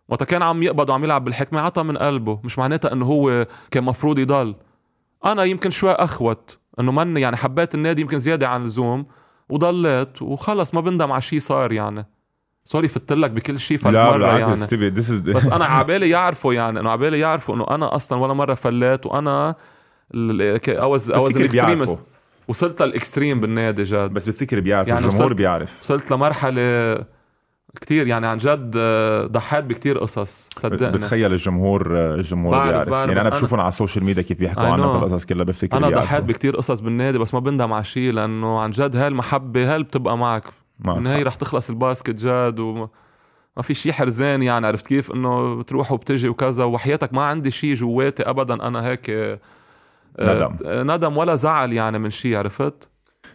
[0.09, 3.85] وقت كان عم يقبض وعم يلعب بالحكمة عطى من قلبه مش معناتها إنه هو كان
[3.85, 4.55] مفروض يضل.
[5.25, 9.07] أنا يمكن شوي أخوت إنه من يعني حبيت النادي يمكن زيادة عن اللزوم
[9.49, 12.07] وضليت وخلص ما بندم على شيء صار يعني.
[12.65, 14.55] سوري فت لك بكل شيء فالمرة لا يعني.
[15.33, 19.55] بس أنا عبالي يعرفوا يعني إنه عبالي يعرفوا إنه أنا أصلا ولا مرة فليت وأنا
[20.69, 21.99] اوز اوز الاكستريمست
[22.49, 24.11] وصلت لل extreme بالنادي جد.
[24.11, 25.81] بس بفتكر بيعرف يعني الجمهور بيعرف.
[25.83, 26.95] وصلت لمرحلة
[27.81, 30.93] كتير يعني عن جد آه، ضحيت بكتير قصص صدقني.
[30.93, 32.89] بتخيل الجمهور آه، الجمهور بعرف بيعرف.
[32.89, 35.89] بعرف يعني أنا بشوفهم على ال social media كيف بيحكوا عنها بالقصص كلها بفتكر أنا
[35.89, 39.83] ضحيت بكتير قصص بالنادي بس ما بندم على شيء لأنه عن جد هاي المحبة هاي
[39.83, 40.45] بتبقى معك.
[40.79, 42.89] بالنهايه رح تخلص ال basket جد وما
[43.57, 47.75] ما في شيء حرزان يعني عرفت كيف؟ إنه بتروح وبتجي وكذا وحياتك ما عندي شيء
[47.75, 49.39] جواتي ابدا أنا هيك آه،
[50.21, 50.57] ندم.
[50.65, 52.89] ندم ولا زعل يعني من شيء عرفت؟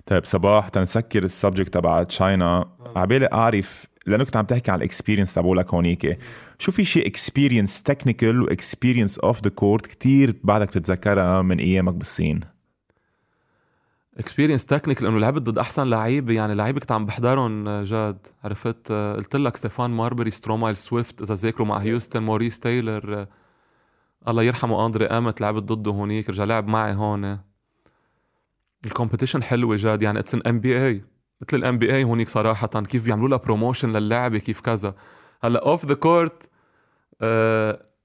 [0.05, 2.65] طيب صباح تنسكر ال subject تبع China.
[2.95, 6.17] عبالي أعرف لأنه كنت عم تحكي عن ال experience تبعولك هونيك
[6.59, 11.93] شو في شيء experience technical و experience off the court كثير بعدك تتذكرها من أيامك
[11.93, 12.39] بالصين؟
[14.17, 18.27] experience technical إنه لعبت ضد أحسن لعيبه يعني لعيبه كنت عم بحضرهم جاد.
[18.43, 23.27] عرفت؟ قلت لك ستيفان ماربري سترومايل سويفت إذا ذاكروا مع هيوستن موريس تايلر
[24.27, 27.39] الله يرحمه اندري امت لعبت ضده هونيك رجع لعب معي هون.
[28.85, 31.03] ال competition حلوة جاد يعني it's an NBA
[31.47, 34.93] مثل ال NBA هونيك صراحة كيف بيعملوا لها promotion للعبة كيف كذا.
[35.43, 36.49] هلأ off the court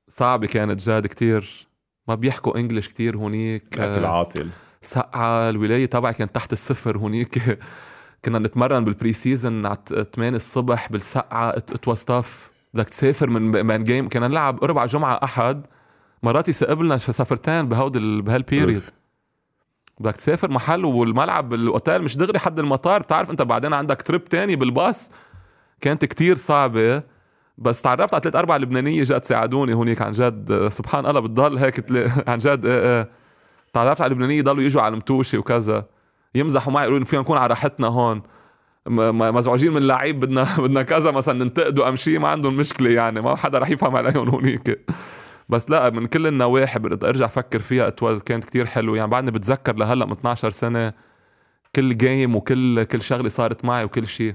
[0.08, 1.68] صعبة كانت جاد كتير.
[2.08, 4.48] ما بيحكوا English كتير هونيك آه العاطل.
[4.82, 7.58] سقعة الولاية تبعي كانت تحت الصفر هونيك.
[8.24, 9.76] كنا نتمرن بال pre-season على
[10.14, 15.20] 8 الصبح بالسقعة it was tough بدك تسافر من من game كنا نلعب أربع جمعة
[15.24, 15.66] أحد.
[16.22, 18.82] مرات يسقب لنا سفرتين بهود بهال period
[20.00, 24.56] بدك تسافر محل والملعب بالاوتيل مش دغري حد المطار بتعرف أنت بعدين عندك trip تاني
[24.56, 25.10] بالباص.
[25.80, 27.02] كانت كتير صعبة
[27.58, 30.68] بس تعرفت على ثلاث أربع لبنانية جات ساعدوني هونيك عن جد.
[30.68, 32.10] سبحان الله بتضل هيك تل...
[32.30, 33.10] عن جد إيه
[33.72, 35.86] تعرفت على لبنانية ضلوا يجوا على الماتشات وكذا.
[36.34, 38.22] يمزحوا معي يقولوا فينا نكون على راحتنا هون.
[38.86, 43.36] مزعوجين من لعيب بدنا بدنا كذا مثلا ننتقدوا أم شيء ما عندهم مشكلة يعني ما
[43.36, 44.80] حدا رح يفهم عليهم هونيك.
[45.48, 47.90] بس لا من كل النواحي بدي أرجع أفكر فيها.
[48.26, 48.96] كانت كتير حلوة.
[48.96, 50.92] يعني بعدني بتذكر لهلأ من 12 سنة
[51.76, 54.34] كل game وكل كل شغلة صارت معي وكل شيء.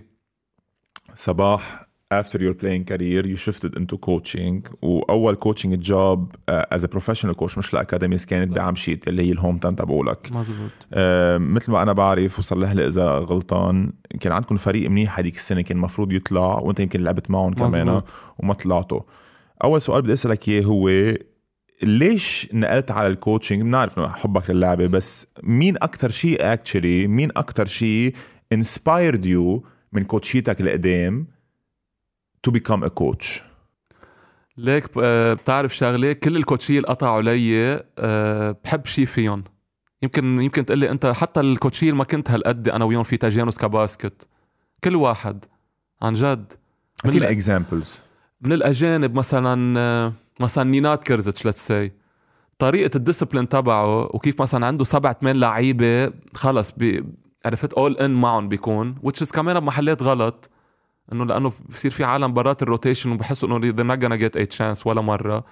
[1.16, 4.72] صباح after your playing career you shifted into coaching.
[4.82, 6.20] وأول coaching job
[6.52, 10.32] uh, as a professional coach مش ل academies كانت بعمشيت اللي هي ال hometown تبعولك.
[10.32, 10.96] مزبوط uh,
[11.40, 15.78] مثل ما أنا بعرف وصلح لي إذا غلطان كان عندكم فريق منيح هذيك السنة كان
[15.78, 18.02] المفروض يطلع وأنت يمكن لعبت معهم كمان
[18.40, 19.02] وما طلعتوا.
[19.64, 20.90] أول سؤال بدي أسألك إياه هو
[21.84, 27.30] ليش نقلت على ال coaching بنعرف إنه حبك للعبة بس مين أكثر شيء actually مين
[27.38, 28.16] أكثر شيء
[28.54, 31.28] inspired you من coach يتك القدام
[32.48, 33.42] to become a coach
[34.58, 39.44] ليك آه، بتعرف شغلة كل ال coach يه اللي قطعوا علي آه، بحب شيء فيهم.
[40.02, 43.18] يمكن يمكن تقول لي أنت حتى ال coach يه ما كنت هالقد أنا وياهم في
[43.18, 44.28] تجانس ك basket.
[44.84, 45.46] كل واحد
[46.02, 46.54] عن جد.
[47.06, 48.00] من اكزامبلز
[48.44, 51.92] من الأجانب مثلا آه، مثلا نينات كيرزتش ليتس سي.
[52.60, 57.06] طريقة الديسبلين تبعه وكيف مثلا عنده سبع ثمان لعيبة خلص بي
[57.46, 60.50] عرفت اول ان معهم بيكون is كمان بمحلات غلط.
[61.14, 64.86] إنه لأنه بصير في عالم برات الروتيشن وبحسوا إنه they're not gonna get a chance
[64.86, 65.46] ولا مرة.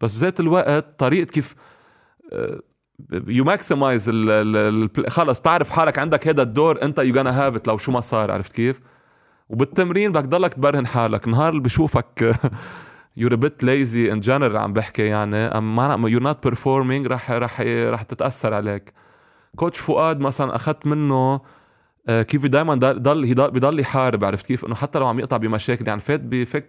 [0.00, 1.54] بس بذات الوقت طريقة كيف
[3.10, 4.10] يو ماكسمايز
[5.08, 8.52] خلص بتعرف حالك عندك هذا الدور أنت يو جانا هاف لو شو ما صار عرفت
[8.52, 8.80] كيف؟
[9.48, 11.28] وبالتمرين بدك تضلك تبرهن حالك.
[11.28, 12.34] نهار اللي بشوفك
[13.16, 15.36] يور بيت ليزي ان جنرال عم بحكي يعني.
[15.36, 18.92] أم يو نوت بيرفورمينج رح رح رح تتأثر عليك.
[19.56, 21.40] كوتش فؤاد مثلا أخذت منه
[22.08, 26.00] آه، كيف دائما ضل بضل يحارب عرفت كيف؟ إنه حتى لو عم يقطع بمشاكل يعني
[26.00, 26.20] فات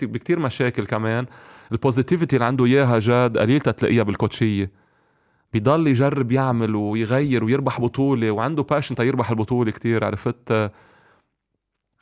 [0.04, 1.26] بكثير مشاكل كمان.
[1.72, 4.72] البوزيتيفيتي اللي عنده إياها جاد قليل تلاقيها بالكوتشية.
[5.54, 10.72] بضل يجرب يعمل ويغير ويربح بطولة وعنده passion تيربح البطولة كتير عرفت؟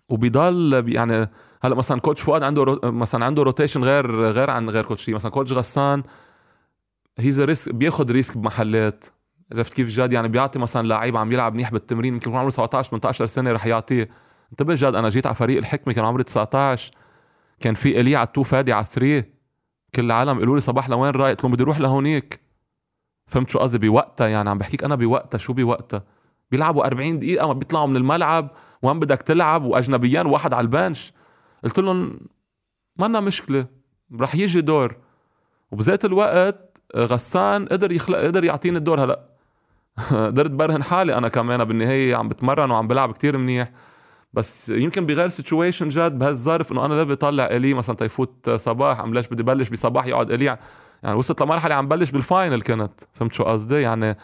[0.09, 1.29] وبيضل يعني
[1.61, 2.79] هلا مثلا coach فؤاد عنده رو...
[2.83, 6.03] مثلا عنده rotation غير غير عن غير coach مثلا coach غسان
[7.19, 9.05] he's risk بياخذ risk بمحلات.
[9.51, 12.89] عرفت كيف جاد؟ يعني بيعطي مثلا لعيب عم يلعب منيح بالتمرين يمكن يكون عمره 17
[12.89, 14.09] 18 سنة رح يعطيه.
[14.51, 16.91] انتبه جاد أنا جيت على فريق الحكمة كان عمري 19
[17.59, 19.21] كان في إلي على ال two فادي على ال three.
[19.95, 22.39] كل العالم قالوا لي صباح لوين رايح؟ قلت لهم بدي أروح لهونيك.
[23.27, 26.03] فهمت شو قصدي؟ بوقتها يعني عم بحكيك أنا بوقتها شو بوقتها؟
[26.51, 28.49] بيلعبوا 40 دقيقة ما بيطلعوا من الملعب.
[28.81, 31.13] وين بدك تلعب واجنبيان وواحد على ال bench.
[31.63, 32.19] قلت لهم
[32.97, 33.65] ما مشكلة
[34.19, 34.95] رح يجي دور.
[35.71, 39.03] وبذات الوقت غسان قدر يخلق قدر يعطيني الدور.
[39.03, 39.29] هلا
[40.27, 43.71] قدرت برهن حالي أنا كمان بالنهاية عم بتمرن وعم بلعب كتير منيح.
[44.33, 49.13] بس يمكن بغير situation جد بهالظرف إنه أنا لا بطلع إلي مثلا تيفوت صباح عم
[49.13, 50.45] ليش بدي بلش بصباح يقعد إلي.
[51.03, 53.01] يعني وصلت لمرحلة عم بلش بال final كنت.
[53.13, 54.17] فهمت شو قصدي؟ يعني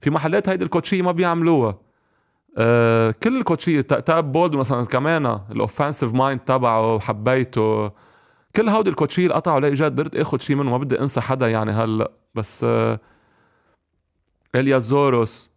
[0.00, 1.87] في محلات هيدي الكوتشية ما بيعملوها.
[2.56, 7.92] آه كل الكوتشيه تاب بولدوين مثلا كمان ال offensive mind تبعه حبيته
[8.56, 11.50] كل هودي الكوتشيه اللي قطعوا علي جد قدرت اخذ شيء منه ما بدي أنسى حدا
[11.50, 12.12] يعني هلأ.
[12.34, 13.00] بس آه
[14.54, 15.50] الياس زوروس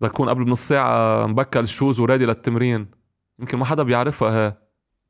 [0.00, 2.86] بدك تكون قبل بنص ساعة مبكل ال shoes و ready للتمرين.
[3.38, 4.46] يمكن ما حدا بيعرفها.
[4.48, 4.56] هي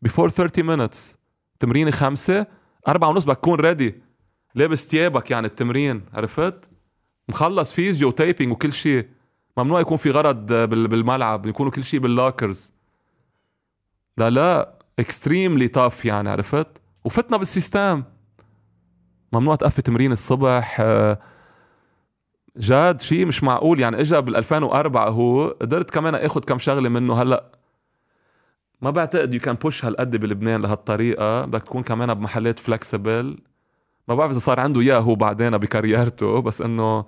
[0.03, 1.19] before 30 minutes
[1.59, 2.47] تمرينة خمسة
[2.89, 4.03] أربعة ونص بدك تكون ready
[4.55, 6.71] لابس تيابك يعني التمرين عرفت؟
[7.29, 9.09] مخلص physio taping وكل شيء
[9.57, 12.75] ممنوع يكون في غرض بالملعب يكونوا كل شيء بال lockers
[14.19, 16.67] لا لا extremely tough يعني عرفت؟
[17.05, 18.03] وفتنا بال system.
[19.33, 20.77] ممنوع تقفي تمرين الصبح.
[20.81, 21.19] آه،
[22.57, 24.01] جد شيء مش معقول يعني.
[24.01, 27.23] اجى بال 2004 هو قدرت كمان أخذ كم شغلة منه.
[27.23, 27.53] هلأ
[28.81, 31.45] ما بعتقد you can push هالقد بلبنان لهالطريقة.
[31.45, 33.39] بدك تكون كمان بمحلات flexible
[34.09, 37.05] ما بعرف إذا صار عنده إياه هو بعدين بكاريرته بس إنه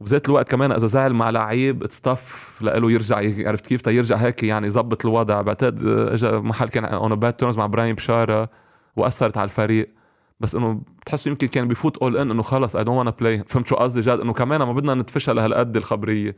[0.00, 3.16] وبذات الوقت كمان إذا زعل مع لعيب it's tough لإله يرجع
[3.48, 5.40] عرفت كيف؟ يرجع هيك يعني يظبط الوضع.
[5.40, 8.50] بعتقد اجى محل كان on bad terms مع براين بشارة
[8.96, 9.94] وأثرت على الفريق.
[10.40, 13.76] بس إنه بتحس يمكن كان بيفوت all in إنه خلص I don't play فهمت شو
[13.76, 16.36] قصدي جد إنه كمان ما بدنا ندفشها لهالقد الخبرية.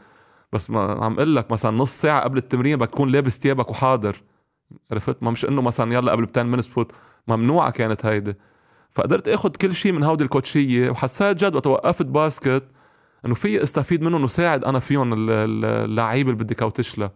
[0.53, 4.17] بس ما عم أقول لك مثلا نص ساعة قبل التمرين بدك تكون لابس ثيابك وحاضر.
[4.91, 6.93] عرفت؟ ما مش إنه مثلا يلا قبل ب 10 minutes فوت
[7.29, 8.35] ممنوعة كانت هيدي.
[8.91, 10.91] فقدرت آخذ كل شيء من هودي الكوتشية.
[10.91, 12.63] وحسيت جد وقت وقفت basket.
[13.27, 15.15] إنه في استفيد منهم وساعد أنا فيهم
[15.65, 17.11] اللعيبه اللي بدي coach له.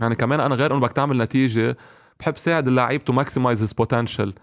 [0.00, 1.76] يعني كمان أنا غير إنه بدك تعمل نتيجة
[2.20, 4.34] بحب ساعد اللعيب to maximize his potential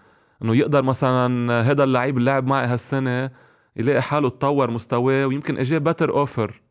[0.43, 3.31] إنه يقدر مثلا هذا اللعيب اللي لعب معي هالسنة
[3.75, 6.61] يلاقي حاله تطور مستواه ويمكن إجاه better offer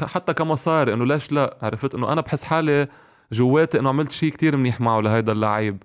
[0.00, 2.88] حتى كمصاري إنه ليش لا؟ عرفت؟ إنه أنا بحس حالي
[3.32, 5.82] جواتي إنه عملت شيء كتير منيح معه لهيدا اللعيب.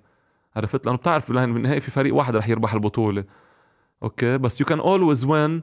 [0.56, 3.24] عرفت؟ لأنه بتعرف بالنهايه في فريق واحد رح يربح البطولة.
[4.02, 5.62] okay؟ بس you can always win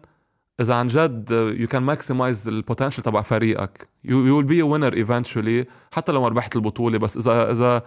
[0.61, 3.90] إذا عن جد you can maximize ال potential تبع فريقك.
[4.03, 6.98] you will be winner eventually حتى لو ما ربحت البطولة.
[6.98, 7.84] بس إذا إذا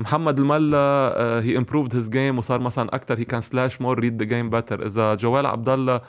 [0.00, 4.28] محمد الملا he improved his game وصار مثلا أكثر he can slash more read the
[4.28, 6.00] game better إذا جوال عبد الله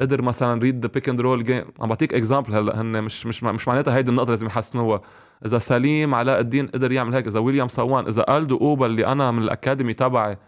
[0.00, 3.42] قدر مثلا read the pick and roll game عم بعطيك example هلا هن مش مش
[3.44, 5.00] مش معناتها هيدي النقطة لازم يحسنوها.
[5.46, 7.26] إذا سليم علاء الدين قدر يعمل هيك.
[7.26, 10.38] إذا ويليام سوان إذا ألدو أوبا اللي أنا من ال academy تبعي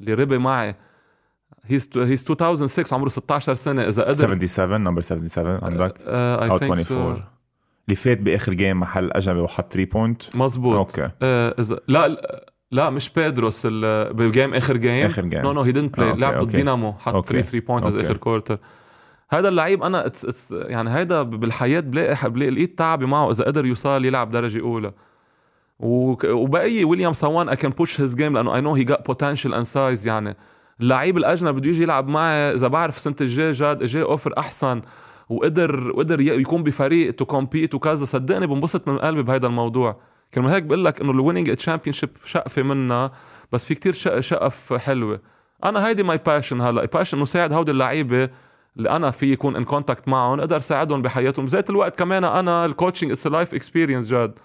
[0.00, 0.76] اللي ربي معي
[1.64, 3.88] he's he's 2006 عمره 16 سنة.
[3.88, 7.22] إذا قدر 77 number 77 عندك think 24
[7.88, 11.10] اللي فات بآخر game محل أجنبي وحط 3 point مزبوط okay.
[11.22, 13.66] آه اذا لا لا مش بيدروس.
[13.66, 16.92] بال game آخر game آخر game no no he didn't play لعب ضد دينامو.
[16.92, 18.58] حط 3 3 points آخر quarter
[19.30, 23.30] هذا اللعيب أنا it's it's يعني هيدا بالحياة بلاقي بلاقي لقيت تعبي معه.
[23.30, 24.92] إذا قدر يوصل يلعب درجة أولى.
[25.80, 29.64] وبقيه ويليام سوان I can push his game لأنه I know he got potential and
[29.64, 30.36] size يعني.
[30.80, 34.82] اللعيب الأجنبي بده يجي يلعب معي إذا بعرف السنة الجاي جد اجى offer أحسن
[35.28, 39.96] وقدر وقدر يكون بفريق to compete وكذا صدقني بنبسط من قلبي بهذا الموضوع.
[40.34, 43.10] كرمال هيك بقول لك إنه ال winning championship شقفة منا
[43.52, 45.20] بس في كتير شقف حلوة.
[45.64, 48.30] أنا هيدي my passion هلا passion إنه ساعد هودي اللعيبة
[48.76, 51.44] اللي أنا في يكون in contact معهم أقدر ساعدهم بحياتهم.
[51.44, 54.38] بذات الوقت كمان أنا ال coaching it's life experience جد.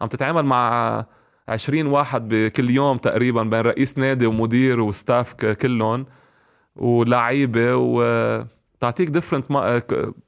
[0.00, 1.04] عم تتعامل مع
[1.48, 6.06] 20 واحد بكل يوم تقريبا بين رئيس نادي ومدير و staff كلهم
[6.76, 8.44] ولعيبه و
[8.80, 9.46] تعطيك different.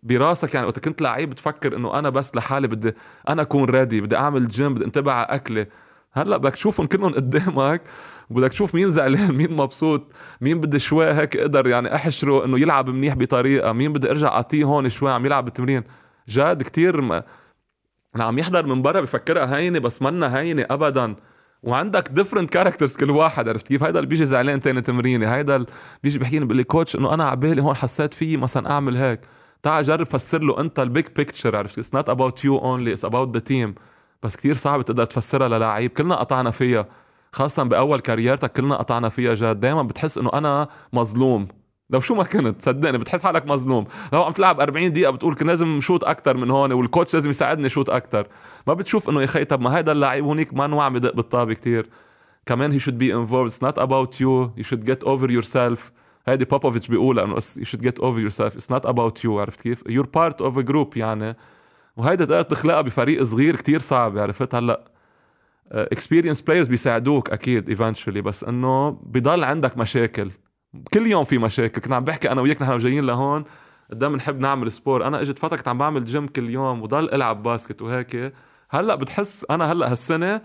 [0.03, 2.95] براسك يعني وقت كنت لعيب بتفكر إنه أنا بس لحالي بدي
[3.29, 5.67] أنا أكون ready بدي أعمل game بدي انتبه على أكلي
[6.13, 7.83] هلأ بدك تشوفهم كلهم قدامك
[8.31, 12.91] وبدك تشوف مين زعلان مين مبسوط مين بدي شوي هيك أقدر يعني أحشره إنه يلعب
[12.91, 15.83] منيح بطريقة مين بدي أرجع أعطيه هون شوي عم يلعب بالتمرين
[16.29, 17.23] جد كتير.
[18.25, 21.17] عم يحضر من برا بفكرها هينة بس منا هينة ابدا.
[21.63, 25.67] وعندك different characters كل واحد عرفت كيف؟ هيدا اللي بيجي زعلان تاني تمرينة هيدا اللي
[26.03, 29.21] بيجي بيقول لي coach إنه أنا عبالي هون حسيت فيي مثلا أعمل هيك.
[29.63, 33.05] تعال جرب فسر له أنت ال big picture عرفت؟ it's not about you only it's
[33.05, 33.75] about the team
[34.23, 36.87] بس كثير صعب تقدر تفسرها للاعيب كلنا قطعنا فيها
[37.33, 41.49] خاصة بأول كاريرتك كلنا قطعنا فيها جد دايما بتحس إنه أنا مظلوم.
[41.91, 43.87] لو شو ما كنت صدقني بتحس حالك مظلوم.
[44.13, 47.31] لو عم تلعب 40 دقيقة بتقول كان لازم shoot أكثر من هون وال coach لازم
[47.31, 48.27] يساعدني shoot أكثر
[48.67, 51.55] ما بتشوف إنه يا أخي طب ما هيدا اللعيب هونيك ما نو عم بدق بالطابة
[51.55, 51.87] كتير.
[52.47, 55.93] كمان he should be involved it's not about you you should get over yourself
[56.29, 59.83] هيدي بوبوفيتش بيقولها إنه you should get over yourself it's not about you عرفت كيف؟
[59.89, 61.37] you're part of a group يعني.
[61.97, 64.85] وهيدا تقدر تخلقها بفريق صغير كتير صعب عرفت؟ هلأ
[65.73, 70.31] experienced players بيساعدوك أكيد eventually بس إنه بضل عندك مشاكل.
[70.95, 71.81] كل يوم في مشاكل.
[71.81, 73.45] كنت عم بحكي أنا وياك نحن جايين لهون
[73.91, 75.07] قدام بنحب نعمل sport.
[75.07, 78.33] أنا إجت فترة كنت عم بعمل جيم كل يوم وضل ألعب basket وهيك.
[78.71, 80.41] هلأ بتحس أنا هلأ هالسنة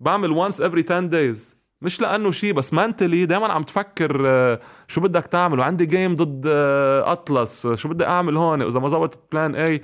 [0.00, 5.00] بعمل once every 10 days مش لأنه شيء بس mentally دائما عم تفكر آه، شو
[5.00, 9.54] بدك تعمل؟ وعندي game ضد آه، اطلس شو بدي أعمل هون؟ واذا ما زبطت plan
[9.54, 9.82] A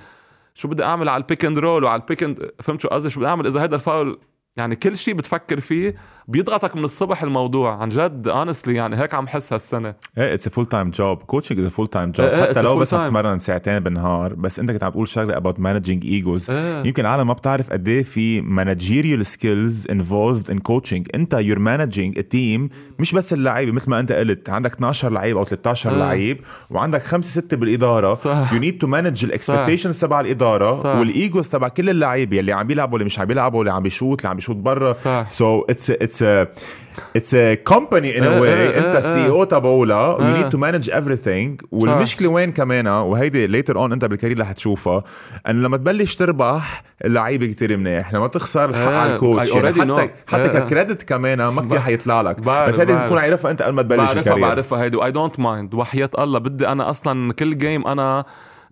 [0.54, 3.10] شو بدي أعمل على ال pick and roll وعلى ال pick and فهمت شو قصدي؟
[3.10, 4.18] شو بدي أعمل؟ إذا هيدا الفاول
[4.56, 5.96] يعني كل شيء بتفكر فيه.
[6.28, 9.94] بيضغطك من الصبح الموضوع عن جد honestly يعني هيك عم حس هالسنة.
[10.18, 13.78] إيه it's full time job coaching is full time job حتى لو بس تتمرن ساعتين
[13.78, 16.50] بالنهار بس أنت كنت عم تقول شغلة about managing egos
[16.84, 22.20] يمكن العالم ما بتعرف قد إيه في managerial skills involved in coaching أنت you're managing
[22.20, 22.68] team
[22.98, 25.98] مش بس اللعيبة مثل ما أنت قلت عندك 12 لعيب أو 13 آه.
[25.98, 26.40] لعيب
[26.70, 28.14] وعندك خمسة ستة بالإدارة.
[28.14, 28.52] صح.
[28.52, 32.66] you need to manage ال expectations تبع الإدارة وال egos تبع كل اللعيبة اللي عم
[32.66, 34.92] بيلعبوا اللي مش عم بيلعبوا اللي عم بيشوت اللي عم بيشوت برا.
[35.30, 40.48] so it's it's it's a company in a way انت ال CEO تبعولها you need
[40.48, 45.04] to manage everything والمشكلة وين كمان؟ وهيدي later on انت بال career رح تشوفها.
[45.48, 48.14] إنه لما تبلش تربح اللعيبة كثير منيح.
[48.14, 52.20] لما تخسر الحق على ال coach يعني حتى حتى ك credit كمان ما كثير حيطلع
[52.20, 52.40] لك.
[52.40, 55.74] بس هيدي تكون عارفها انت قبل ما تبلش بعرفها بعرفها هيدي why I don't mind
[55.74, 56.38] وحياة الله.
[56.38, 58.24] بدي أنا أصلا كل game أنا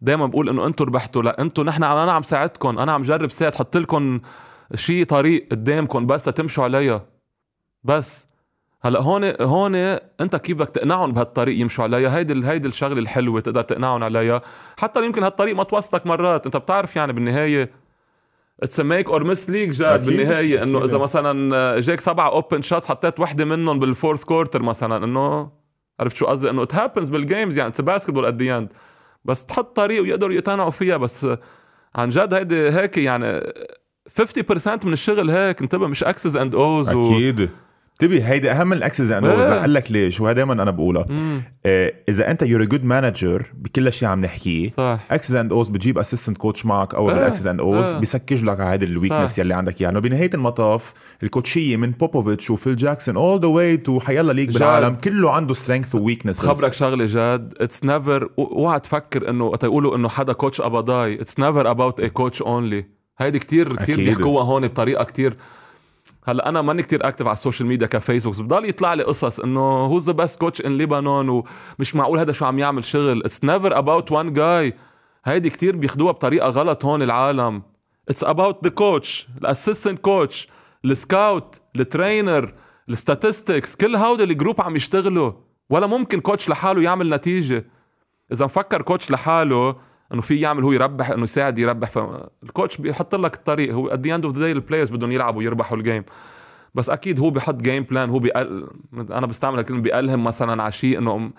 [0.02, 1.22] دائما بقول إنه أنتم ربحتوا.
[1.22, 2.78] لا أنتم نحن أنا عم ساعدكم.
[2.78, 3.54] أنا عم جرب ساعد.
[3.54, 4.20] حط لكم
[4.74, 7.13] شيء طريق قدامكم بس تمشوا عليها.
[7.85, 8.28] بس.
[8.82, 9.74] هلا هون هون
[10.20, 14.43] انت كيف بدك تقنعهم بهالطريق يمشوا عليها؟ هيدي هيدي الشغلة الحلوة تقدر تقنعهم عليها.
[14.78, 16.47] حتى يمكن هالطريق ما توصلك مرات.
[16.47, 17.70] انت بتعرف يعني بالنهاية
[18.62, 23.20] it's make or miss ليك جاد بالنهاية إنه إذا مثلا جاك سبعه open shots حطيت
[23.20, 25.51] وحدة منهم بال fourth quarter مثلا إنه
[26.01, 27.70] عرفت شو قصدي؟ إنه it happens بال games يعني.
[27.70, 28.68] it's basketball at the end
[29.24, 30.97] بس تحط طريق ويقدروا يقتنعوا فيها.
[30.97, 31.27] بس
[31.94, 33.40] عن جد هيدي هيك يعني
[34.20, 37.51] 50% من الشغل هيك انتبه مش Xs and Os أكيد.
[37.94, 41.06] انتبه هيدي أهم من ال Xs and Os أقول لك ليش؟ وهذا دائما أنا بقولها.
[41.66, 45.00] آه إذا أنت you're good manager بكل شيء عم نحكيه صح.
[45.10, 48.74] Xs and Os بتجيب assistant coach معك أو بال Xs and Os بيسكج لك على
[48.74, 49.90] هذه ال weakness يلي عندك إياها.
[49.90, 50.92] يعني بنهاية المطاف
[51.22, 55.94] الكوتشية من بوبوفيتش وفيل جاكسون all the way to حيلا ليك بالعالم كله عنده strength
[55.94, 57.54] و weakness خبرك شغلة جاد.
[57.60, 62.09] it's never اوعى تفكر إنه وقت يقولوا إنه حدا coach اباداي it's never about a
[62.09, 62.84] coach only
[63.18, 65.36] هيدي كتير كتير بيحكوها هون بطريقة كتير
[66.26, 69.60] هلا أنا ماني كتير active على ال social media كفيسبوك بضل يطلع لي قصص إنه
[69.60, 73.22] who's the best coach in Lebanon ومش معقول هذا شو عم يعمل شغل.
[73.24, 74.72] it's never about one guy
[75.24, 77.62] هيدي كتير بياخدوها بطريقة غلط هون العالم.
[78.09, 80.48] اتس اباوت ذا كوتش الاسيستنت كوتش
[80.84, 82.55] السكاوت الترينر
[82.88, 85.32] الستاتستكس كل هودي ال group عم يشتغلوا.
[85.70, 87.66] ولا ممكن coach لحاله يعمل نتيجة.
[88.32, 89.76] إذا مفكر coach لحاله
[90.14, 91.90] إنه في يعمل هو يربح إنه يساعد يربح.
[91.90, 95.42] فال coach بيحط لك الطريق هو at the end of the ال players بدهم يلعبوا
[95.42, 96.05] يربحوا ال game
[96.74, 100.98] بس أكيد هو بيحط game plan هو بيقل أنا بستعمل الكلمة بيألهم مثلا على شيء
[100.98, 101.30] إنه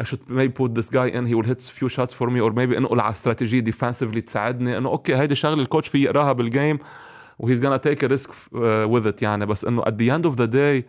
[0.00, 2.52] I should maybe put this guy in he will hit few shots for me or
[2.52, 4.78] maybe انقل على استراتيجيه defensively تساعدني.
[4.78, 6.78] إنه okay هيدي شغلة ال coach في يقراها بال game
[7.38, 8.32] و he's gonna risk uh,
[8.92, 9.46] with it يعني.
[9.46, 10.88] بس إنه at the end of the day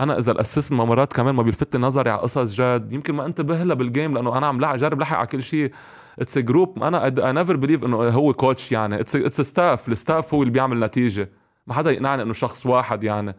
[0.00, 3.62] أنا إذا ال assist مرات كمان ما بيلفت نظري على قصص جد يمكن ما انتبه
[3.62, 5.72] لها بال game لأنه أنا عم لا جرب لحق على كل شيء.
[6.18, 9.00] it's group أنا I never believe إنه هو coach يعني.
[9.00, 11.30] it's it's staff ال staff هو اللي بيعمل نتيجة.
[11.66, 13.36] ما حدا يقنعني إنه شخص واحد يعني.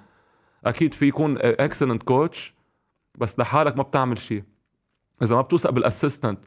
[0.66, 2.54] أكيد في يكون excellent coach
[3.16, 4.44] بس لحالك ما بتعمل شيء.
[5.22, 6.40] إذا ما بتوثق بال assistant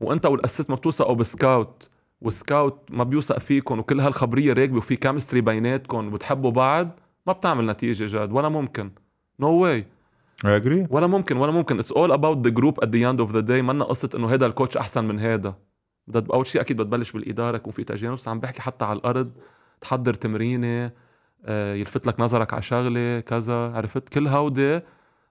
[0.00, 4.76] وأنت وال assist ما بتوثقوا ب scout وال scout ما بيوثق فيكم وكل هالخبرية راكبة
[4.76, 8.90] وفي chemistry بيناتكم وبتحبوا بعض ما بتعمل نتيجة جاد ولا ممكن.
[9.40, 9.86] نو no واي
[10.42, 10.86] I agree.
[10.90, 11.78] ولا ممكن ولا ممكن.
[11.78, 14.46] it's all about the group at the end of the day منا قصة إنه هذا
[14.46, 15.54] ال coach أحسن من هذا
[16.16, 19.32] أول شيء أكيد بتبلش بالإدارة يكون في تجانس بس عم بحكي حتى على الأرض.
[19.80, 20.92] تحضر تمرينة
[21.44, 23.72] آه، يلفت لك نظرك على شغلة كذا.
[23.72, 24.80] عرفت؟ كل هودي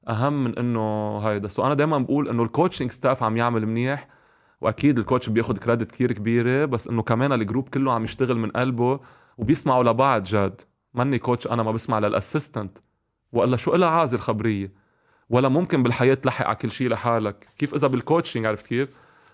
[0.09, 1.47] أهم من إنه هيدا.
[1.47, 4.07] سو أنا دائما بقول إنه ال coaching staff عم يعمل منيح.
[4.61, 6.65] وأكيد ال coach بياخذ credit كثير كبيرة.
[6.65, 8.99] بس إنه كمان ال group كله عم يشتغل من قلبه
[9.37, 10.61] وبيسمعوا لبعض جد.
[10.93, 12.77] ماني coach أنا ما بسمع لل assistant
[13.31, 14.82] وإلا شو لها عازل خبرية؟
[15.33, 17.47] ولا ممكن بالحياة تلحق على كل شيء لحالك.
[17.57, 18.89] كيف إذا بال coaching عرفت كيف؟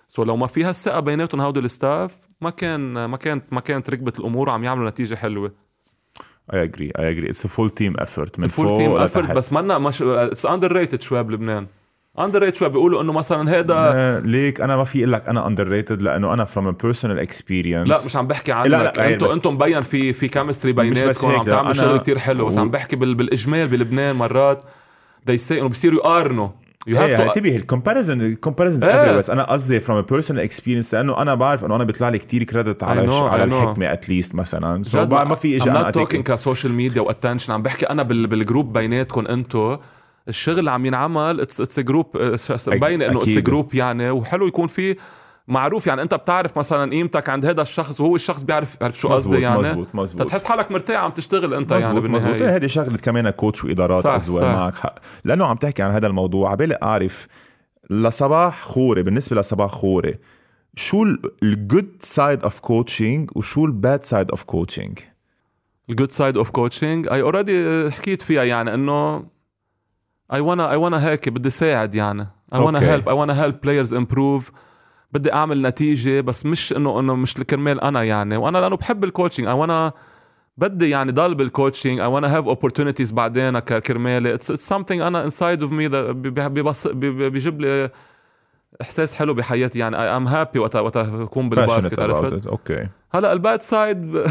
[0.07, 3.89] so لو ما فيها الثقة بيناتهم هودي ال staff ما كان ما كانت ما كانت
[3.89, 5.51] ركبت الأمور وعم يعملوا نتيجة حلوة.
[6.51, 6.91] Agree.
[6.97, 7.30] I agree.
[7.30, 8.39] It's a full team effort.
[8.39, 8.91] من full team.
[8.91, 11.67] effort بس منا مش it's underrated شوي بلبنان.
[12.19, 16.01] اندر ريتد شوي بيقولوا إنه مثلا آه، ليك أنا ما في أقول لك أنا underrated
[16.01, 17.89] لأنه أنا a personal experience.
[17.89, 18.67] لا مش عم بحكي عنك.
[18.67, 22.57] لا، لا، أنتم أنتم مبين في في كيمستري بيناتكم عم تعملوا شغل كتير حلو بس
[22.57, 23.15] عم بحكي بال...
[23.15, 24.63] بالإجمال بلبنان مرات.
[25.27, 26.49] They say انه بصيروا يقارنوا
[26.89, 28.79] have إيه to انتبه الكومباريزن الكومباريزن.
[29.17, 32.83] بس أنا قصدي a personal experience لأنه أنا بعرف إنه أنا بيطلع لي كثير كريدت
[32.83, 33.43] على know, على.
[33.43, 37.85] الحكمة اتليست مثلا سو جد ما في اجى أنا talking كسوشيال ميديا واتنشن عم بحكي
[37.85, 38.27] أنا بال...
[38.27, 39.77] بالجروب بيناتكم أنتم
[40.27, 43.38] الشغل اللي عم ينعمل it's it's group مبين إنه it's.
[43.38, 44.95] group يعني وحلو يكون في
[45.49, 49.34] معروف يعني انت بتعرف مثلا قيمتك عند هذا الشخص وهو الشخص بيعرف بيعرف شو مزبوط
[49.34, 49.59] قصدي يعني.
[49.59, 52.49] مزبوط مزبوط تتحس حالك مرتاح عم تشتغل انت يعني مزبوط مزبوط بالنهاية.
[52.49, 54.41] إيه هذه شغلة كمان coach وإدارات صح، صح.
[54.41, 54.95] معك حق.
[55.26, 57.27] لأنه عم تحكي عن هذا الموضوع عبالي أعرف
[57.89, 60.15] لصباح خوري بالنسبة لصباح خوري
[60.76, 61.05] شو
[61.43, 64.99] ال good side of coaching وشو ال bad side of coaching
[65.89, 69.26] ال good side of coaching I already حكيت فيها يعني إنه
[70.34, 72.27] I wanna I wanna هيك بدي ساعد يعني.
[72.53, 72.80] I wanna.
[72.80, 74.51] help I wanna help players improve
[75.11, 78.38] بدي أعمل نتيجة بس مش انه إنه مش كرمال أنا يعني.
[78.38, 79.91] وأنا لأنه بحب ال coaching I wanna
[80.57, 85.63] بدي يعني ضل بال coaching I wanna have opportunities بعدين كرمالي it's something أنا inside
[85.63, 85.88] of me
[87.30, 87.90] بيجيب لي
[88.81, 89.80] إحساس حلو بحياتي.
[89.80, 92.48] يعني I am happy وقت وقت أكون بال basket عرفت.
[92.47, 94.27] okay هلأ ال bad side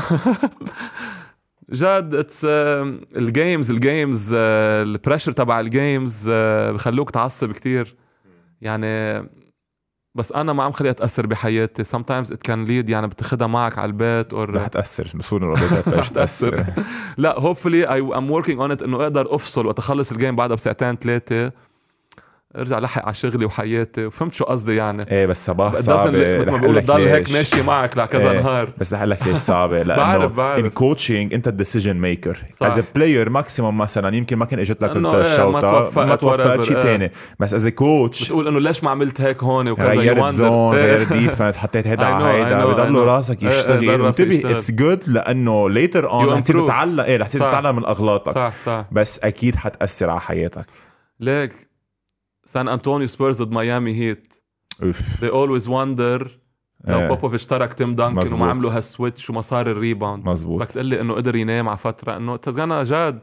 [1.70, 6.30] جد اتس الجيمز الجيمز البريشر تبع الجيمز
[6.74, 7.96] بخلوك تعصب كتير.
[8.60, 9.28] يعني
[10.18, 11.84] بس أنا ما عم خليها تاثر بحياتي.
[11.84, 15.98] Sometimes it can lead يعني بتاخدها معك على البيت رح or تاثر بصور الرابطات رح
[15.98, 16.64] رح تأثر.
[17.16, 20.56] لا hopefully I, I'm working on it إنه أقدر أفصل وقت اخلص ال game بعدها
[20.56, 21.52] بساعتين ثلاثة.
[22.58, 26.56] ارجع لحق على شغلي وحياتي وفهمت شو قصدي يعني إيه بس صباح صعبة مثل ما
[26.56, 27.30] بقولوا تضل هيك.
[27.32, 28.40] ماشي معك لكذا إيه.
[28.40, 30.58] نهار بس رح أقول لك ليش صعبة لأنه بعرف- بعرف.
[30.64, 32.42] in coaching انت ال decision maker.
[32.62, 36.14] as player maximum مثلا يمكن ما كان إجت لك إنه إيه، ما الشوتة توفقت ما
[36.16, 36.82] توفقت whatever، شيء إيه.
[36.82, 37.10] ثاني
[37.40, 40.32] بس as coach بتقول إنه ليش ما عملت هيك هون وكذا غيرت.
[40.32, 40.84] zone إيه.
[40.96, 43.04] غير defense حطيت هيدا على هيدا بضلوا.
[43.04, 44.50] راسك إيه، إيه، يشتغل انتبه.
[44.50, 46.40] اتس جود لأنه later on رح.
[46.40, 47.28] تتعلم إيه رح.
[47.28, 50.66] تتعلم من أغلاطك صح صح بس أكيد حتأثر على حياتك
[51.20, 51.52] ليك
[52.48, 54.34] سان انطونيو سبيرز ضد ميامي هيت
[54.82, 56.28] اوف they always wonder
[56.84, 57.08] لو إيه.
[57.08, 58.34] بوبوفيتش ترك تيم دانكن.
[58.34, 60.22] وما عملوا هال switch وما صار ال rebound.
[60.22, 62.16] بدك مزبوط تقول لي إنه قدر ينام على فترة.
[62.16, 63.18] إنه تزغنا جاد.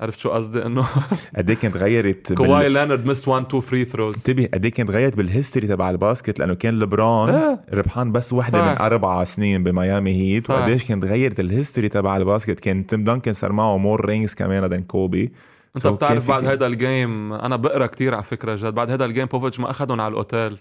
[0.00, 0.84] عرفت شو قصدي؟ إنه
[1.36, 4.72] قد إيه كانت غيرت بال- كواي لينارد missed 1 2 free throws انتبه قد إيه
[4.72, 7.64] كانت غيرت بال history تبع ال basket؟ لأنه كان لبران إيه.
[7.72, 8.62] ربحان بس وحده.
[8.62, 10.50] من أربع سنين بميامي هيت.
[10.50, 14.34] وقديش كانت غيرت ال history تبع ال basket؟ كان تيم دانكن صار معه more rings
[14.34, 15.32] كمان than كوبي
[15.76, 18.74] انت So بتعرف بعد هيدا ال game أنا بقرأ كتير على فكرة جد.
[18.74, 20.58] بعد هيدا ال game بوبوفيتش ما اخذهم على الأوتيل.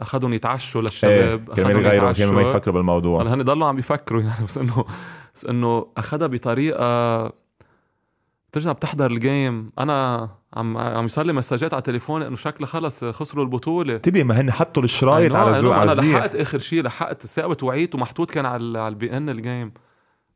[0.00, 2.42] اخذهم يتعشوا إيه للشباب كمان أخدهم غيروا كانوا ما.
[2.42, 3.22] يفكروا بالموضوع.
[3.22, 4.84] هلا هن ضلوا عم يفكروا يعني بس إنه
[5.34, 7.32] بس إنه اخذها بطريقة
[8.48, 13.04] بترجع بتحضر ال game أنا عم عم يصير لي مساجات على تليفوني إنه شكله خلص
[13.04, 13.94] خسروا البطولة.
[13.94, 15.72] انتبه ما هن حطوا الشرايط على زو.
[15.72, 19.37] على أنا لحقت آخر شيء لحقت ثابت وعيت ومحطوط كان على على البي إن ال
[19.37, 19.72] game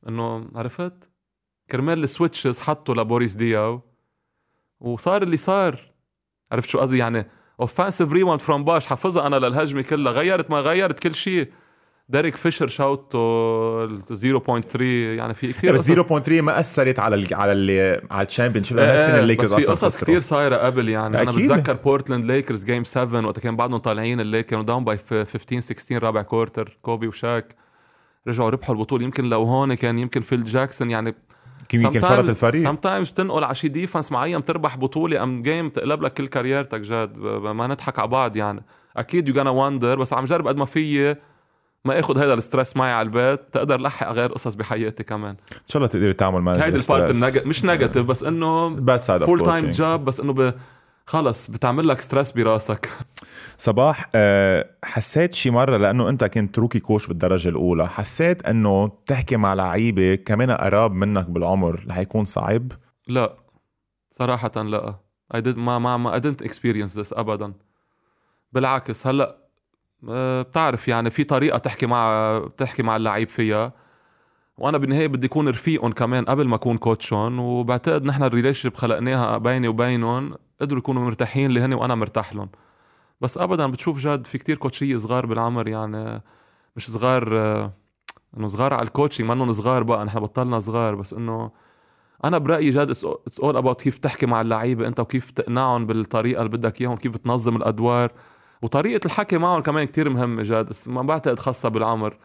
[0.09, 1.11] إنه عرفت؟
[1.71, 3.81] كرمال ال switches حطوا لبوريس دياو.
[4.81, 5.79] وصار اللي صار.
[6.53, 7.27] عرفت شو قصدي؟ يعني
[7.61, 10.13] اوفنسيف ريباوند فروم باش حافظها أنا للهجمة كلها.
[10.13, 11.49] غيرت ما غيرت كل شيء.
[12.09, 18.01] ديريك فيشر شوتة 0.3 يعني في كثير بس 0.3 ما أثرت على ال على ال
[18.11, 20.05] على ال championship لأنه هالسنه الليكرز بس في قصص.
[20.05, 21.23] كثير صايرة قبل يعني.
[21.23, 21.31] أنا.
[21.31, 26.03] بتذكر بورتلاند ليكرز game 7 وقت كان بعدهم طالعين الليكرز كانوا down by 15 16
[26.03, 27.55] رابع quarter كوبي وشاك
[28.29, 29.05] رجعوا ربحوا البطولة.
[29.05, 31.15] يمكن لو هون كان يمكن فيل جاكسون يعني
[31.75, 32.63] يمكن فرط الفريق.
[32.63, 36.67] سم تايمز تنقل على شي defense معين تربح بطولة أم game تقلب لك كل career
[36.67, 38.65] تك جد ما نضحك على بعض يعني.
[38.97, 41.17] أكيد you gonna wonder بس عم جرب قد ما فيي
[41.85, 45.37] ما آخذ هذا ال stress معي على البيت تقدر لحق غير قصص بحياتي كمان.
[45.53, 47.47] إن شاء الله تقدري تعمل manage هيدي ال part ال neg...
[47.47, 48.77] مش negative بس إنه
[49.19, 50.55] full time job بس إنه ب...
[51.07, 52.91] خلص بتعمل لك stress براسك.
[53.59, 57.89] صباح آه، حسيت شي مرة لأنه أنت كنت rookie coach بالدرجة الأولى.
[57.89, 62.73] حسيت إنه تحكي مع لعيبة كمان قراب منك بالعمر رح يكون صعب؟
[63.09, 63.37] لا.
[64.11, 64.95] صراحة لا.
[65.35, 67.53] I did ما ما ما I didn't experience this ابدا.
[68.53, 69.37] بالعكس هلأ
[70.09, 73.73] آه، بتعرف يعني في طريقة تحكي مع تحكي مع اللعيب فيها.
[74.59, 78.71] وأنا بالنهاية بدي أكون رفيقهم كمان قبل ما أكون coach هم وبعتقد نحن ال relation
[78.71, 80.35] خلقناها بيني وبينهم.
[80.65, 82.49] قدروا يكونوا مرتاحين هني وأنا مرتاح لهم.
[83.21, 86.23] بس ابدا بتشوف جد في كتير كوتشية صغار بالعمر يعني
[86.77, 87.29] مش صغار
[88.37, 91.51] إنه صغار على ال coaching ما إنهم صغار بقى نحن بطلنا صغار بس إنه
[92.25, 96.57] أنا برأيي جد it's all about كيف تحكي مع اللعيبة أنت وكيف تقنعهم بالطريقة اللي
[96.57, 98.13] بدك إياهم كيف تنظم الأدوار.
[98.63, 102.17] وطريقة الحكي معهم كمان كتير مهمة جد ما بعتقد خاصة بالعمر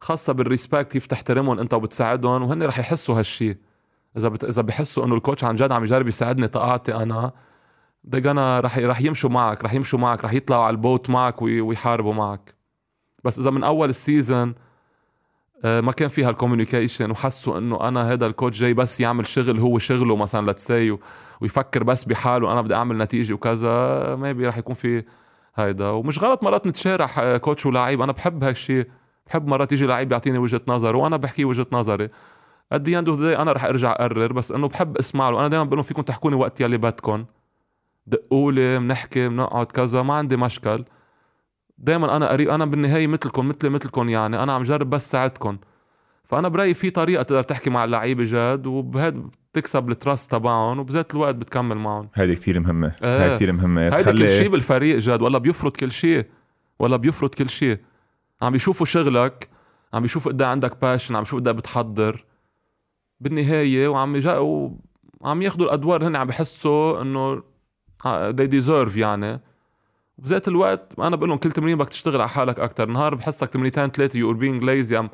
[0.00, 3.58] خاصة بال respect كيف تحترمهم أنت وبتساعدهم وهن رح يحسوا هالشي.
[4.16, 4.44] إذا بت...
[4.44, 7.32] إذا بحسوا إنه ال coach عن جد عم يجرب يساعدني تقاعتي أنا
[8.04, 12.14] دقنا رح رح يمشوا معك رح يمشوا معك رح يطلعوا على ال boat معك ويحاربوا
[12.14, 12.54] معك.
[13.24, 14.54] بس إذا من أول ال season
[15.64, 19.26] آه، ما كان فيها ال communication وحسوا إنه أنا هذا ال coach جاي بس يعمل
[19.26, 20.98] شغل هو شغله مثلا let's say
[21.40, 23.68] ويفكر بس بحاله أنا بدي أعمل نتيجة وكذا
[24.16, 25.04] ما رح يكون في
[25.54, 25.88] هيدا.
[25.88, 28.02] ومش غلط مرات نتشارع آه، coach ولاعيب.
[28.02, 28.86] أنا بحب هالشيء
[29.26, 32.08] بحب مرات يجي لعيب يعطيني وجهة نظر وأنا بحكي وجهة نظري.
[32.72, 35.76] at the end أنا رح أرجع أقرر بس إنه بحب اسمع له أنا دائما بقول
[35.76, 37.24] لهم فيكم تحكوني وقت يلي بدكم.
[38.06, 40.84] دقوا لي بنحكي بنقعد كذا ما عندي مشكل.
[41.78, 44.42] دائما أنا قريب أنا بالنهاية مثلكم مثلي مثلكم يعني.
[44.42, 45.58] أنا عم جرب بس ساعدكم.
[46.24, 51.14] فأنا برأيي في طريقة تقدر تحكي مع اللعيبة جد وبهاد بتكسب ال trust تبعهم وبذات
[51.14, 52.08] الوقت بتكمل معهم.
[52.14, 52.92] هيدي كثير مهمة.
[53.02, 53.24] آه.
[53.24, 53.82] هاي كثير مهمة.
[53.82, 54.26] هيدي تخلي...
[54.26, 56.26] كل شيء بالفريق جد ولا بيفرض كل شيء
[56.78, 57.78] ولا بيفرض كل شيء
[58.42, 59.48] عم بيشوفوا شغلك
[59.94, 62.24] عم بيشوفوا قد عندك passion عم بيشوفوا قد بتحضر.
[63.20, 64.70] بالنهاية وعم يجا
[65.22, 67.42] عم ياخذوا الأدوار هن عم بحسوا إنه
[68.06, 69.40] they deserve يعني.
[70.18, 73.88] وبذات الوقت أنا بقول لهم كل تمرين بدك تشتغل على حالك أكثر نهار بحسك تمرينتين
[73.88, 75.10] ثلاثة you being lazy أم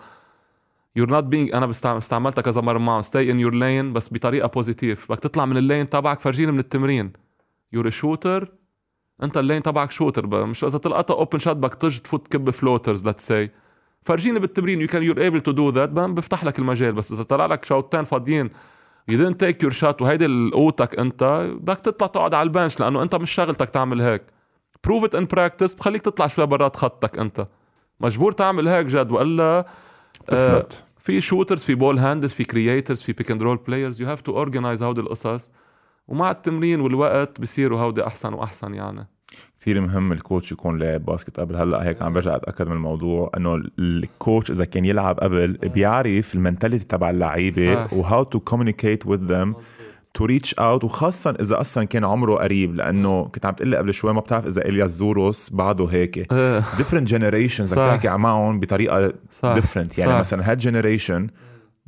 [0.97, 3.02] you're not being أنا استعملتها كذا مرة معهم.
[3.02, 6.58] stay in your lane بس بطريقة positive بدك تطلع من ال lane تبعك فرجيني من
[6.58, 7.12] التمرين.
[7.73, 8.52] you're shooter
[9.22, 13.05] أنت ال lane تبعك shooter مش إذا طلعتها open shot بدك تجي تفوت كب floaters
[13.05, 13.51] let's see
[14.02, 14.80] فرجيني بالتمرين.
[14.81, 17.12] you can you're able to do that بفتح لك المجال بس.
[17.12, 18.50] إذا طلع لك شوتين فاضيين.
[19.09, 23.03] you didn't take your shot وهيدي قوتك انت بدك تطلع تقعد على ال bench لأنه
[23.03, 24.23] انت مش شغلتك تعمل هيك.
[24.85, 27.47] prove it in practice بخليك تطلع شوي برات خطك انت.
[28.01, 29.11] مجبور تعمل هيك جد.
[29.11, 29.66] وإلا
[30.33, 30.66] آه
[30.99, 34.32] في shooters في ball handlers في creators في pick and roll players you have to
[34.32, 35.51] organize هودي القصص.
[36.09, 39.09] ومع التمرين والوقت بصيروا هودي أحسن وأحسن يعني.
[39.61, 41.57] كثير مهم ال coach يكون لاعب basket قبل.
[41.57, 46.35] هلأ هيك عم برجع أتأكد من الموضوع إنه ال coach إذا كان يلعب قبل بيعرف
[46.35, 49.55] ال mentality تبع اللعيبة و how to communicate with them
[50.14, 54.12] to reach out وخاصة إذا أصلا كان عمره قريب لأنه كنت عم تقول قبل شوي
[54.12, 56.32] ما بتعرف إذا إلياس زوروس بعده هيك.
[56.77, 59.12] different generations بدك تحكي معهم بطريقة
[59.44, 60.19] different يعني صح.
[60.19, 61.27] مثلا هاد generation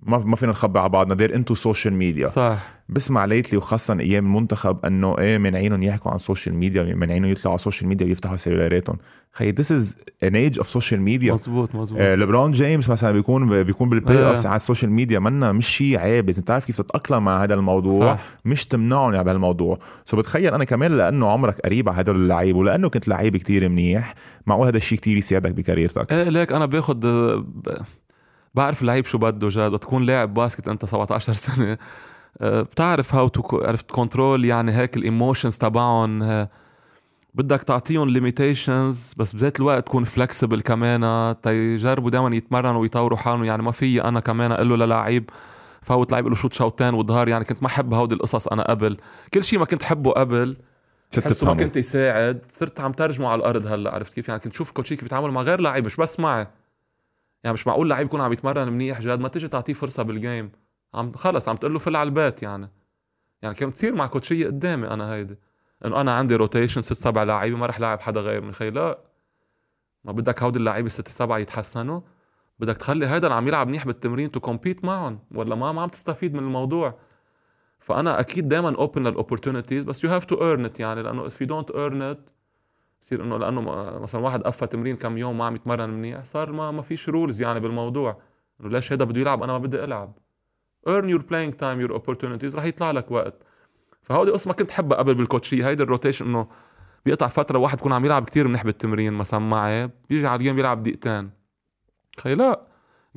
[0.02, 1.14] ما ما فينا نخبي على بعضنا.
[1.14, 2.77] they're into social media صح.
[2.88, 7.52] بسمع lately وخاصة أيام المنتخب إنه إيه منعينهم يحكوا عن ال social media منعينهم يطلعوا
[7.52, 8.96] على ال social media ويفتحوا سيلولاراتهم
[9.32, 13.62] خي this is an age of social media مزبوط مزبوط آه ليبرون جيمس مثلا بيكون
[13.62, 17.24] بيكون بال playoffs على ال social media منا مش شيء عيب اذا تعرف كيف تتأقلم
[17.24, 18.22] مع هذا الموضوع؟ صح.
[18.44, 22.88] مش تمنعهم يعني بهالموضوع so بتخيل أنا كمان لأنه عمرك قريب على هدول اللعيب ولأنه
[22.88, 24.14] كنت لعيب كتير منيح
[24.46, 26.96] معقول هذا الشيء كتير يساعدك بكاريرتك؟ إيه ليك أنا باخذ
[28.54, 29.78] بعرف اللعيب شو بده جد.
[29.78, 31.72] تكون لاعب basket أنت 17 سنة.
[31.72, 31.78] آه،
[32.40, 36.48] بتعرف how to عرفت control يعني هيك ال emotions تبعهم آه،
[37.34, 43.44] بدك تعطيهم limitations بس بذات الوقت تكون flexible كمان تيجربوا دائما يتمرنوا ويطوروا حالهم.
[43.44, 45.30] يعني ما في أنا كمان أقول له للعيب
[45.82, 47.28] فوت لعيب له shot شوتين وظهر.
[47.28, 48.96] يعني كنت ما أحب هودي القصص أنا قبل.
[49.34, 50.56] كل شيء ما كنت حبه قبل
[51.24, 52.42] حسه ما كنت يساعد.
[52.48, 55.60] صرت عم ترجمه على الأرض هلأ عرفت كيف؟ يعني كنت شوف كوتشي بيتعامل مع غير
[55.60, 56.46] لعيب مش بس معي.
[57.44, 60.50] يعني مش معقول لعيب يكون عم يتمرن منيح جد ما تيجي تعطيه فرصة بال game
[60.94, 62.70] عم خلص عم تقول له فل على البيت يعني.
[63.42, 65.38] يعني كانت تصير مع كوتشية قدامي أنا هيدي.
[65.84, 68.98] إنه أنا عندي rotation ست سبع لعيبة ما رح لاعب حدا غير من خي لا.
[70.04, 72.00] ما بدك هودي اللعيبة ست سبعة يتحسنوا.
[72.58, 75.18] بدك تخلي هيدا اللي عم يلعب منيح بالتمرين to compete معهم.
[75.34, 76.98] ولا ما ما عم تستفيد من الموضوع.
[77.78, 81.02] فأنا أكيد دائما open لل opportunities بس you have to earn it يعني.
[81.02, 82.30] لأنه if you don't earn it
[83.00, 83.60] بصير إنه لأنه
[84.00, 87.42] مثلا واحد قفى تمرين كم يوم ما عم يتمرن منيح صار ما ما فيش rules
[87.42, 88.20] يعني بالموضوع.
[88.60, 90.18] إنه ليش هذا بده يلعب أنا ما بدي ألعب.
[90.86, 92.54] Earn your playing time your opportunities.
[92.54, 93.42] رح يطلع لك وقت.
[94.02, 96.48] فهودي قصة ما كنت حبها قبل بالكوتشي هيدي ال rotation إنه
[97.06, 99.90] بيقطع فترة واحد يكون عم يلعب كتير منيح بالتمرين مثلا معي.
[100.10, 101.30] بيجي على ال game يلعب دقيقتين.
[102.18, 102.66] خي لا.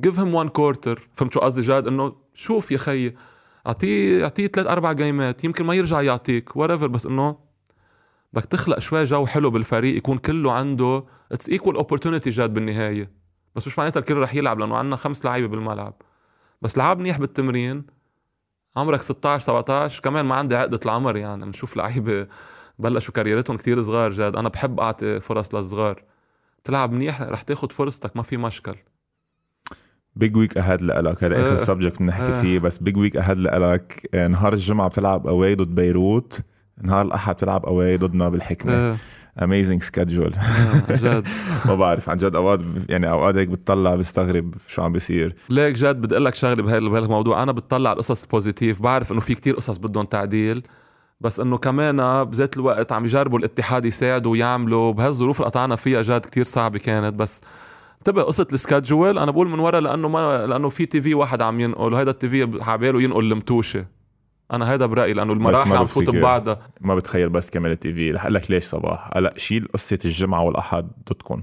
[0.00, 3.16] give him one quarter فهمت شو قصدي جاد؟ إنه شوف يا خيي
[3.66, 6.56] أعطيه أعطيه ثلاث أربع جيمات يمكن ما يرجع يعطيك.
[6.56, 7.36] whatever بس إنه
[8.32, 13.10] بدك تخلق شوي جو حلو بالفريق يكون كله عنده it's equal opportunity جاد بالنهاية.
[13.54, 16.02] بس مش معناتها الكل رح يلعب لأنه عندنا خمس لعيبة بالملعب.
[16.62, 17.84] بس لعب منيح بالتمرين.
[18.76, 21.44] عمرك 16 17 كمان ما عندي عقدة العمر يعني.
[21.44, 22.26] بنشوف لعيبة
[22.78, 24.36] بلشوا كاريرتهم كثير صغار جاد.
[24.36, 26.02] أنا بحب أعطي فرص للصغار.
[26.64, 28.74] تلعب منيح رح تاخد فرصتك ما في مشكل.
[30.16, 32.58] big week ahead لك هذا آخر subject بنحكي فيه.
[32.58, 36.40] بس big week ahead لك نهار الجمعة بتلعب away ضد بيروت.
[36.82, 38.96] نهار الأحد بتلعب away ضدنا بالحكمة.
[39.42, 40.32] amazing schedule
[40.90, 41.28] جد.
[41.66, 45.34] ما بعرف عن جد أوقات يعني أوقات هيك بتطلع بستغرب شو عم بيصير.
[45.50, 49.20] ليك جد بدي أقول لك شغلة بهالموضوع أنا بتطلع على القصص ال positive بعرف إنه
[49.20, 50.62] في كتير قصص بدهم تعديل
[51.20, 54.92] بس إنه كمان بذات الوقت عم يجربوا الاتحاد يساعدوا ويعملوا.
[54.92, 57.42] بهالظروف اللي قطعنا فيها جد كتير صعبة كانت بس
[57.98, 61.42] انتبه قصة ال schedule أنا بقول من ورا لأنه ما لأنه في تي في واحد
[61.42, 64.01] عم ينقل وهذا ال TV عباله ينقل المتوشة.
[64.52, 68.10] أنا هيدا برأيي لأنه المراحل عم تفوت ببعضها ما بتخيل بس كمان ال TV.
[68.10, 69.10] رح لك ليش صباح.
[69.16, 71.42] هلا شيل قصة الجمعة والأحد ضدكم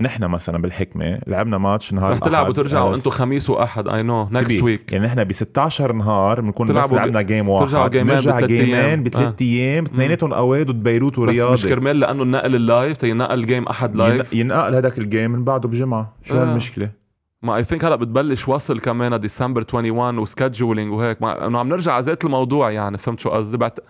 [0.00, 3.88] نحن مثلا بالحكمة لعبنا ماتش نهار رح تلعبوا وترجعوا أنتم خميس وأحد.
[3.88, 7.66] I know next week يعني نحن ب 16 نهار بنكون بس لعبنا game واحد.
[7.66, 9.84] ترجعوا جيمين نرجع جيمين بثلاث أيام.
[9.84, 10.36] اثنيناتهم آه.
[10.38, 14.74] away ضد بيروت ورياض بس مش كرمال لأنه النقل اللايف تينقل جيم أحد لايف ينقل
[14.74, 16.16] هذاك الجيم من بعده بجمعة.
[16.22, 16.42] شو آه.
[16.42, 17.03] هالمشكلة؟
[17.44, 21.22] ما اي ثينك هلا بتبلش وصل كمان ديسمبر 21 وسكادجولينج وهيك.
[21.22, 23.80] إنه عم نرجع على ذات الموضوع يعني فهمت شو قصدي؟ بعت...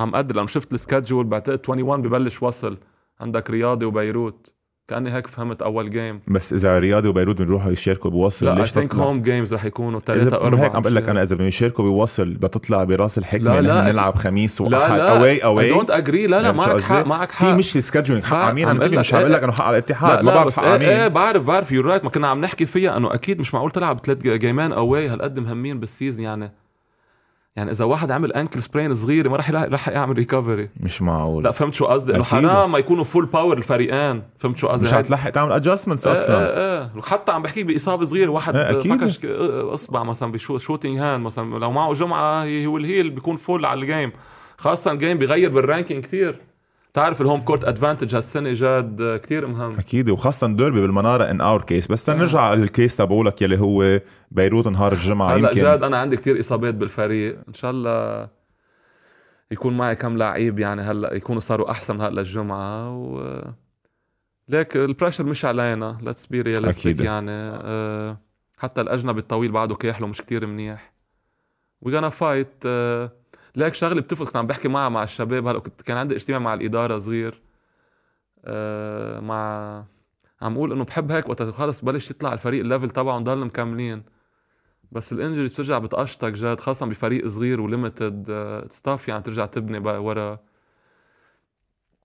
[0.00, 2.78] عم قدر لأنه شفت السكادجول بعتقد 21 ببلش وصل
[3.20, 4.53] عندك رياضي وبيروت.
[4.88, 8.94] كأني هيك فهمت أول جيم بس إذا رياضي وبيروت بنروحوا يشاركوا بوصل لا ليش ثينك
[8.94, 12.34] هوم جيمز رح يكونوا ثلاثة أربعة هيك عم بقول لك أنا إذا بدهم يشاركوا بوصل
[12.34, 14.72] بتطلع براس الحكمة لا لا نلعب خميس وأحد.
[14.72, 14.96] لا.
[14.96, 17.46] لا أواي أواي دونت أجري لا لا معك حق معك حق.
[17.46, 20.34] في مشكلة scheduling حق عمين عم مش عم بقول لك إنه حق على الاتحاد ما
[20.34, 23.40] بعرف حق عمين إيه بعرف بعرف you're right ما كنا عم نحكي فيها إنه أكيد
[23.40, 26.63] مش معقول تلعب ثلاث جيمات away هالقد مهمين بال season يعني.
[27.56, 31.44] يعني إذا واحد عمل ankle sprain صغيره ما راح راح يعمل recovery مش معقول.
[31.44, 34.94] لا فهمت شو قصدي؟ إنه حرام ما يكونوا full power الفريقين فهمت شو قصدي؟ مش
[34.94, 36.38] حتلحق تعمل adjustments أصلا.
[36.38, 37.02] إيه إيه.
[37.02, 41.58] حتى عم بحكيك بإصابة صغيرة واحد إيه فكش أصبع مثلا ب shooting hand مثلا.
[41.58, 44.12] لو معه جمعة هو ال heal بيكون full على ال game
[44.58, 46.40] خاصة ال game بيغير بال ranking كتير.
[46.94, 49.78] تعرف ال home court advantage هالسنة جاد كتير مهم.
[49.78, 52.54] أكيد وخاصة ديربي بالمنارة in our case بس تنرجع آه.
[52.54, 54.00] لل case تبعولك يلي هو
[54.30, 55.34] بيروت نهار الجمعة.
[55.34, 57.38] هلأ يمكن جاد أنا عندي كتير إصابات بالفريق.
[57.48, 58.28] إن شاء الله
[59.50, 62.96] يكون معي كم لعيب يعني هلأ يكونوا صاروا أحسن هلأ الجمعة.
[62.96, 63.42] و
[64.48, 68.18] ليك ال pressure مش علينا let's be realistic يعني أه
[68.58, 70.92] حتى الأجنبي الطويل بعده كاحله مش كتير منيح.
[71.80, 72.64] we gonna fight
[73.56, 76.54] ليك شغلة بتفرق كنت عم بحكي معها مع الشباب هلا كنت كان عندي اجتماع مع
[76.54, 77.40] الإدارة صغير.
[78.44, 79.84] أه مع
[80.42, 84.02] عم أقول إنه بحب هيك وقت خلص بلش يطلع الفريق ال level تبعه نضل مكملين.
[84.92, 88.26] بس ال injuries بترجع بتقشطك جد خاصة بفريق صغير و limited
[88.70, 90.38] staff يعني ترجع تبني بقى ورا.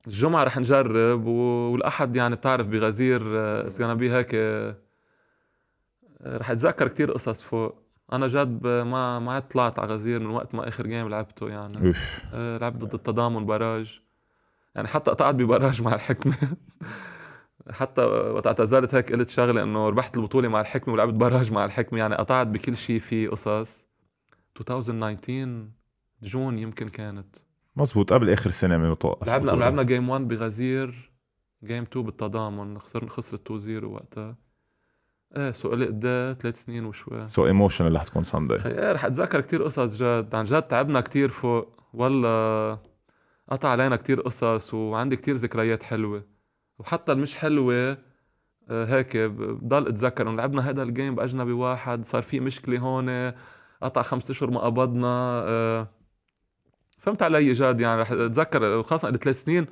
[0.07, 3.21] الجمعة رح نجرب والأحد يعني بتعرف بغزير
[3.61, 4.76] it's bit هيك آه،
[6.26, 7.89] رح أتذكر كتير قصص فوق.
[8.14, 11.94] أنا جد ما ما طلعت على غزير من وقت ما آخر game لعبته يعني.
[12.34, 14.02] آه، لعبت ضد التضامن barrage.
[14.76, 16.36] يعني حتى قطعت ب barrage مع الحكمة.
[17.69, 21.99] حتى وقت اعتذرت هيك قلت شغلة إنه ربحت البطولة مع الحكمة ولعبت barrage مع الحكمة.
[21.99, 23.88] يعني قطعت بكل شيء في قصص.
[24.60, 25.68] 2019
[26.23, 27.36] June يمكن كانت.
[27.76, 31.11] مزبوط قبل آخر سنة من توقف لعبنا لعبنا game 1 بغزير
[31.64, 32.80] game 2 بالتضامن.
[32.80, 34.48] خسرنا خسرت 2 0 وقتها.
[35.38, 37.27] إيه قلت قد ثلاث سنين وشوي.
[37.27, 40.35] so emotionally حتكون Sunday إيه رح اتذكر كثير قصص جد.
[40.35, 41.80] عن جد تعبنا كثير فوق.
[41.93, 42.77] ولا
[43.49, 46.26] قطع علينا كثير قصص وعندي كثير ذكريات حلوة.
[46.80, 47.97] وحتى المش حلوة
[48.69, 52.06] آه، هيك بضل أتذكر إنه لعبنا هذا ال game بأجنبي واحد.
[52.06, 53.34] صار في مشكلة هون
[53.84, 55.88] قطع خمس أشهر ما قبضنا آه،
[56.97, 58.01] فهمت علي جد يعني.
[58.01, 59.68] رح أتذكر خاصة قبل ثلاث سنين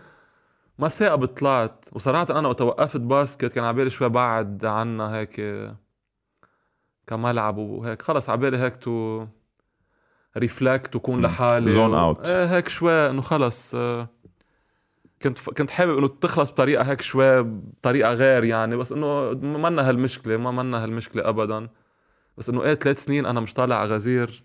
[0.80, 5.42] ما ساقب طلعت وصراحة أنا وقت وقفت basket كان عبالي شوي بعد عنا هيك
[7.08, 8.02] كملعب وهيك.
[8.02, 9.26] خلص عبالي هيك to
[10.38, 14.08] reflect وكون لحالي zone out إيه هيك شوي إنه خلص آه
[15.22, 18.76] كنت كنت حابب إنه تخلص بطريقة هيك شوي بطريقة غير يعني.
[18.76, 21.68] بس إنه منا هالمشكلة ما منا هالمشكلة ابدا.
[22.38, 24.44] بس إنه إيه ثلاث سنين أنا مش طالع على غزير.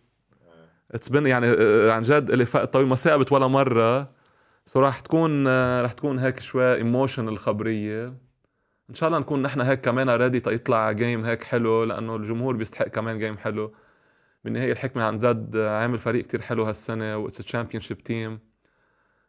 [0.91, 4.22] it's been يعني آه، عن جد الي وقت طويل ما ساقبت ولا مرة.
[4.67, 8.07] so راح تكون آه، راح تكون هيك شوي emotional الخبريه
[8.91, 12.89] إن شاء الله نكون نحن هيك كمان ready تيطلع game هيك حلو لأنه الجمهور بيستحق
[12.89, 13.75] كمان game حلو.
[14.45, 18.41] بالنهاية الحكمة عن جد عامل فريق كتير حلو هالسنة و it's championship team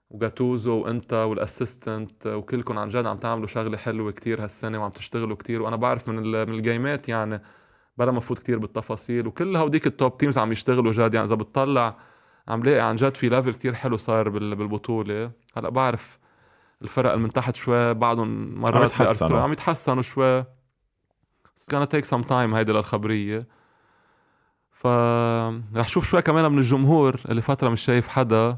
[0.09, 4.91] وجو غطاس وانت وال assistant وكلكم عن جد عم تعملوا شغلة حلوة كتير هالسنة وعم
[4.91, 5.61] تشتغلوا كتير.
[5.61, 7.41] وأنا بعرف من من الجيمات يعني
[7.97, 9.27] بلا ما فوت كتير بالتفاصيل.
[9.27, 11.97] وكل هوديك ال top teams عم يشتغلوا جد يعني إذا بتطلع
[12.47, 15.31] عم لاقي عن جد في level كتير حلو صار بالبطولة.
[15.57, 16.19] هلأ بعرف
[16.81, 19.41] الفرق اللي من تحت شوي بعضهم مرات عم يتحسنوا.
[19.41, 20.45] عم يتحسنوا شوي.
[21.55, 23.47] بس gonna take some time هيدي للخبرية.
[24.71, 24.87] ف
[25.75, 28.57] رح شوف شوي كمان من الجمهور اللي فترة مش شايف حدا.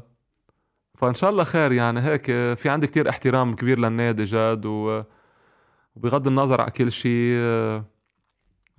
[0.94, 2.24] فإن شاء الله خير يعني هيك.
[2.54, 5.02] في عندي كتير احترام كبير للنادي جد و...
[5.96, 7.36] وبغض النظر على كل شيء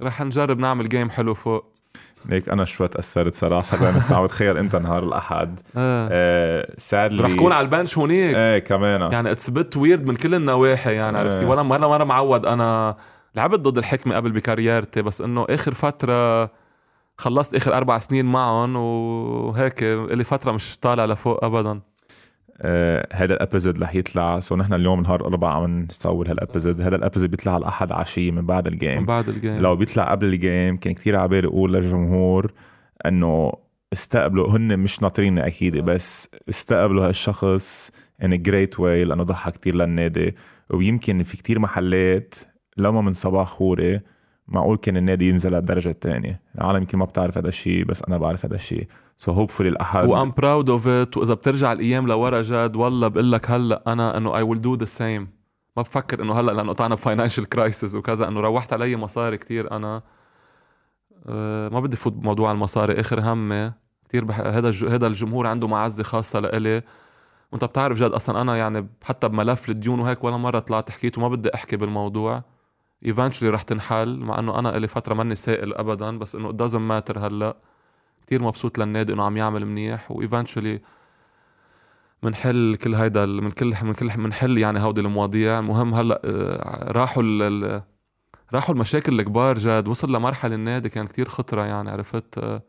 [0.01, 1.76] رح نجرب نعمل game حلو فوق.
[2.25, 5.59] ليك أنا شوي تأثرت صراحة لأنه عم بتخيل أنت نهار الأحد.
[5.77, 6.09] آه.
[6.11, 8.35] آه sadly رح كون على ال bench هونيك.
[8.35, 9.11] إيه كمان.
[9.11, 11.49] يعني it's bit weird من كل النواحي يعني عرفتي؟ آه.
[11.49, 12.95] وأنا مره مرة معود أنا
[13.35, 16.49] لعبت ضد الحكمة قبل ب career تي بس إنه آخر فترة
[17.17, 21.79] خلصت آخر أربع سنين معهم وهيك لي فترة مش طالع لفوق ابدا.
[23.13, 24.39] هذا ال episode رح يطلع.
[24.39, 26.81] so نحن اليوم نهار الأربعاء عم نصور هال episode.
[26.81, 29.57] هذا ال episode بيطلع على الاحد عشية من بعد من ال game بعد ال game
[29.57, 32.51] لو بيطلع قبل ال game كان كتير عبالي أقول للجمهور
[33.05, 33.51] إنه
[33.93, 37.91] استقبلوا هن مش ناطريني أكيد بس استقبلوا هالشخص
[38.23, 40.35] in great way لأنه ضحى كتير للنادي.
[40.69, 42.35] ويمكن في كتير محلات
[42.77, 43.99] لو ما من صباح خوري
[44.47, 48.45] معقول كان النادي ينزل للدرجة الثانية العالم يمكن ما بتعرف هذا الشيء بس أنا بعرف
[48.45, 52.75] هذا الشيء so hopefully الأحد و I'm proud of it وإذا بترجع الأيام لورا جد
[52.75, 55.27] والله بقول لك هلأ أنا إنه I will do the same
[55.77, 59.71] ما بفكر إنه هلأ لأنه قطعنا ب financial crisis وكذا إنه روحت علي مصاري كتير.
[59.71, 60.01] أنا
[61.25, 63.71] أه ما بدي فوت بموضوع المصاري آخر همي
[64.09, 64.39] كثير بح...
[64.39, 64.85] هذا الج...
[64.85, 66.81] هذا الجمهور عنده معزة خاصة لإلي.
[67.51, 71.27] وأنت بتعرف جد أصلا أنا يعني حتى بملف الديون وهيك ولا مرة طلعت حكيت وما
[71.27, 72.43] بدي أحكي بالموضوع.
[73.05, 77.27] eventually رح تنحل مع إنه أنا إلي فترة ماني سائل ابدا بس إنه doesn't matter
[77.27, 77.57] هلأ.
[78.27, 80.81] كتير مبسوط للنادي إنه عم يعمل منيح و eventually
[82.23, 85.59] منحل كل هيدا من كل من كل منحل يعني هودي المواضيع.
[85.59, 87.81] المهم هلأ آه، راحوا ال
[88.53, 92.61] راحوا المشاكل الكبار جد وصل لمرحلة النادي كان كتير خطرة يعني عرفت؟ آه،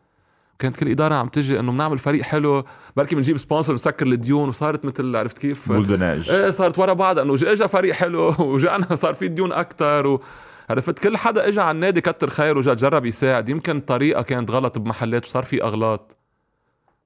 [0.59, 2.65] كانت كل إدارة عم تجي إنه بنعمل فريق حلو
[2.97, 6.31] بركي بنجيب sponsor نسكر الديون وصارت مثل عرفت كيف؟ boule de neige.
[6.31, 10.23] إيه صارت ورا بعض إنه اجى فريق حلو وجانا صار في ديون أكثر و...
[10.71, 13.49] عرفت كل حدا اجى على النادي كتر خير وجا جرب يساعد.
[13.49, 16.17] يمكن الطريقة كانت غلط بمحلات وصار في أغلاط.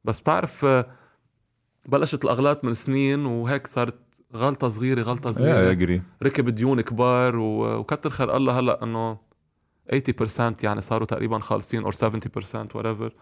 [0.05, 0.67] بس بتعرف
[1.87, 3.99] بلشت الأغلاط من سنين وهيك صارت
[4.37, 7.37] غلطة صغيرة غلطة صغيره ركب ديون كبار.
[7.37, 9.19] وكتر خير الله هلأ إنه
[9.93, 11.97] 80% يعني صاروا تقريبا خالصين اور 70%
[12.75, 13.13] whatever.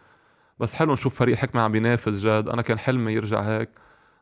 [0.59, 3.71] بس حلو نشوف فريق حكمة عم بينافس جد أنا كان حلمي يرجع هيك.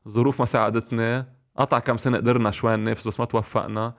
[0.06, 1.26] الظروف ما ساعدتنا
[1.56, 3.94] قطع كم سنة قدرنا شوي ننافس بس ما توفقنا.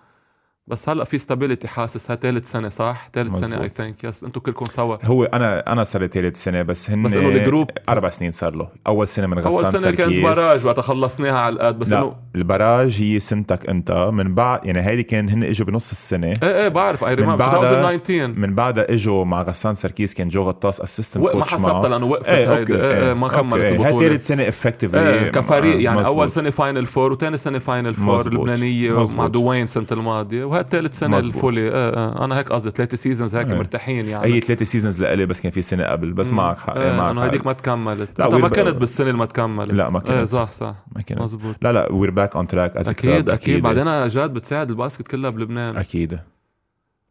[0.70, 3.70] بس هلا في stability حاسس ها ثالث سنة صح؟ ثالث سنة اي.
[3.70, 4.98] think yes أنتم كلكم سوا.
[5.04, 8.32] هو أنا أنا صار لي ثالث سنة بس هن بس إنه ال group- أربع سنين
[8.32, 8.68] صار له.
[8.88, 12.16] أول سنة من غسان أول سنة كانت barrage وقت خلصناها على القد بس لا انه
[12.36, 13.92] ال barrage هي سنتك أنت.
[14.14, 16.28] من بعد يعني هيدي كان هن إجوا بنص السنة.
[16.28, 17.04] إيه إيه بعرف.
[17.04, 21.24] I mean remember بعدها- 2019 من بعدها إجوا مع غسان سركيس كان جو غطاس assistant
[21.24, 24.48] و- ما coach حسبتها لأنه وقفت هيدي إيه إيه ما كملت هاي البطوله ثالث سنة
[24.48, 28.28] effectively إيه كفريق يعني أول سنة final four وثاني سنة final four مزبوط.
[28.34, 29.28] اللبنانية مع.
[29.28, 30.44] دوين السنة الماضية.
[30.60, 31.36] وهي ثالث سنة مزبوط.
[31.36, 31.62] hopefully.
[31.62, 33.58] إيه إيه أنا هيك قصدي ثلاثة seasons هيك إيه.
[33.58, 34.34] مرتاحين يعني.
[34.34, 36.30] هي ثلاثة seasons لإلي بس كان في سنة قبل بس.
[36.30, 37.26] معك حق إيه معك إنه.
[37.26, 38.20] هذيك ما تكملت.
[38.20, 39.74] لا، انت ما كنت بالسنة اللي ما تكملت.
[39.74, 40.12] لا، ما كنت.
[40.12, 40.76] صح صح.
[40.96, 41.22] ما كانت.
[41.22, 41.56] مزبوط.
[41.62, 43.64] لا لا we're back on track أكيد أكيد.
[43.64, 45.78] بعدين جد بتساعد ال basket كلها بلبنان.
[45.78, 46.20] أكيد.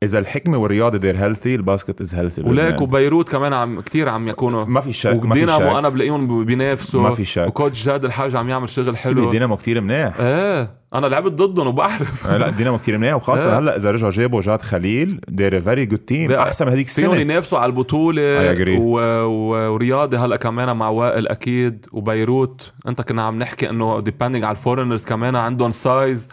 [0.03, 4.29] إذا الحكمة والرياضة they're healthy ال basket is healthy وليك وبيروت كمان عم كتير عم
[4.29, 4.65] يكونوا.
[4.65, 5.77] ما في شك ما في ودينامو شك.
[5.77, 7.03] أنا بلاقيهم بينافسوا.
[7.03, 7.47] ما في شك.
[7.47, 9.31] و coach جاد الحاج عم يعمل شغل حلو.
[9.31, 10.21] دينامو كتير منيح.
[10.21, 12.27] إيه أنا لعبت ضدهم وبعرف.
[12.27, 13.15] آه، لا دينامو كتير منيح.
[13.15, 13.59] وخاصة إيه.
[13.59, 17.21] هلأ إذا رجعوا جابوا جاد خليل they're very good team أحسن من هذيك فيهم السنة.
[17.21, 18.81] ينافسوا على agree.
[18.81, 18.99] و...
[19.25, 19.73] و...
[19.73, 21.87] ورياضي هلأ كمان مع وائل أكيد.
[21.93, 26.29] وبيروت أنت كنا عم نحكي إنه depending على ال foreigners كمان عندهم size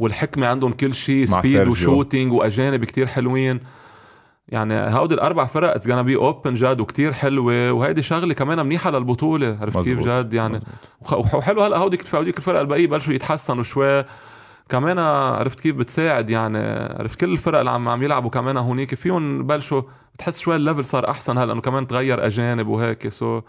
[0.00, 1.68] والحكمة عندهم كل شيء speed.
[1.68, 3.60] و shooting وأجانب كتير حلوين
[4.48, 8.90] يعني هودي الأربع فرق it's gonna be open جد وكتير حلوة وهيدي شغلة كمان منيحة
[8.90, 9.98] للبطولة عرفت كيف.
[9.98, 10.60] جد يعني
[11.02, 11.34] مزبوط.
[11.34, 14.04] وحلو هلا هوديك هوديك الفرق الباقيه بلشوا يتحسنوا شوي
[14.68, 16.58] كمان عرفت كيف بتساعد يعني
[16.98, 19.82] عرفت كل الفرق اللي عم عم يلعبوا كمان هونيك فيهم بلشوا
[20.14, 23.40] بتحس شوي ال level صار أحسن هلا إنه كمان تغير أجانب وهيك so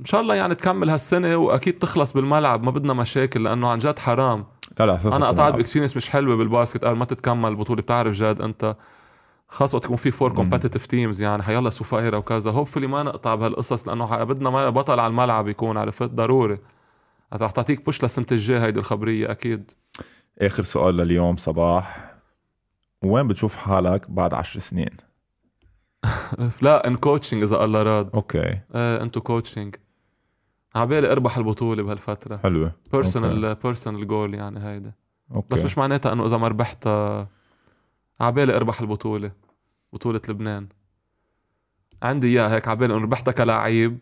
[0.00, 3.98] إن شاء الله يعني تكمل هالسنة وأكيد تخلص بالملعب ما بدنا مشاكل لأنه عن جد
[3.98, 4.44] حرام
[4.80, 6.84] لا لا أنا قطعت ب experience مش حلوة بال basket.
[6.84, 8.76] قال ما تتكمل البطوله بتعرف جد أنت.
[9.48, 10.34] خاصة وقت يكون في four.
[10.34, 12.50] competitive teams يعني حيلا سفايرة وكذا.
[12.50, 16.58] hopefully ما نقطع بهالقصص لأنه بدنا ما- بطل على الملعب يكون عرفت؟ ضروري.
[17.34, 19.70] رح تعطيك push للسنة الجاي هيدي الخبرية أكيد.
[20.38, 22.14] آخر سؤال لليوم صباح.
[23.02, 24.90] وين بتشوف حالك بعد عشر سنين؟
[26.62, 28.10] لا in coaching إذا الله راد.
[28.14, 28.60] okay.
[28.74, 29.74] into coaching
[30.78, 32.36] عبالي أربح البطولة بهالفترة.
[32.36, 32.72] حلوة.
[32.92, 34.92] personal personal goal يعني هيدا.
[35.34, 35.54] okay.
[35.54, 37.28] بس مش معناتها إنه إذا ما ربحتها
[38.20, 39.30] عبالي أربح البطولة
[39.92, 40.66] بطولة لبنان.
[42.02, 43.96] عندي إياها هيك عبالي إنه ربحتها كلاعب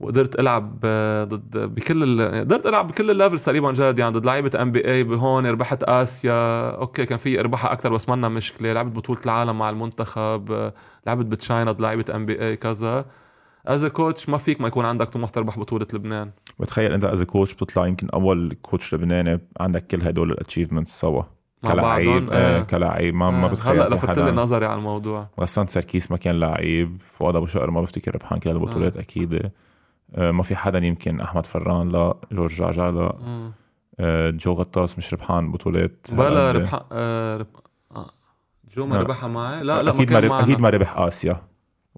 [0.00, 2.40] وقدرت ألعب آه، ضد بكل ال...
[2.40, 6.70] قدرت ألعب بكل ال levels تقريبا جد يعني ضد لعيبة NBA بهون ربحت آسيا.
[6.70, 8.72] okay كان في أربحها أكثر بس منا مشكلة.
[8.72, 10.74] لعبت بطولة العالم مع المنتخب آه،
[11.06, 13.04] لعبت ب China ضد لعيبة NBA كذا.
[13.66, 16.30] as coach ما فيك ما يكون عندك طموح تربح بطولة لبنان
[16.60, 21.22] بتخيل انت as coach بتطلع يمكن أول coach لبناني عندك كل هدول ال achievements سوا
[21.66, 22.62] كلاعب آه آه.
[22.62, 23.50] كلاعب ما ما آه.
[23.50, 27.70] بتخيل هلا لفت لي نظري على الموضوع غسان سركيس ما كان لعيب فؤاد أبو شقر
[27.70, 29.50] ما بفتكر ربحان كل البطولات أكيد
[30.14, 33.12] آه، ما في حدا يمكن أحمد فران لا جورج جعجع لا.
[34.00, 36.56] آه، جو غطاس مش ربحان بطولات بلا هالقد.
[36.56, 37.46] ربح آه رب...
[37.96, 38.10] آه.
[38.76, 39.00] جو ما.
[39.00, 40.30] ربحها معي لا لا أكيد ما ما كان رب...
[40.30, 40.44] معنا.
[40.44, 41.36] أكيد ما ربح آسيا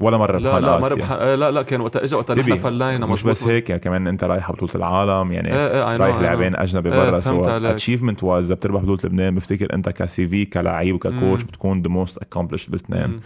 [0.00, 0.88] ولا مرة لا لا ما.
[0.88, 3.22] ربح آه لا لا كان وقت اجى وقت نحن فلينا مش.
[3.22, 6.16] بس هيك يعني كمان أنت رايح على بطوله العالم يعني إيه إيه رايح.
[6.16, 7.70] لاعبين أجنبي إيه، برا فهمت so عليك.
[7.72, 11.42] achievement wise إذا بتربح بطوله لبنان بفتكر أنت كسي في كلاعب وك coach.
[11.42, 13.20] بتكون the most accomplished بلبنان.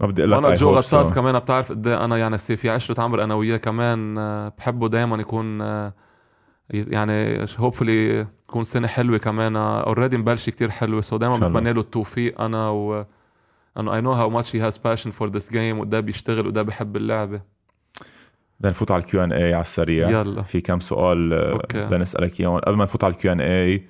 [0.00, 1.14] ما بدي أقول لك وأنا I جو غطاس so.
[1.14, 4.88] كمان بتعرف قد إيه أنا يعني سي في عشرة عمر أنا وياه كمان آه، بحبه
[4.88, 5.92] دائما يكون آه،
[6.70, 11.36] يعني hopefully تكون سنة حلوة كمان already مبلشه كتير حلوة so دائما.
[11.36, 13.04] بتمنى له التوفيق أنا و
[13.78, 16.96] انه I know how much he has passion for this game وده بيشتغل وده بحب
[16.96, 17.40] اللعبة.
[18.60, 20.10] بدنا نفوت على ال Q&A على السريع.
[20.10, 20.42] يلا.
[20.42, 21.62] في كم سؤال آه،.
[21.74, 22.58] بدنا نسالك إياهم.
[22.58, 23.86] قبل ما نفوت على ال Q&A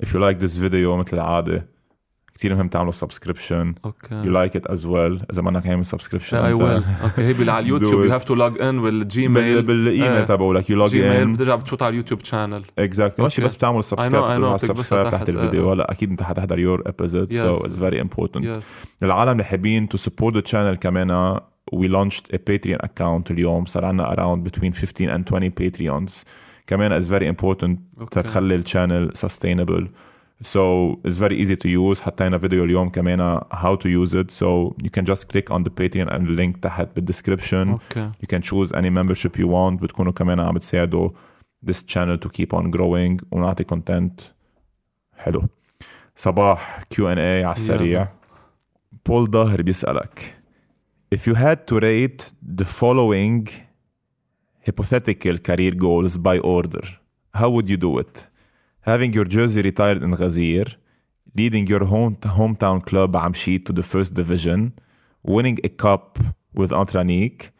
[0.00, 1.68] if you like this video مثل العادة
[2.34, 6.52] كثير مهم تعملوا subscription you okay like it as well اذا منك عامل subscription I
[6.52, 7.92] will okay هي على اليوتيوب.
[7.92, 10.24] you have to log in وال Gmail بال email.
[10.24, 13.42] تبعه لك you log in بترجع بتشوت على اليوتيوب شانل اكزاكتلي أوكي.
[13.42, 14.44] بس بتعمل subscribe.
[14.44, 15.28] على ال subscribe تحت.
[15.28, 15.72] الفيديو.
[15.72, 17.50] هلا أكيد انت حتحضر your episode so.
[17.50, 18.62] it's very important
[19.02, 21.38] للعالم اللي حابين to support the channel كمان
[21.74, 26.12] we launched a Patreon account اليوم صار عندنا around between 15 and 20 Patreons
[26.66, 27.70] كمان it's very important
[28.10, 29.84] تخلي الشانل sustainable
[30.43, 34.75] so it's very easy to use حطينا فيديو اليوم كمان how to use it so
[34.83, 38.41] you can just click on the Patreon and the link تحت بالدescription اوكي you can
[38.41, 41.09] choose any membership you want بتكونوا كمان عم بتساعدوا
[41.65, 44.23] this channel to keep on growing ونعطي content
[45.17, 45.43] حلو
[46.15, 48.07] صباح Q&A على السريع
[49.05, 50.33] بول ظاهر بيسألك
[51.15, 53.47] if you had to rate the following
[54.67, 56.85] hypothetical career goals by order
[57.39, 58.27] how would you do it
[58.82, 60.74] Having your jersey retired in Ghazir
[61.34, 64.72] leading your home hometown club Amshit to the first division
[65.22, 66.18] winning a cup
[66.52, 67.50] with Antranik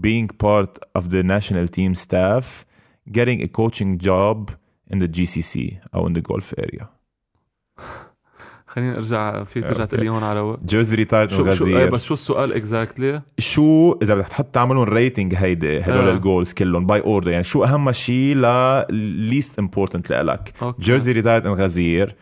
[0.00, 2.64] being part of the national team staff
[3.10, 4.52] getting a coaching job
[4.90, 6.88] in the GCC أو uh, in the Gulf area
[8.68, 10.08] خليني أرجع في ترجع أوكي.
[10.08, 14.28] هون على jersey retired in شو شو إيه بس شو السؤال اكزاكتلي شو إذا بدك
[14.28, 16.12] تحط تعملهم rating هيدي هدول آه.
[16.12, 18.82] ال goals كلهم by order يعني شو أهم شيء ل
[19.30, 22.16] least important لإلك؟ jersey retired in غزير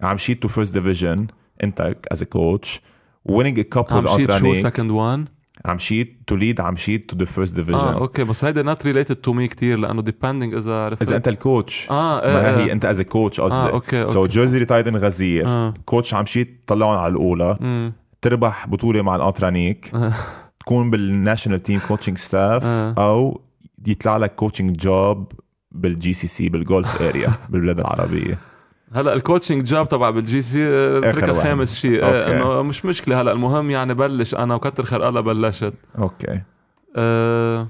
[0.00, 1.26] عم شيت to first division
[1.64, 2.80] انت as coach
[3.28, 5.24] winning a cup عم شيت شو second one
[5.66, 8.86] عم شيت to lead عم شيت to the first division آه أوكي بس هيدا not
[8.86, 12.72] related to me كثير لأنه depending اذا إذا أنت ال coach آه إيه ما هي
[12.72, 15.74] أنت as coach آه قصدي okay so jersey retired in غزير آه.
[15.84, 17.58] coach عم شيت طلعهم على الأولى.
[18.22, 20.12] تربح بطولة مع الانترانيك آه.
[20.60, 22.94] تكون بال national team coaching staff آه.
[22.98, 23.40] أو
[23.86, 25.32] يطلع لك coaching job
[25.72, 28.38] بال GCC بال Gulf area بالبلاد العربية.
[28.94, 30.64] هلا ال coaching job تبع بال GCC
[31.00, 31.32] ترك واحد.
[31.32, 32.04] خامس شيء.
[32.04, 33.20] إيه إنه مش مشكلة.
[33.20, 35.74] هلا المهم يعني بلش أنا وكتر خير الله بلشت.
[35.98, 36.40] okay.
[36.96, 37.68] أه...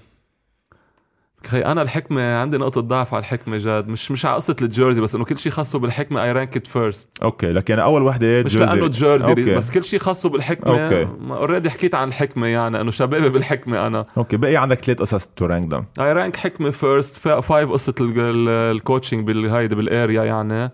[1.47, 3.89] خي أنا الحكمة عندي نقطة ضعف على الحكمة جاد.
[3.89, 7.09] مش مش على قصة ال jersey بس إنه كل شيء خاصه بالحكمة I rank first
[7.23, 9.55] okay لكن أول وحدة مش لأنه jersey okay.
[9.55, 10.83] بس كل شيء خاصه بالحكمة.
[10.85, 11.09] okay.
[11.31, 14.05] already حكيت عن الحكمة يعني إنه شبابي بالحكمة أنا.
[14.17, 18.21] okay بقي عندك ثلاث قصص to rank them I rank حكمة first five قصة ال-
[18.21, 20.71] ال- ال coaching بالهيدي بال area يعني.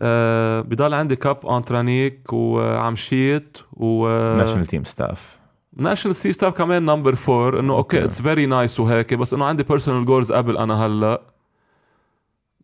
[0.00, 5.38] أه بضل عندي cup انترانيك وعم شيت و national team staff
[5.76, 8.04] national سي staff كمان number four إنه okay.
[8.04, 11.22] it's very nice وهيك بس إنه عندي personal goals قبل أنا هلأ.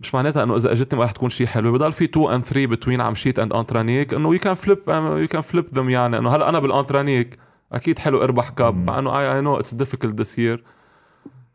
[0.01, 2.66] مش معناتها إنه إذا أجتني ما رح تكون شيء حلو بضل في 2 and 3
[2.66, 6.19] between عم شيت and انترانيك إنه you can flip you can flip them يعني.
[6.19, 7.39] إنه هلأ أنا بالانترانيك
[7.73, 8.86] أكيد حلو أربح cup.
[8.86, 10.65] مع إنه I know it's difficult this year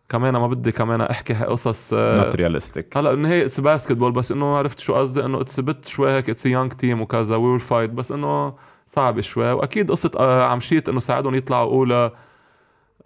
[0.10, 4.57] كمان ما بدي كمان أحكي قصص آه، not realistic هلأ بالنهايه it's basketball بس إنه
[4.57, 7.89] عرفت شو قصدي؟ إنه it's بت شوي هيك it's young team وكذا we will fight
[7.90, 8.53] بس إنه
[8.86, 9.52] صعب شوي.
[9.52, 12.11] وأكيد قصة آه، عم شيت إنه ساعدهم يطلعوا أولى.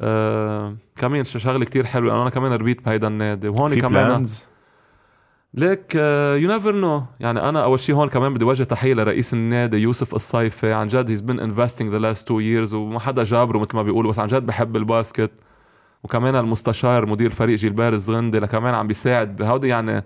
[0.02, 3.48] آه كمان شغلة كتير حلوة لأنه أنا كمان ربيت بهيدا النادي.
[3.48, 4.26] وهون كمان
[5.54, 9.78] like you never know يعني أنا أول شيء هون كمان بدي وجه تحية لرئيس النادي
[9.78, 10.74] يوسف الصيفي.
[10.74, 14.12] عن جد he's been investing the last two years وما حدا جابره مثل ما بيقولوا
[14.12, 15.32] بس عن جد بحب ال basket.
[16.04, 19.36] وكمان المستشار مدير فريق جيلبير الزغندي كمان عم بيساعد.
[19.36, 20.04] بهودي يعني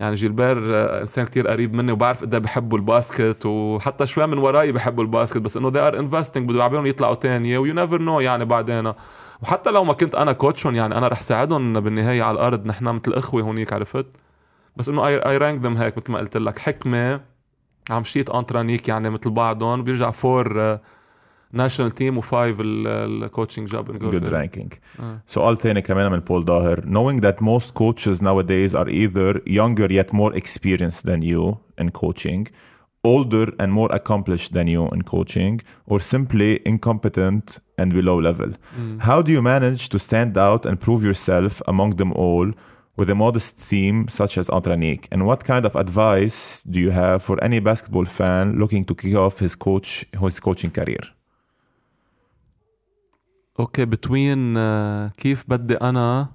[0.00, 4.26] يعني جيلبير آه، إنسان كتير قريب مني وبعرف قد إيه بحبوا ال basket وحتى شوي
[4.26, 7.74] من وراي بحبوا ال basket بس إنه they are investing بده يعبيهم يطلعوا تانية و
[7.74, 8.92] you never know يعني بعدين.
[9.42, 12.84] وحتى لو ما كنت أنا coach هم يعني أنا رح ساعدهم بالنهاية على الأرض نحن
[12.84, 14.06] مثل إخوة هونيك عرفت؟
[14.76, 16.58] بس إنه اي رانك ذم هيك مثل ما قلت لك.
[16.58, 17.20] حكمة
[17.90, 20.78] عم شيت انترانيك يعني مثل بعضهم بيرجع فور
[21.53, 24.73] ناشونال تيم وفايف الكوتشنج جوب ان جود رانكينج
[25.27, 30.13] سؤال ثاني كمان من بول ظاهر knowing that most coaches nowadays are either younger yet
[30.13, 32.47] more experienced than you in coaching
[33.05, 35.55] older and more accomplished than you in coaching
[35.91, 38.99] or simply incompetent and below level mm.
[39.07, 42.47] how do you manage to stand out and prove yourself among them all
[42.95, 45.07] with a modest theme such as Antranik?
[45.11, 49.15] And what kind of advice do you have for any basketball fan looking to kick
[49.15, 51.03] off his coach his coaching career?
[53.60, 56.28] أوكي between uh, كيف بدي أنا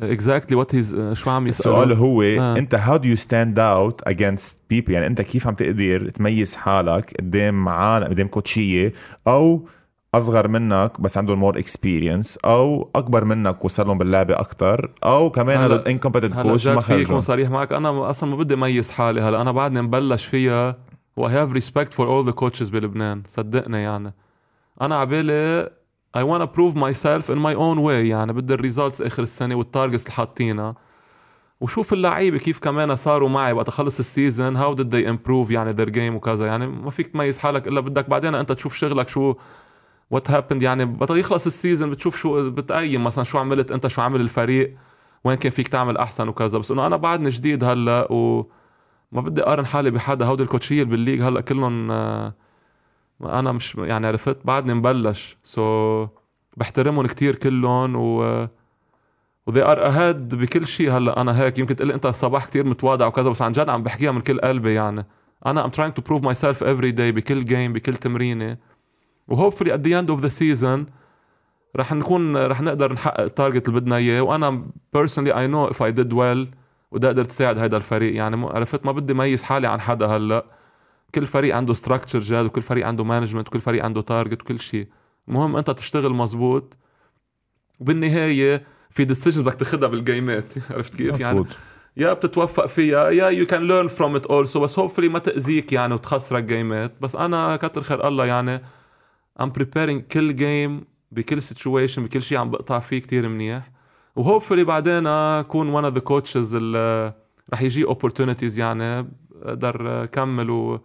[0.00, 2.56] exactly what he's شو عم يسأل السؤال هو آه.
[2.58, 7.14] أنت how do you stand out against people يعني أنت كيف عم تقدر تميز حالك
[7.20, 8.92] قدام عالم قدام coach ية
[9.26, 9.68] أو
[10.14, 15.60] أصغر منك بس عندهم more experience أو أكبر منك وصل لهم باللعبة أكثر أو كمان
[15.60, 17.72] هذا incompetent coach ما في يكون صريح معك.
[17.72, 19.20] أنا أصلا ما بدي أميز حالي.
[19.20, 20.76] هلا أنا بعدني مبلش فيها
[21.16, 23.22] و I have respect for all the coaches بلبنان.
[23.28, 24.14] صدقني يعني.
[24.80, 25.70] أنا عبالي
[26.14, 28.06] I wanna prove myself in my own way.
[28.06, 30.74] يعني بدي ال results آخر السنة وال targets اللي حاطينها
[31.60, 35.72] وشوف اللعيبة كيف كمان صاروا معي وقت اخلص ال season how did they improve يعني
[35.72, 36.46] their game وكذا.
[36.46, 39.34] يعني ما فيك تميز حالك إلا بدك بعدين أنت تشوف شغلك شو
[40.10, 44.02] what happened يعني بطل يخلص ال season بتشوف شو بتقيم مثلا شو عملت أنت شو
[44.02, 44.76] عمل الفريق
[45.24, 46.58] وين كان فيك تعمل أحسن وكذا.
[46.58, 48.46] بس إنه أنا بعدني جديد هلأ و
[49.12, 50.24] ما بدي أقارن حالي بحدا.
[50.24, 52.34] هودي ال coach ية اللي بال league هلأ كلهم آه
[53.22, 55.36] أنا مش يعني عرفت بعدني مبلش.
[55.44, 56.08] سو so
[56.56, 58.46] بحترمهم كتير كلهم و
[59.46, 60.90] و they are ahead بكل شيء.
[60.92, 64.10] هلأ أنا هيك يمكن تقول أنت صباح كتير متواضع وكذا بس عن جد عم بحكيها
[64.10, 65.06] من كل قلبي يعني.
[65.46, 68.56] أنا I'm trying to prove myself every day بكل game بكل تمرينة.
[69.28, 70.90] و hopefully at the end of the season
[71.76, 74.20] رح نكون رح نقدر نحقق ال target اللي بدنا إياه.
[74.22, 74.66] وأنا
[74.96, 76.54] personally I know if I did well
[76.90, 78.14] وإذا قدرت ساعد هيدا الفريق.
[78.14, 80.44] يعني عرفت ما بدي ميز حالي عن حدا هلأ.
[81.16, 84.86] كل فريق عنده structure جاد وكل فريق عنده management وكل فريق عنده target وكل شيء.
[85.28, 86.76] المهم أنت تشتغل مزبوط
[87.80, 91.44] وبالنهايه في decision بدك تاخذها بال game ات عرفت كيف؟ يعني
[91.96, 95.94] يا بتتوفق فيها يا you can learn from it also بس hopefully ما تأذيك يعني
[95.94, 98.62] وتخسرك game ات بس أنا كتر خير الله يعني
[99.40, 103.70] I'm preparing كل game بكل situation بكل شيء عم بقطع فيه كتير منيح.
[104.16, 107.12] و hopefully بعدين أكون one of the coaches اللي
[107.52, 109.08] رح يجي opportunities يعني
[109.42, 110.80] أقدر كمل و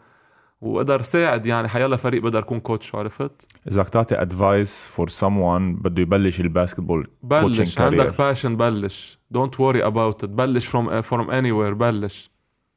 [0.62, 5.76] وقدر ساعد يعني حيالله فريق بقدر اكون coach عرفت؟ إذا بدك تعطي advice for someone
[5.76, 9.20] بده يبلش ال basketball بلش عندك passion بلش.
[9.32, 12.32] don't worry about it بلش from from anywhere بلش.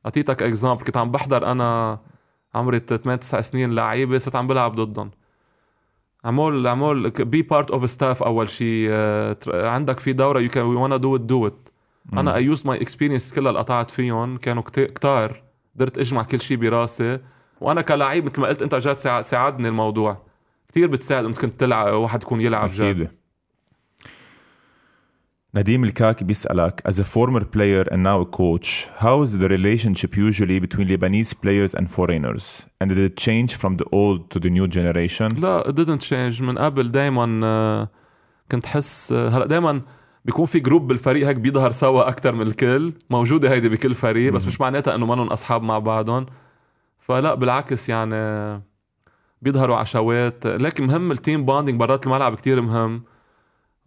[0.07, 1.99] أعطيتك example كنت عم بحضر أنا
[2.55, 5.11] عمري 8 9 سنين لعيبة صرت عم بلعب ضدهم.
[6.25, 8.91] عمول عمول بي بارت اوف ستاف أول شيء
[9.47, 11.69] عندك في دورة يو كان وأنا دو ات دو ات
[12.13, 15.43] أنا اي يوز ماي اكسبيرينس كلها اللي قطعت فيهم كانوا كتار.
[15.77, 17.19] قدرت أجمع كل شيء براسي.
[17.61, 20.19] وأنا كلاعب مثل ما قلت أنت جات ساعدني الموضوع.
[20.69, 23.09] كثير بتساعد انت كنت تلعب واحد يكون يلعب جد
[25.55, 30.17] نديم الكاكي بيسألك as a former player and now a coach how is the relationship
[30.17, 32.67] usually between Lebanese players and foreigners?
[32.81, 35.41] And did it change from the old to the new generation?
[35.41, 36.43] لا it didn't change.
[36.43, 37.89] من قبل دايما آه،
[38.53, 39.81] كنت حس آه، هلأ دايما
[40.25, 42.93] بيكون في group بالفريق هيك بيظهر سوا أكثر من الكل.
[43.11, 46.27] موجودة هيدي بكل فريق بس مش معناتها إنه منهم أصحاب مع بعضهم.
[47.05, 48.63] فلا بالعكس يعني
[49.43, 50.47] بيظهروا عشوات.
[50.47, 53.03] لكن مهم ال team bonding برات الملعب كتير مهم.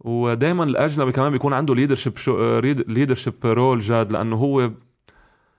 [0.00, 4.70] ودائما الأجنبي كمان بيكون عنده leadership شو leadership role جاد لأنه هو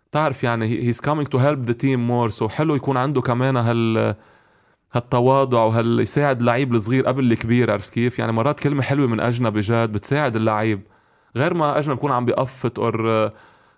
[0.09, 4.15] بتعرف يعني he's coming to help the team more so حلو يكون عنده كمان هال
[4.93, 7.71] هالتواضع وهال يساعد اللعيب الصغير قبل الكبير.
[7.71, 10.81] عرفت كيف؟ يعني مرات كلمة حلوة من أجنبي جاد بتساعد اللعيب.
[11.35, 13.31] غير ما أجنبي يكون عم بيقفط اور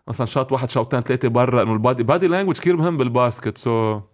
[0.08, 4.12] مثلا شاط واحد شوطين ثلاثة برا إنه البادي بادي لانجوج كثير مهم بالباسكت سو so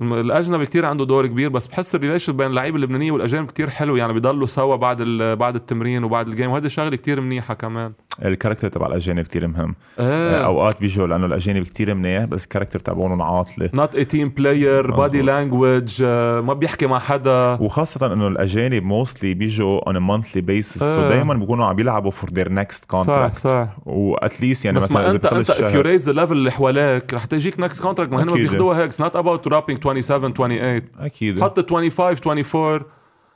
[0.00, 4.12] الأجنبي كتير عنده دور كبير بس بحس الريليشن بين اللعيبة اللبنانية والأجانب كتير حلو يعني
[4.12, 5.02] بيضلوا سوا بعد
[5.38, 7.92] بعد التمرين وبعد الجيم وهذه شغلة كتير منيحة كمان.
[8.24, 9.74] الكاركتر تبع الأجانب كتير مهم.
[10.00, 13.70] إيه أوقات بيجوا لأنه الأجانب كتير منيح بس الكاركتر تبعونهم عاطلة.
[13.74, 15.22] نوت 18 بلاير بادي.
[15.22, 17.58] لانجوج ما بيحكي مع حدا.
[17.60, 20.82] وخاصة إنه الأجانب موستلي بيجوا on a monthly basis.
[20.82, 20.96] آه.
[20.96, 23.36] سو دائما بيكونوا عم يلعبوا for their next صح contract.
[23.36, 23.68] صح.
[23.86, 26.32] واتليست يعني بس مثلا ما إذا انت أنت بخلص if you شهر raise the level
[26.32, 28.10] اللي حواليك رح تجيك next contract.
[28.10, 28.26] ما هن.
[28.26, 28.92] بياخدوها هيك.
[28.92, 31.40] It's not about dropping 27 28 أكيد.
[31.40, 32.80] حط 25 24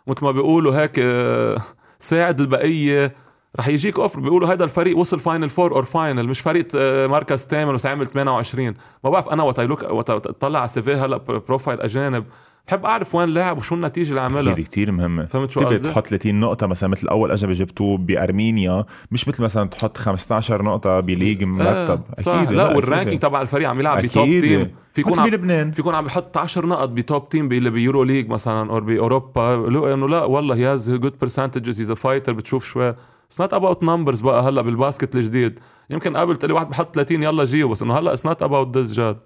[0.07, 1.57] مثل ما بيقولوا هيك آه،
[1.99, 3.15] ساعد البقية.
[3.59, 7.47] رح يجيك offer بيقولوا هذا الفريق وصل final four or final مش فريق آه، مركز
[7.47, 8.75] ثامن وسعمل 28
[9.05, 12.25] ما بعرف أنا وقت look وقت اطلع على CV هلا profile أجانب.
[12.67, 14.53] بحب أعرف وين لاعب وشو النتيجة اللي عملها.
[14.53, 18.85] أكيد كثير مهمة فهمت شو قصدي؟ تحط 30 نقطة مثلا مثل أول أجنبي جبتوه بأرمينيا
[19.11, 22.01] مش مثل مثلا تحط 15 نقطة ب league مرتب.
[22.19, 22.77] آه صح لا أكيد.
[22.77, 24.25] وال ranking تبع الفريق عم يلعب ب top.
[24.25, 27.71] team في يكون مثل عم بلبنان في يكون عم بيحط 10 نقط بتوب تيم بي-
[27.71, 29.57] بيورو ليج مثلا أو بأوروبا.
[29.69, 32.95] لو إنه لا والله he has good percentages he's fighter بتشوف شوي.
[33.31, 35.59] it's not about numbers بقى هلا بالباسكت الجديد.
[35.91, 38.77] يمكن قبل تقول لي واحد بحط 30 يلا جيو بس إنه هلا اتس نوت اباوت
[38.77, 39.19] ذس جاد.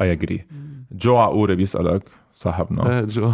[0.00, 0.46] I agree
[0.92, 2.98] جو عقوري بيسألك صاحبنا.
[2.98, 3.32] إيه جو.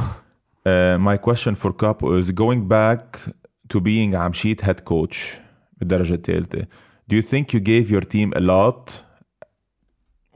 [0.99, 3.19] My question for Capo is going back
[3.75, 5.17] to being عمشيت head coach
[5.79, 6.67] بالدرجة الثالثة.
[7.13, 9.03] Do you think you gave your team a lot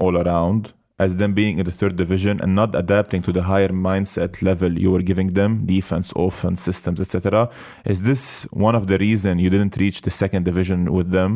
[0.01, 0.73] all around?
[1.05, 4.71] As them being in the third division and not adapting to the higher mindset level
[4.85, 7.49] you were giving them defense offense systems etc
[7.93, 8.23] is this
[8.67, 11.33] one of the reason you didn't reach the second division with them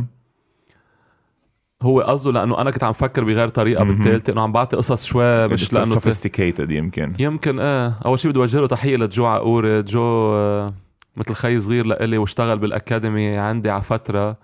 [1.82, 3.84] هو قصده لأنه أنا كنت عم فكر بغير طريقه.
[3.84, 8.40] بالثالثه انه عم بعطي قصص شوي مش لأنه sophisticated يمكن يمكن إيه اول شيء بدي
[8.40, 10.74] اوجه له تحيه لجو عقوري جو آه،
[11.16, 14.36] مثل خي صغير لإلي واشتغل بال academy عندي على فتره آه،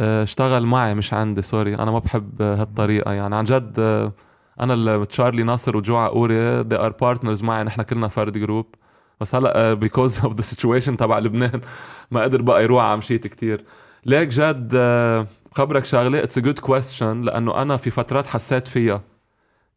[0.00, 1.74] اشتغل معي مش عندي sorry.
[1.74, 3.12] أنا ما بحب آه، هالطريقة.
[3.12, 4.12] يعني عن جد آه،
[4.60, 7.64] أنا تشارلي ناصر وجو عقوري they are partners معي.
[7.64, 8.66] نحن كلنا فرد group
[9.20, 11.60] بس هلا because of the situation تبع لبنان
[12.10, 13.64] ما قدر بقى يروح على مشيت كتير.
[14.06, 19.02] ليك جد آه، بخبرك شغلة it's a good question لأنه أنا في فترات حسيت فيها.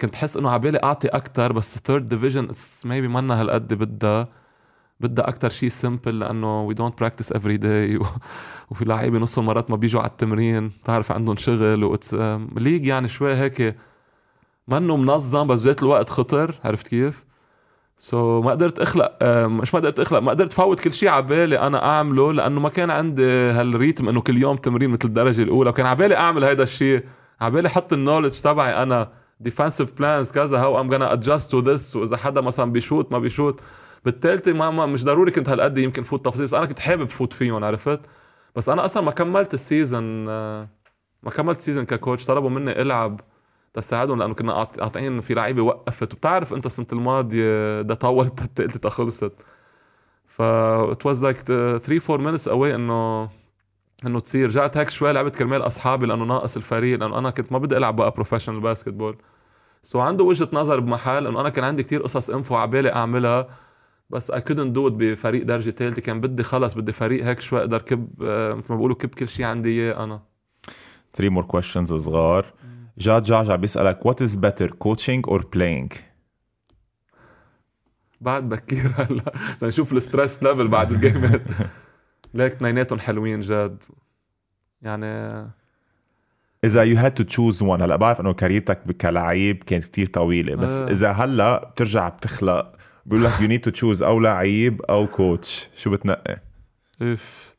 [0.01, 4.27] كنت حس إنه عبالي أعطي أكثر بس third division it's maybe منا هالقد بدها.
[4.99, 7.99] بدها أكثر شيء simple لأنه we don't practice every day
[8.71, 12.13] وفي لعيبه نص المرات ما بيجوا على التمرين بتعرف عندهم شغل what's
[12.57, 13.75] league يعني شوي هيك
[14.67, 17.23] منه منظم بس بذات الوقت خطر عرفت كيف؟
[17.97, 21.23] so so, ما قدرت أخلق مش ما قدرت أخلق ما قدرت فوت كل شيء على
[21.23, 25.41] بالي أنا أعمله لأنه ما كان عندي هال rhythm إنه كل يوم تمرين مثل الدرجة
[25.41, 27.03] الأولى وكان على بالي أعمل هيدا الشيء
[27.41, 29.11] على بالي أحط ال knowledge تبعي أنا
[29.43, 33.61] defensive plans كذا how I'm gonna adjust to this وإذا حدا مثلا بيشوت ما بيشوت.
[34.05, 37.33] بالثالثه ما, ما مش ضروري كنت هالقد يمكن فوت تفاصيل بس أنا كنت حابب فوت
[37.33, 37.99] فيهم عرفت؟
[38.55, 40.69] بس أنا أصلا ما كملت ال season آه،
[41.23, 42.25] ما كملت ال season ك coach.
[42.25, 43.21] طلبوا مني ألعب
[43.73, 46.13] تساعدهم لأنه كنا قاط- قاطعين في لعيبة وقفت.
[46.13, 49.33] وبتعرف أنت السنة الماضية ده طولت الثالثه خلصت.
[50.27, 50.41] ف
[50.91, 53.29] it was like 3 4 minutes away إنه
[54.05, 54.47] إنه تصير.
[54.47, 57.95] رجعت هيك شوي لعبت كرمال أصحابي لأنه ناقص الفريق لأنه أنا كنت ما بدي ألعب
[57.95, 59.17] بقى professional basketball
[59.83, 63.47] so عنده وجهة نظر بمحل إنه أنا كان عندي كتير قصص info على بالي أعملها.
[64.11, 67.81] بس couldn't do it بفريق درجة ثالثه كان بدي خلص بدي فريق هيك شوي أقدر
[67.81, 70.21] كب آه، مثل ما بيقولوا كب كل شيء عندي إياه أنا.
[71.17, 72.45] Three more questions صغار.
[72.97, 75.95] جاد عم بيسألك what is better coaching or playing
[78.21, 79.33] بعد بكير هلا.
[79.61, 81.41] لنشوف ال stress level بعد ال gameات.
[82.33, 83.83] ليك اثنيناتهم حلوين جد
[84.81, 85.05] يعني
[86.63, 90.71] إذا you had to choose one هلا بعرف إنه careerتك كلاعب كانت كتير طويلة بس
[90.71, 90.91] آه.
[90.91, 92.75] إذا هلا بترجع بتخلق
[93.05, 96.37] بيقول لك you need to choose أو لعيب أو coach شو بتنقي؟
[97.01, 97.51] اف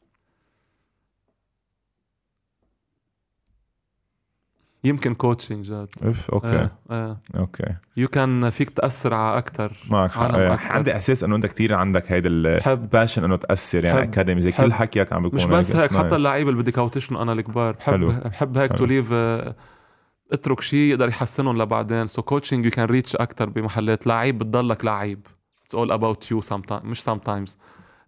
[4.84, 6.48] يمكن coaching جد اف okay.
[6.48, 7.74] إيه إيه okay.
[7.96, 10.34] you can فيك تأثر على أكثر معك حق.
[10.34, 14.52] إيه، عندي إحساس إنه أنت كتير عندك هيدا ال passion إنه تأثر يعني academy زي.
[14.52, 16.14] كل حكيك عم بيكون مش بس هيك حتى.
[16.14, 17.72] اللعيبه اللي بدي coachن أنا الكبار.
[17.72, 18.12] بحب حلو.
[18.24, 18.84] بحب هيك to.
[18.84, 19.12] leave
[20.32, 22.06] اترك شيء يقدر يحسنهم لبعدين.
[22.06, 24.06] so coaching you can reach أكثر بمحلات.
[24.06, 25.26] لعيب بتضلك لعيب.
[25.72, 27.50] it's all about you sometimes مش sometimes.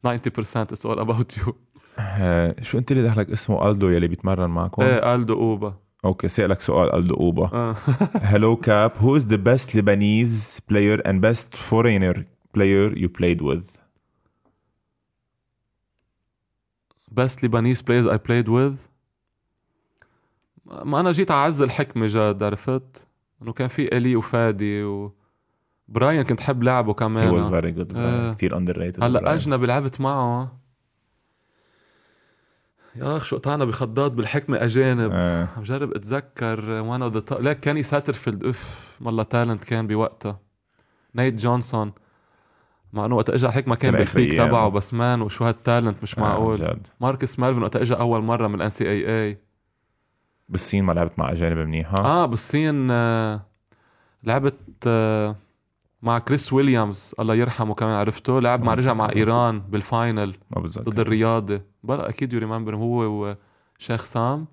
[0.07, 1.57] 90% it's all about you
[1.99, 5.75] آه، شو انت اللي دخلك اسمه ألدو يلي بيتمرن معكم؟ إيه ألدو أوبا.
[6.05, 7.75] okay سألك سؤال ألدو أوبا.
[8.33, 13.79] Hello Cap, who is the best Lebanese player and best foreigner player you played with?
[17.11, 18.77] best Lebanese players I played with?
[20.67, 23.09] ما أنا جيت اعز الحكمه جد عرفت؟
[23.43, 25.24] إنه كان في إلي وفادي و
[25.89, 27.97] Brian كنت حب لعبه كمان was very good.
[27.97, 28.33] آه.
[28.33, 29.03] كتير underrated.
[29.03, 29.29] هلأ Brian.
[29.29, 30.61] أجنبي لعبت معه
[32.97, 35.49] يا اخ شو قطعنا بخضات بالحكمة أجانب آه.
[35.57, 40.41] عم جرب أتذكر one of the ليك كاني ساترفيلد اف والله talent كان بوقتها
[41.15, 41.93] نيت جونسون
[42.93, 44.33] مع إنه وقت اجى ما كان بال peak.
[44.39, 48.23] تبعه بس man وشو هال talent مش آه، معقول جد ماركس مالفن وقت اجى أول
[48.23, 49.39] مرة من ال NCAA
[50.49, 53.47] بالصين ما لعبت مع أجانب منيحه آه بالصين آه
[54.25, 55.37] لعبت آه
[56.05, 59.11] مع كريس ويليامز الله يرحمه كمان عرفته؟ لعب مع ما رجع مع.
[59.17, 60.91] إيران بال final ما بتذكر.
[60.91, 61.61] ضد الرياضي.
[61.83, 63.35] بلا أكيد you remember هو
[63.79, 64.47] وشيخ سام.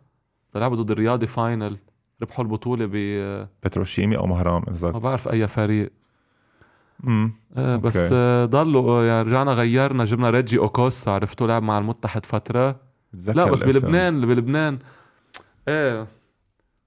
[0.56, 1.78] لعبوا ضد الرياضي final.
[2.22, 5.92] ربحوا البطولة ب آه، بتروشيمي أو مهرام ما قصدك بعرف أي فريق.
[7.08, 8.10] امم آه بس.
[8.14, 12.76] آه ضلوا آه، يعني رجعنا غيرنا جبنا ريجي أوكوسا عرفتوا لعب مع المتحد فترة.
[13.14, 13.64] لا بس.
[13.64, 14.80] بلبنان بلبنان.
[15.68, 16.08] إيه.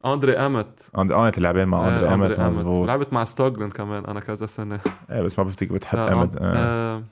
[0.07, 4.05] اندري امت عند آه أنت لعبين مع أندري آه، أمت مزبوط لعبت مع ستوغلن كمان
[4.05, 4.81] أنا كذا سنة.
[5.11, 6.37] إيه بس ما بفتكر بتحط لا، أمت.
[6.41, 7.03] آه.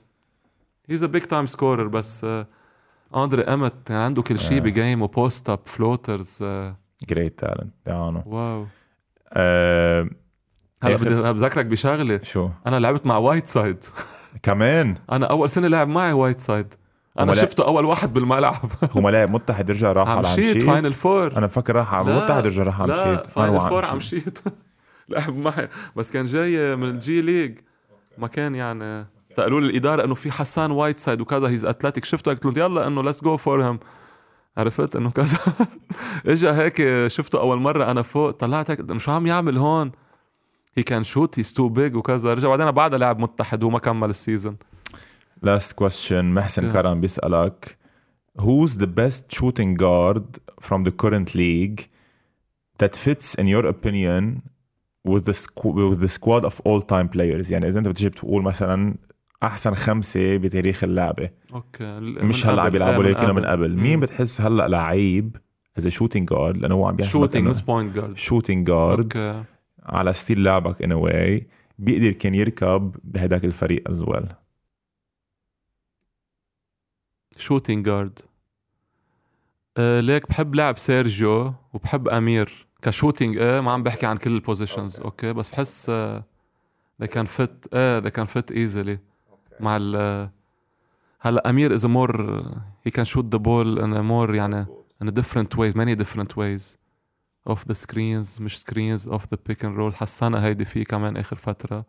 [0.89, 2.47] he's a big time scorer بس آه
[3.15, 4.61] أندري أمت يعني عنده كل شيء آه.
[4.61, 6.75] بgame و post up floaters آه.
[7.09, 8.21] جريت تالنت بيعانوا.
[8.25, 8.65] واو.
[9.33, 10.09] آه
[10.83, 12.19] هلا بدي بذكرك بشغلة.
[12.23, 13.85] شو؟ أنا لعبت مع وايت سايد
[14.43, 16.73] كمان؟ أنا أول سنة لعب معي وايت سايد
[17.19, 18.71] أنا هم لا- شفته أول واحد بالملعب.
[18.97, 22.23] هو لاعب متحد يرجع راح على شيت عمشيت فاينل فور أنا بفكر راح على لا،
[22.23, 24.39] متحد يرجع راح على لا مشيت فاينل فور وعم عم شيت.
[25.09, 27.59] لعب معي بس كان جاي من الجي ليج
[28.17, 29.05] ما كان يعني
[29.37, 32.87] قالوا لي الإدارة إنه في حسان وايت سايد وكذا هيز اتلتيك شفته قلت لهم يلا
[32.87, 33.79] إنه ليتس جو فور هيم
[34.57, 35.37] عرفت؟ إنه كذا.
[36.27, 39.91] اجى هيك شفته أول مرة أنا فوق طلعت هيك شو عم يعمل هون؟
[40.77, 42.33] هي كان shoot he's too big وكذا.
[42.33, 44.57] رجع بعدين بعدها لعب متحد وما كمل ال season
[45.43, 46.73] last question محسن Okay.
[46.73, 47.77] كرم بيسألك
[48.39, 50.23] Who's the best shooting guard
[50.67, 51.79] from the current league
[52.81, 54.23] that fits in your opinion
[55.11, 57.51] with the, squ- with the squad of all time players?
[57.51, 58.95] يعني إذا أنت بتجي بتقول مثلا
[59.43, 61.29] أحسن خمسة بتاريخ اللعبة.
[61.53, 61.99] okay.
[61.99, 63.75] مش هلا عم بيلعبوا إيه، لكن من قبل.
[63.75, 63.99] مين.
[63.99, 65.37] بتحس هلأ لعيب
[65.77, 69.43] as shooting guard لأنه هو عم بيحسبك shooting مش point guard shooting guard
[69.83, 71.47] على style لعبك in way
[71.79, 74.25] بيقدر كان يركب بهداك الفريق as well
[77.37, 78.19] shooting guard
[79.77, 84.31] آه ليك بحب لعب سيرجيو وبحب امير ك shooting إيه ما عم بحكي عن كل
[84.31, 86.23] ال positions okay بس بحس آه
[87.03, 88.99] they can fit إيه they can fit easily
[89.59, 90.31] مع ال آه،
[91.19, 92.17] هلا امير more
[92.87, 94.65] he can shoot the ball in a more يعني
[95.03, 96.77] in a different ways many different ways
[97.49, 101.35] off the screens مش screens off the pick and roll حسنا هيدي فيه كمان اخر
[101.35, 101.85] فتره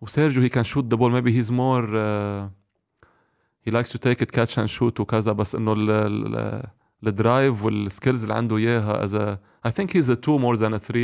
[0.00, 1.86] وسيرجيو he can shoot the ball maybe he's more
[3.68, 6.62] he likes to take it catch and shoot وكذا بس انه ال- ال-
[7.06, 9.38] الدرايف والسكيلز اللي عنده إياها a
[9.68, 10.96] I think he's a two more than a three.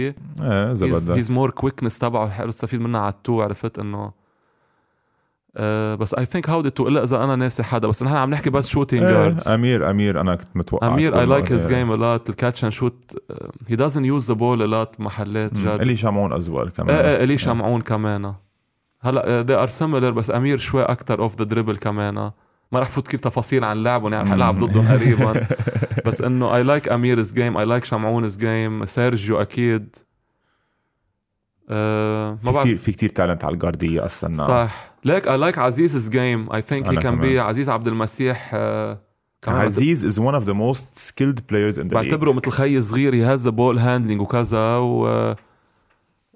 [0.42, 4.12] إيه إذا بدك he's more quickness تبعه حلو تستفيد منها على التو عرفت إنه.
[5.56, 8.50] آه بس think how did to إلا إذا أنا ناسي حدا بس نحن عم نحكي
[8.50, 11.84] بس guards إيه أمير أمير أنا كنت متوقع أمير إنه his إيه.
[11.84, 12.30] game a lot.
[12.30, 13.16] ال catch and shoot
[13.70, 15.54] he doesn't use the ball a lot محلات.
[15.54, 15.80] جد.
[15.80, 16.96] إيلي شمعون as well كمان.
[16.96, 18.34] إيه إيه إيلي شمعون كمان.
[19.00, 22.30] هلا they are similar بس أمير شوي أكثر off the dribble كمان.
[22.74, 24.64] ما رح فوت كثير تفاصيل عن لعبهم يعني رح العب.
[24.64, 25.46] ضدهم قريبا
[26.06, 29.96] بس إنه I like Amir's game I like شمعون's game سيرجيو أكيد.
[31.70, 32.82] أه ما في بعرف.
[32.82, 34.34] في كتير talent على ال guard يه أصلا.
[34.34, 34.94] صح.
[35.04, 37.40] ليك I like عزيز's game I think he can be.
[37.40, 38.50] عزيز عبد المسيح
[39.42, 41.94] كمان عزيز is one of the most skilled players in the league.
[41.94, 45.34] بعتبره مثل خيي صغير he has ball handling وكذا و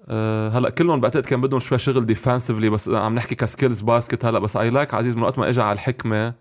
[0.09, 4.25] آه، هلا كلهم بعتقد كان بدهم شوي شغل defensively بس عم نحكي ك skills basket
[4.25, 6.33] هلا بس I like عزيز من وقت ما اجى على الحكمة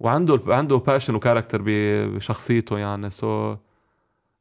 [0.00, 3.56] وعنده عنده passion و character بشخصيته يعني so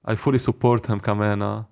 [0.09, 1.63] I fully support him كمان.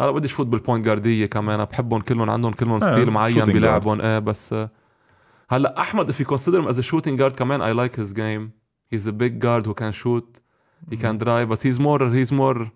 [0.00, 3.44] هلا بديش فوت بال point guard يه كمان بحبهم كلهم عندهم كلهم آه، style معين
[3.44, 4.70] shooting بيلعبهم إيه بس آه،
[5.50, 8.50] هلا أحمد if you consider him as a shooting guard كمان I like his game.
[8.94, 10.40] He's a big guard who can shoot.
[10.90, 12.66] He can drive but he's more he's more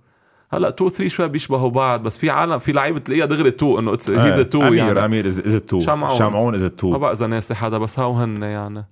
[0.52, 3.96] هلا 2 3 شوي بيشبهوا بعض بس في عالم في لعيبة تلاقيها دغري 2 إنه
[3.96, 6.08] he's a 2 امير يعني امير از از تو شمعون.
[6.18, 8.84] شمعون از ما تو بقى إذا ناسي حدا بس هاو هن يعني.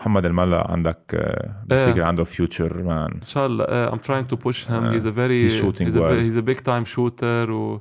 [0.00, 3.90] محمد الملا عندك آه، بفتكر عنده future man إن شاء الله.
[3.90, 4.92] I'm trying to push him.
[4.92, 6.18] he's a very He's shooting he's a, well.
[6.18, 7.80] he's a big time shooter و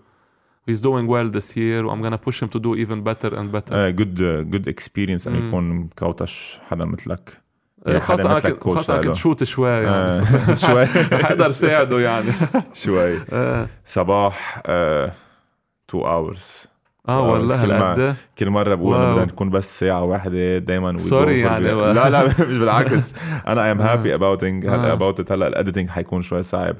[0.69, 3.51] he's doing well this year و I'm gonna push him to do even better and
[3.51, 3.73] better.
[3.89, 4.15] good
[4.51, 5.47] good experience إنه.
[5.47, 7.29] يكون مكوتش حدا مثلك.
[7.29, 7.40] إيه،
[7.87, 9.01] خاصة حدا أنا مثلك كنت خاصة.
[9.01, 9.87] كنت shoot شوي يعني.
[9.87, 10.85] آه، شوي.
[11.23, 12.31] حقدر ساعده يعني.
[12.73, 13.19] شوي.
[13.33, 13.67] آه.
[13.85, 15.11] صباح 2
[15.93, 16.70] hours
[17.09, 18.95] آه والله كل ما- هالقد كل مرة بقول.
[18.95, 21.71] إنه بدنا نكون بس ساعة واحدة دائما Sorry يعني.
[21.71, 23.13] لا لا مش بالعكس
[23.47, 23.93] أنا I am آه.
[23.93, 24.93] happy about آه.
[24.93, 26.75] about هلأ ال editing حيكون شوي صعب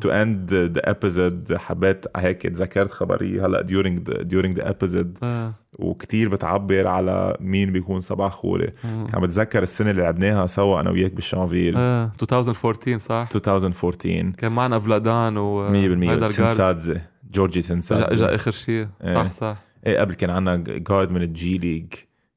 [0.00, 5.52] to end the episode حبيت هيك تذكرت خبريه هلأ during the during the episode آه.
[5.78, 9.06] وكتير بتعبر على مين بيكون صباح خوري آه.
[9.14, 14.78] عم بتذكر السنة اللي لعبناها سوا أنا وياك بالشانفيل آه 2014 صح 2014 كان معنا
[14.78, 16.98] فلادان و 100% هيدا ال guard سنسادزي
[17.34, 19.14] جورجي اجا سنسادزي آخر شيء إيه.
[19.14, 19.32] صح.
[19.32, 19.56] صح
[19.86, 21.86] إيه قبل كان عنا guard من ال G League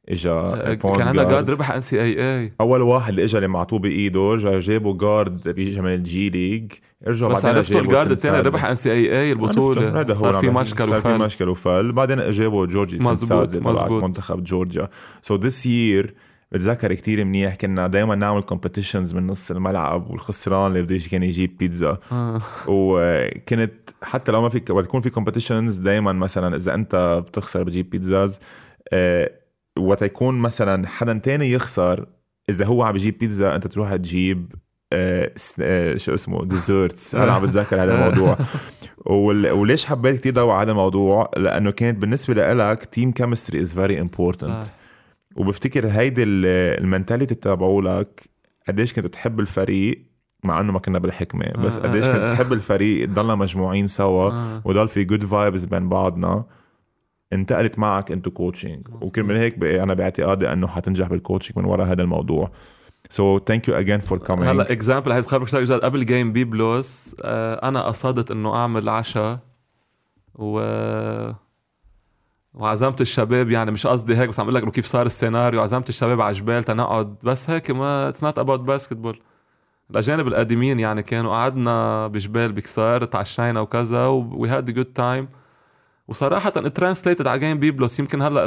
[0.10, 0.30] اجى
[0.76, 1.50] كان عندنا guard.
[1.50, 6.12] ربح NCAA أول واحد اللي اجى اللي معطوه بإيده رجع جابوا guard بيجي من ال
[6.12, 6.72] G League
[7.08, 10.00] رجعوا بس عرفتوا ال guard الثاني ربح NCAA البطولة.
[10.00, 11.92] هذا هو صار في مشكل وفل صار في مشكل وفل.
[11.92, 14.90] بعدين جابوا جورجي مزبوط مزبوط منتخب جورجيا.
[15.22, 16.14] so this year
[16.56, 21.58] بتذكر كتير منيح كنا دائما نعمل competitions من نص الملعب والخسران اللي بده كان يجيب
[21.58, 22.42] بيتزا آه.
[22.68, 27.90] وكنت حتى لو ما في وقت يكون في competitions دائما مثلا إذا أنت بتخسر بتجيب
[27.90, 28.40] pizzas
[28.94, 29.32] آه
[29.80, 32.06] وقت يكون مثلا حدا تاني يخسر
[32.50, 34.56] إذا هو عم بيجيب بيتزا أنت تروح تجيب
[34.94, 38.38] آه آه شو اسمه desserts أنا عم بتذكر هذا الموضوع.
[39.60, 44.02] وليش حبيت كثير ضوء على هذا الموضوع؟ لأنه كانت بالنسبة لك team chemistry is very
[44.02, 44.64] important
[45.36, 48.30] وبفتكر هيدي ال mentality تبعولك
[48.68, 50.06] قديش كنت تحب الفريق
[50.44, 54.32] مع إنه ما كنا بالحكمة بس قديش كنت تحب الفريق تضلنا مجموعين سوا
[54.66, 56.46] وضل في good vibes بين بعضنا.
[57.34, 62.02] انتقلت معك into coaching وكرمال هيك أنا باعتقادي إنه حتنجح بال coaching من وراء هذا
[62.02, 62.52] الموضوع.
[63.10, 67.68] so thank you again for coming هلا example هي بخبرك شغله قبل game بيبلوس آه
[67.68, 69.36] أنا قصدت إنه أعمل عشاء
[70.36, 70.60] و
[72.56, 75.62] وعزمت الشباب يعني مش قصدي هيك بس عم أقول لك كيف صار السيناريو.
[75.62, 79.22] عزمت الشباب على جبال تنقعد بس هيك ما it's not about basketball
[79.92, 85.28] الأجانب القديمين يعني كانوا قعدنا بجبال بكسار تعشينا وكذا we had good time
[86.08, 88.00] وصراحة translated على game بيبلوس.
[88.00, 88.46] يمكن هلأ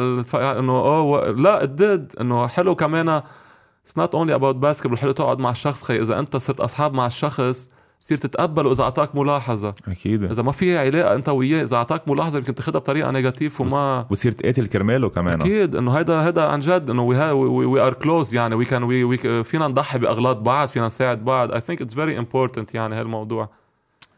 [0.59, 5.51] إنه اوه لا ادد إنه حلو كمان it's not only about basketball حلو تقعد مع
[5.51, 9.75] الشخص خي إذا أنت صرت أصحاب مع الشخص بتصير تتقبله اذا أعطاك ملاحظة.
[9.89, 10.25] أكيد.
[10.25, 14.33] إذا ما في علاقة أنت وياه إذا أعطاك ملاحظة يمكن تاخذها بطريقة negative وما بصير
[14.33, 15.41] تقاتل كرماله كمان.
[15.41, 15.77] أكيد.
[15.77, 18.55] إنه هيدا هيدا عن جد إنه we are close يعني.
[18.55, 21.53] we can we فينا نضحي بأغلاط بعض فينا نساعد بعض.
[21.53, 23.49] I think it's very important يعني هالموضوع.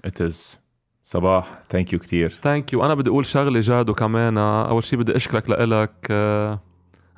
[0.05, 0.61] it is
[1.05, 1.61] صباح.
[1.69, 5.51] thank you كثير thank you أنا بدي أقول شغلة جاد وكمان أول شيء بدي أشكرك
[5.51, 6.61] لك آه،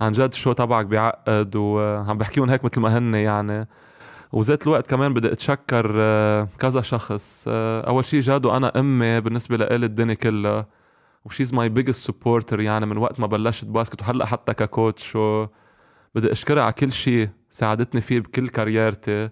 [0.00, 3.68] عن جد ال show تبعك بيعقد وعم بحكيهم هيك مثل ما هن يعني.
[4.32, 7.44] وذات الوقت كمان بدي أتشكر آه، كذا شخص.
[7.48, 10.66] آه، أول شيء جادو أنا أمي بالنسبة لإلي الدنيا كلها
[11.24, 15.18] و she's my biggest supporter يعني من وقت ما بلشت basket وهلأ حتى ك coach.
[16.14, 19.28] بدي أشكرها على كل شيء ساعدتني فيه بكل كاريرتي.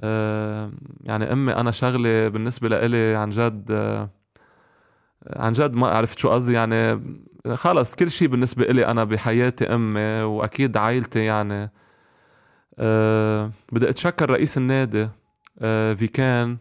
[0.00, 0.70] آه،
[1.04, 3.72] يعني أمي أنا شغله بالنسبة لإلي عن جد
[5.36, 7.02] عن جد ما عرفت شو قصدي يعني
[7.54, 11.70] خلص كل شيء بالنسبة إلي أنا بحياتي أمي وأكيد عائلتي يعني.
[12.78, 15.08] أه بدي أتشكر رئيس النادي
[15.58, 16.56] أه فيكان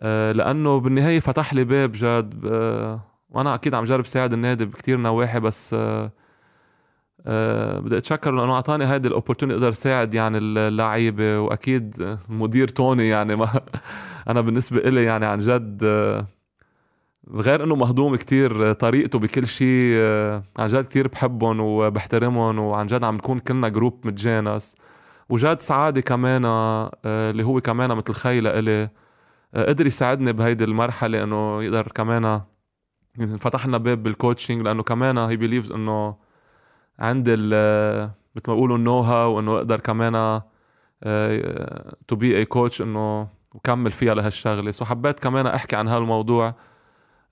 [0.00, 2.44] أه لأنه بالنهاية فتح لي باب جد
[3.30, 5.74] وأنا أكيد عم جرب ساعد النادي بكتير نواحي بس
[7.80, 13.36] بدي أتشكر لأنه أعطاني هيدي ال opportunity أقدر ساعد يعني اللعيبة وأكيد المدير توني يعني
[13.36, 13.48] ما
[14.28, 15.84] أنا بالنسبة إلي يعني عن جد
[17.30, 19.96] غير إنه مهضوم كتير طريقته بكل شيء
[20.58, 24.76] عن جد كتير بحبهم وبحترمهم وعن جد عم نكون كلنا group متجانس.
[25.28, 28.90] وجاد سعادة كمان آه، اللي هو كمان مثل خي لإلي
[29.54, 32.40] آه، قدر يساعدني بهيدي المرحلة إنه يقدر كمان
[33.38, 36.16] فتح لنا باب بال coaching لأنه كمان he believes إنه
[36.98, 40.42] عندي مثل ما بيقولوا ال know-how إنه أقدر كمان
[42.08, 44.70] to be a coach إنه وكمل فيها لهالشغلة.
[44.70, 46.46] so حبيت كمان أحكي عن هالموضوع.
[46.48, 46.54] آه،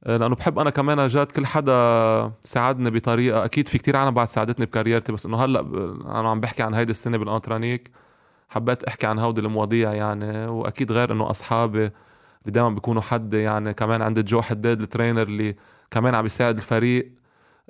[0.07, 4.67] لأنه بحب أنا كمان جاد كل حدا ساعدني بطريقة أكيد في كتير عالم بعد ساعدتني
[4.67, 5.61] ب career تي بس إنه هلأ
[6.21, 7.91] أنا عم بحكي عن هيدي السنة بالأنترانيك
[8.49, 11.79] حبيت أحكي عن هودي المواضيع يعني وأكيد غير إنه أصحابي
[12.43, 15.57] اللي دائما بيكونوا حد يعني كمان عندي جو حداد ال trainer اللي
[15.91, 17.13] كمان عم بيساعد الفريق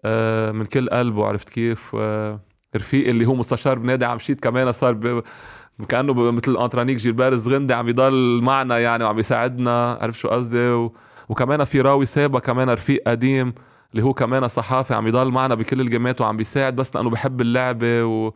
[0.05, 2.41] آه، من كل قلبه عرفت كيف؟ آه،
[2.77, 5.23] رفيقي اللي هو مستشار بنادي عمشيت كمان صار
[5.89, 10.93] كأنه مثل انترانيك جيلبير الزغندي عم يضل معنا يعني وعم يساعدنا عرفت شو قصدي؟ و...
[11.29, 13.55] وكمان في راوي سابا كمان رفيق قديم
[13.93, 17.11] اللي هو كمان صحافي عم يضل معنا بكل ال game ات وعم بيساعد بس لأنه
[17.11, 18.33] بحب اللعبة و...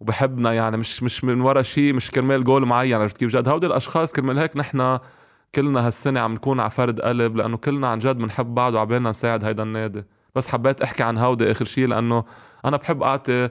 [0.00, 3.66] وبحبنا يعني مش مش من ورا شيء مش كرمال جول معين عرفت كيف جد؟ هودي
[3.66, 4.98] الأشخاص كرمال هيك نحن
[5.54, 9.44] كلنا هالسنة عم نكون على فرد قلب لأنه كلنا عن جد بنحب بعض وعبالنا نساعد
[9.44, 10.00] هيدا النادي.
[10.34, 12.24] بس حبيت أحكي عن هودي آخر شيء لأنه
[12.64, 13.50] أنا بحب أعطي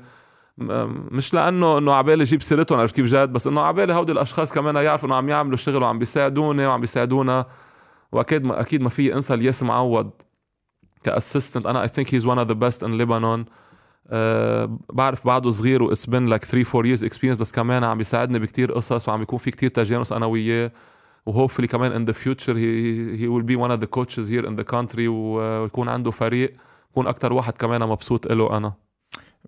[0.57, 4.75] مش لأنه إنه عبالي جيب سيرتهم عرفت كيف جد؟ بس إنه عبالي هودي الأشخاص كمان
[4.75, 7.45] يعرفوا إنه عم يعملوا شغل وعم بيساعدوني وعم بيساعدونا
[8.15, 10.11] وأكيد ما أكيد ما في انسى الياس معوض
[11.03, 11.65] ك assistant.
[11.65, 13.45] أنا I think he's one of the best in Lebanon
[14.93, 18.39] بعرف بعده صغير و it's been like 3 4 years experience بس كمان عم بيساعدني
[18.39, 20.71] بكتير قصص وعم يكون في كتير تجانس أنا وياه
[21.25, 24.55] و hopefully كمان in the future he will be one of the coaches here in
[24.55, 26.51] the country ويكون عنده فريق
[26.91, 28.73] يكون أكثر واحد كمان مبسوط له أنا.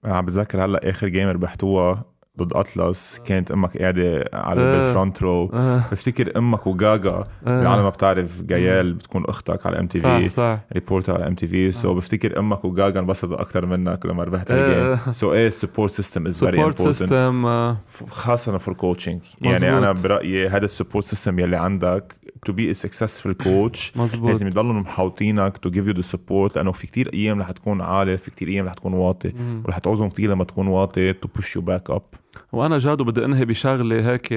[0.06, 2.06] عم بتذكر هلا آخر game ربحتوها
[2.40, 4.86] ضد أطلس كانت أمك قاعدة على آه.
[4.86, 5.84] بال front row آه.
[5.92, 7.12] بفتكر أمك وجاجا
[7.48, 7.62] آه.
[7.62, 10.60] العالم ما بتعرف جيال بتكون أختك على ام تي صح في صح.
[10.74, 14.58] reporter على ام تي في so بفتكر أمك وجاجا انبسطوا أكثر منك لما ربحت ال
[14.58, 15.12] game آه.
[15.12, 17.76] so إيه ال support system is very support important system
[18.10, 22.14] خاصة for coaching يعني أنا برأيي هذا ال support system يلي عندك
[22.48, 26.56] to be a successful coach مزبوط لازم يضلوا محوطينك to give you the support.
[26.56, 29.34] لأنه في كتير أيام رح تكون عالي في كتير أيام رح تكون واطي.
[29.66, 32.27] ورح تعوزهم كتير لما تكون واطي to push you back up.
[32.54, 34.34] وأنا جادو بدي أنهي بشغلة هيك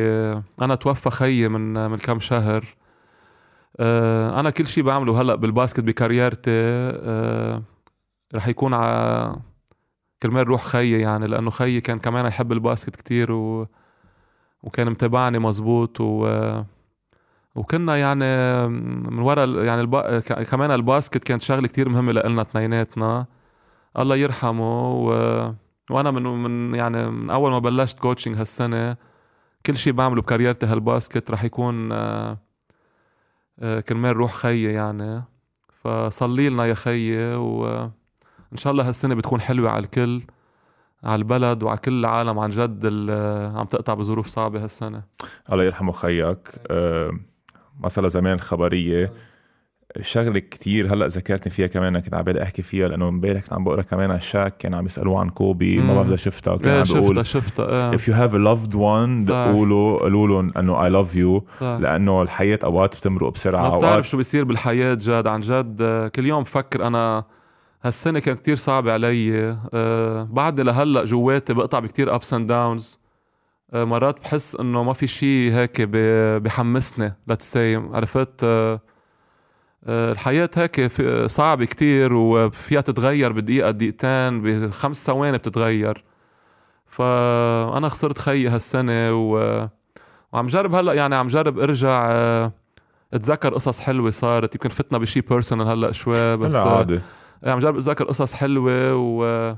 [0.63, 2.65] أنا توفى خيي من من كم شهر.
[3.81, 6.51] آه، أنا كل شيء بعمله هلأ بال basket ب career تي.
[6.51, 7.63] آه،
[8.35, 9.37] رح يكون ع
[10.23, 13.67] كرمال روح خيي يعني لأنه خيي كان كمان يحب ال basket كتير و...
[14.63, 16.29] وكان متابعني مزبوط و
[17.55, 19.97] وكنا يعني من ورا يعني الب...
[20.51, 23.27] كمان ال basket كانت شغلة كتير مهمة لنا اثنيناتنا.
[23.99, 25.13] الله يرحمه و...
[25.91, 28.97] وأنا من من يعني من أول ما بلشت coaching هالسنة
[29.67, 32.39] كل شيء بعمله ب career تي هال basket رح يكون آه،
[33.59, 35.23] آه، كرمال روح خيي يعني.
[35.85, 40.23] فصلي لنا يا خيي وان شاء الله هالسنة بتكون حلوة على الكل
[41.05, 42.87] على البلد وعلى كل العالم عن جد
[43.57, 45.03] عم تقطع بظروف صعبة هالسنة.
[45.53, 46.49] الله يرحمه خيك.
[46.71, 47.11] أه
[47.81, 49.13] مثلا زمان الخبرية
[50.01, 53.65] شغلة كتير هلأ ذكرتني فيها كمان كنت عم بالي أحكي فيها لأنه إمبارح كنت عم
[53.65, 55.95] بقرأ كمان على شاك كان عم يسألوه عن كوبي ما.
[55.95, 58.75] بعرف إذا شفتها كان إيه عم شفتها بيقول شفتها إيه if you have a loved
[58.75, 59.29] one صح.
[59.29, 61.79] دقوا له قولوا لهم إنه I love you صح.
[61.81, 66.09] لأنه الحياة أوقات بتمرق بسرعة ما أوقات بتعرف شو بيصير بالحياة جاد عن جد آه،
[66.09, 67.25] كل يوم بفكر أنا
[67.83, 72.85] هالسنة كانت كتير صعبة علي أه بعد لهلأ جواتي بقطع بكتير and downs
[73.73, 75.83] أه مرات بحس إنه ما في شيء هيك
[76.43, 78.81] بحمسني say عرفت أه
[79.89, 80.93] الحياة هيك
[81.27, 86.05] صعبة كتير وفيها تتغير بدقيقة دقيقتين بخمس ثواني بتتغير.
[86.87, 89.67] فأنا خسرت خيي هالسنة و...
[90.33, 92.53] وعم جرب هلأ يعني عم جرب أرجع أه
[93.15, 94.55] أتذكر قصص حلوة صارت.
[94.55, 97.01] يمكن فتنا بشي personal هلأ شوي بس هلأ آه، عادي.
[97.47, 99.55] عم جرب أتذكر قصص حلوة و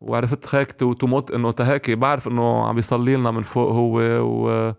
[0.00, 4.72] وعرفت هيك تو موت إنه هيك بعرف إنه عم بيصلي لنا من فوق هو و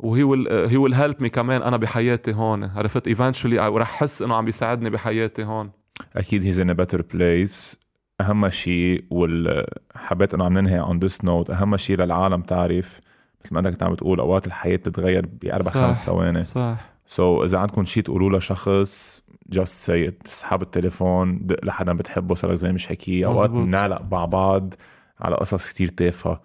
[0.00, 0.22] و
[0.70, 2.64] he he will help me كمان أنا بحياتي هون.
[2.64, 5.70] عرفت؟ eventually ورح احس إنه عم بيساعدني بحياتي هون.
[6.16, 7.80] أكيد he's in better place
[8.20, 11.50] أهم شيء وال حبيت إنه عم ننهي on this note.
[11.50, 13.00] أهم شيء للعالم تعرف.
[13.44, 15.70] مثل ما انت كنت عم بتقول أوقات الحياة بتتغير بأربع.
[15.70, 16.44] خمس ثواني.
[16.44, 16.76] صح.
[17.06, 19.22] so so, إذا عندكم شيء تقولوه لشخص
[19.54, 20.26] just say it.
[20.26, 23.24] اسحب التليفون دق لحدا بتحبه صار زي مش حكي.
[23.26, 23.50] أوقات.
[23.50, 24.74] بنعلق مع بعض
[25.20, 26.40] على قصص كتير تافهة.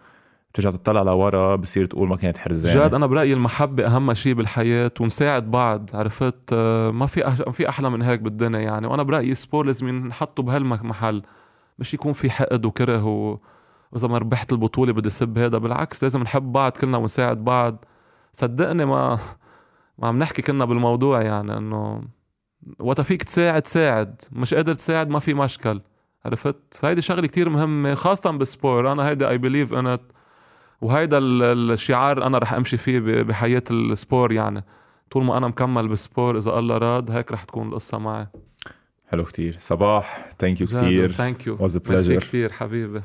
[0.55, 2.73] بترجع تطلع لورا بصير تقول ما كانت حرزانة.
[2.75, 7.69] جاد أنا برأيي المحبة أهم شيء بالحياة ونساعد بعض عرفت؟ آه، ما في أح- في
[7.69, 8.87] أحلى من هيك بالدنيا يعني.
[8.87, 11.21] وأنا برأيي ال sport لازم نحطه بهالمحل.
[11.79, 13.03] مش يكون في حقد وكره.
[13.91, 17.85] واذا ما ربحت البطولة بدي سب هذا بالعكس لازم نحب بعض كلنا ونساعد بعض.
[18.33, 19.19] صدقني ما
[19.97, 22.03] ما عم نحكي كنا بالموضوع يعني إنه
[22.79, 24.21] وقت فيك تساعد ساعد.
[24.31, 25.81] مش قادر تساعد ما في مشكل.
[26.25, 29.97] عرفت؟ فهيدي شغلة كتير مهمة خاصة بال sport أنا هيدا I believe in
[30.81, 34.63] وهيدا ال- الشعار أنا رح أمشي فيه بحياة ال sport يعني.
[35.11, 38.27] طول ما أنا مكمل بال sport إذا الله راد هيك رح تكون القصة معي.
[39.07, 39.57] حلو كتير.
[39.59, 40.25] صباح.
[40.39, 41.11] ثانك يو كتير.
[41.11, 41.57] ثانك يو
[42.19, 43.01] كتير حبيبي.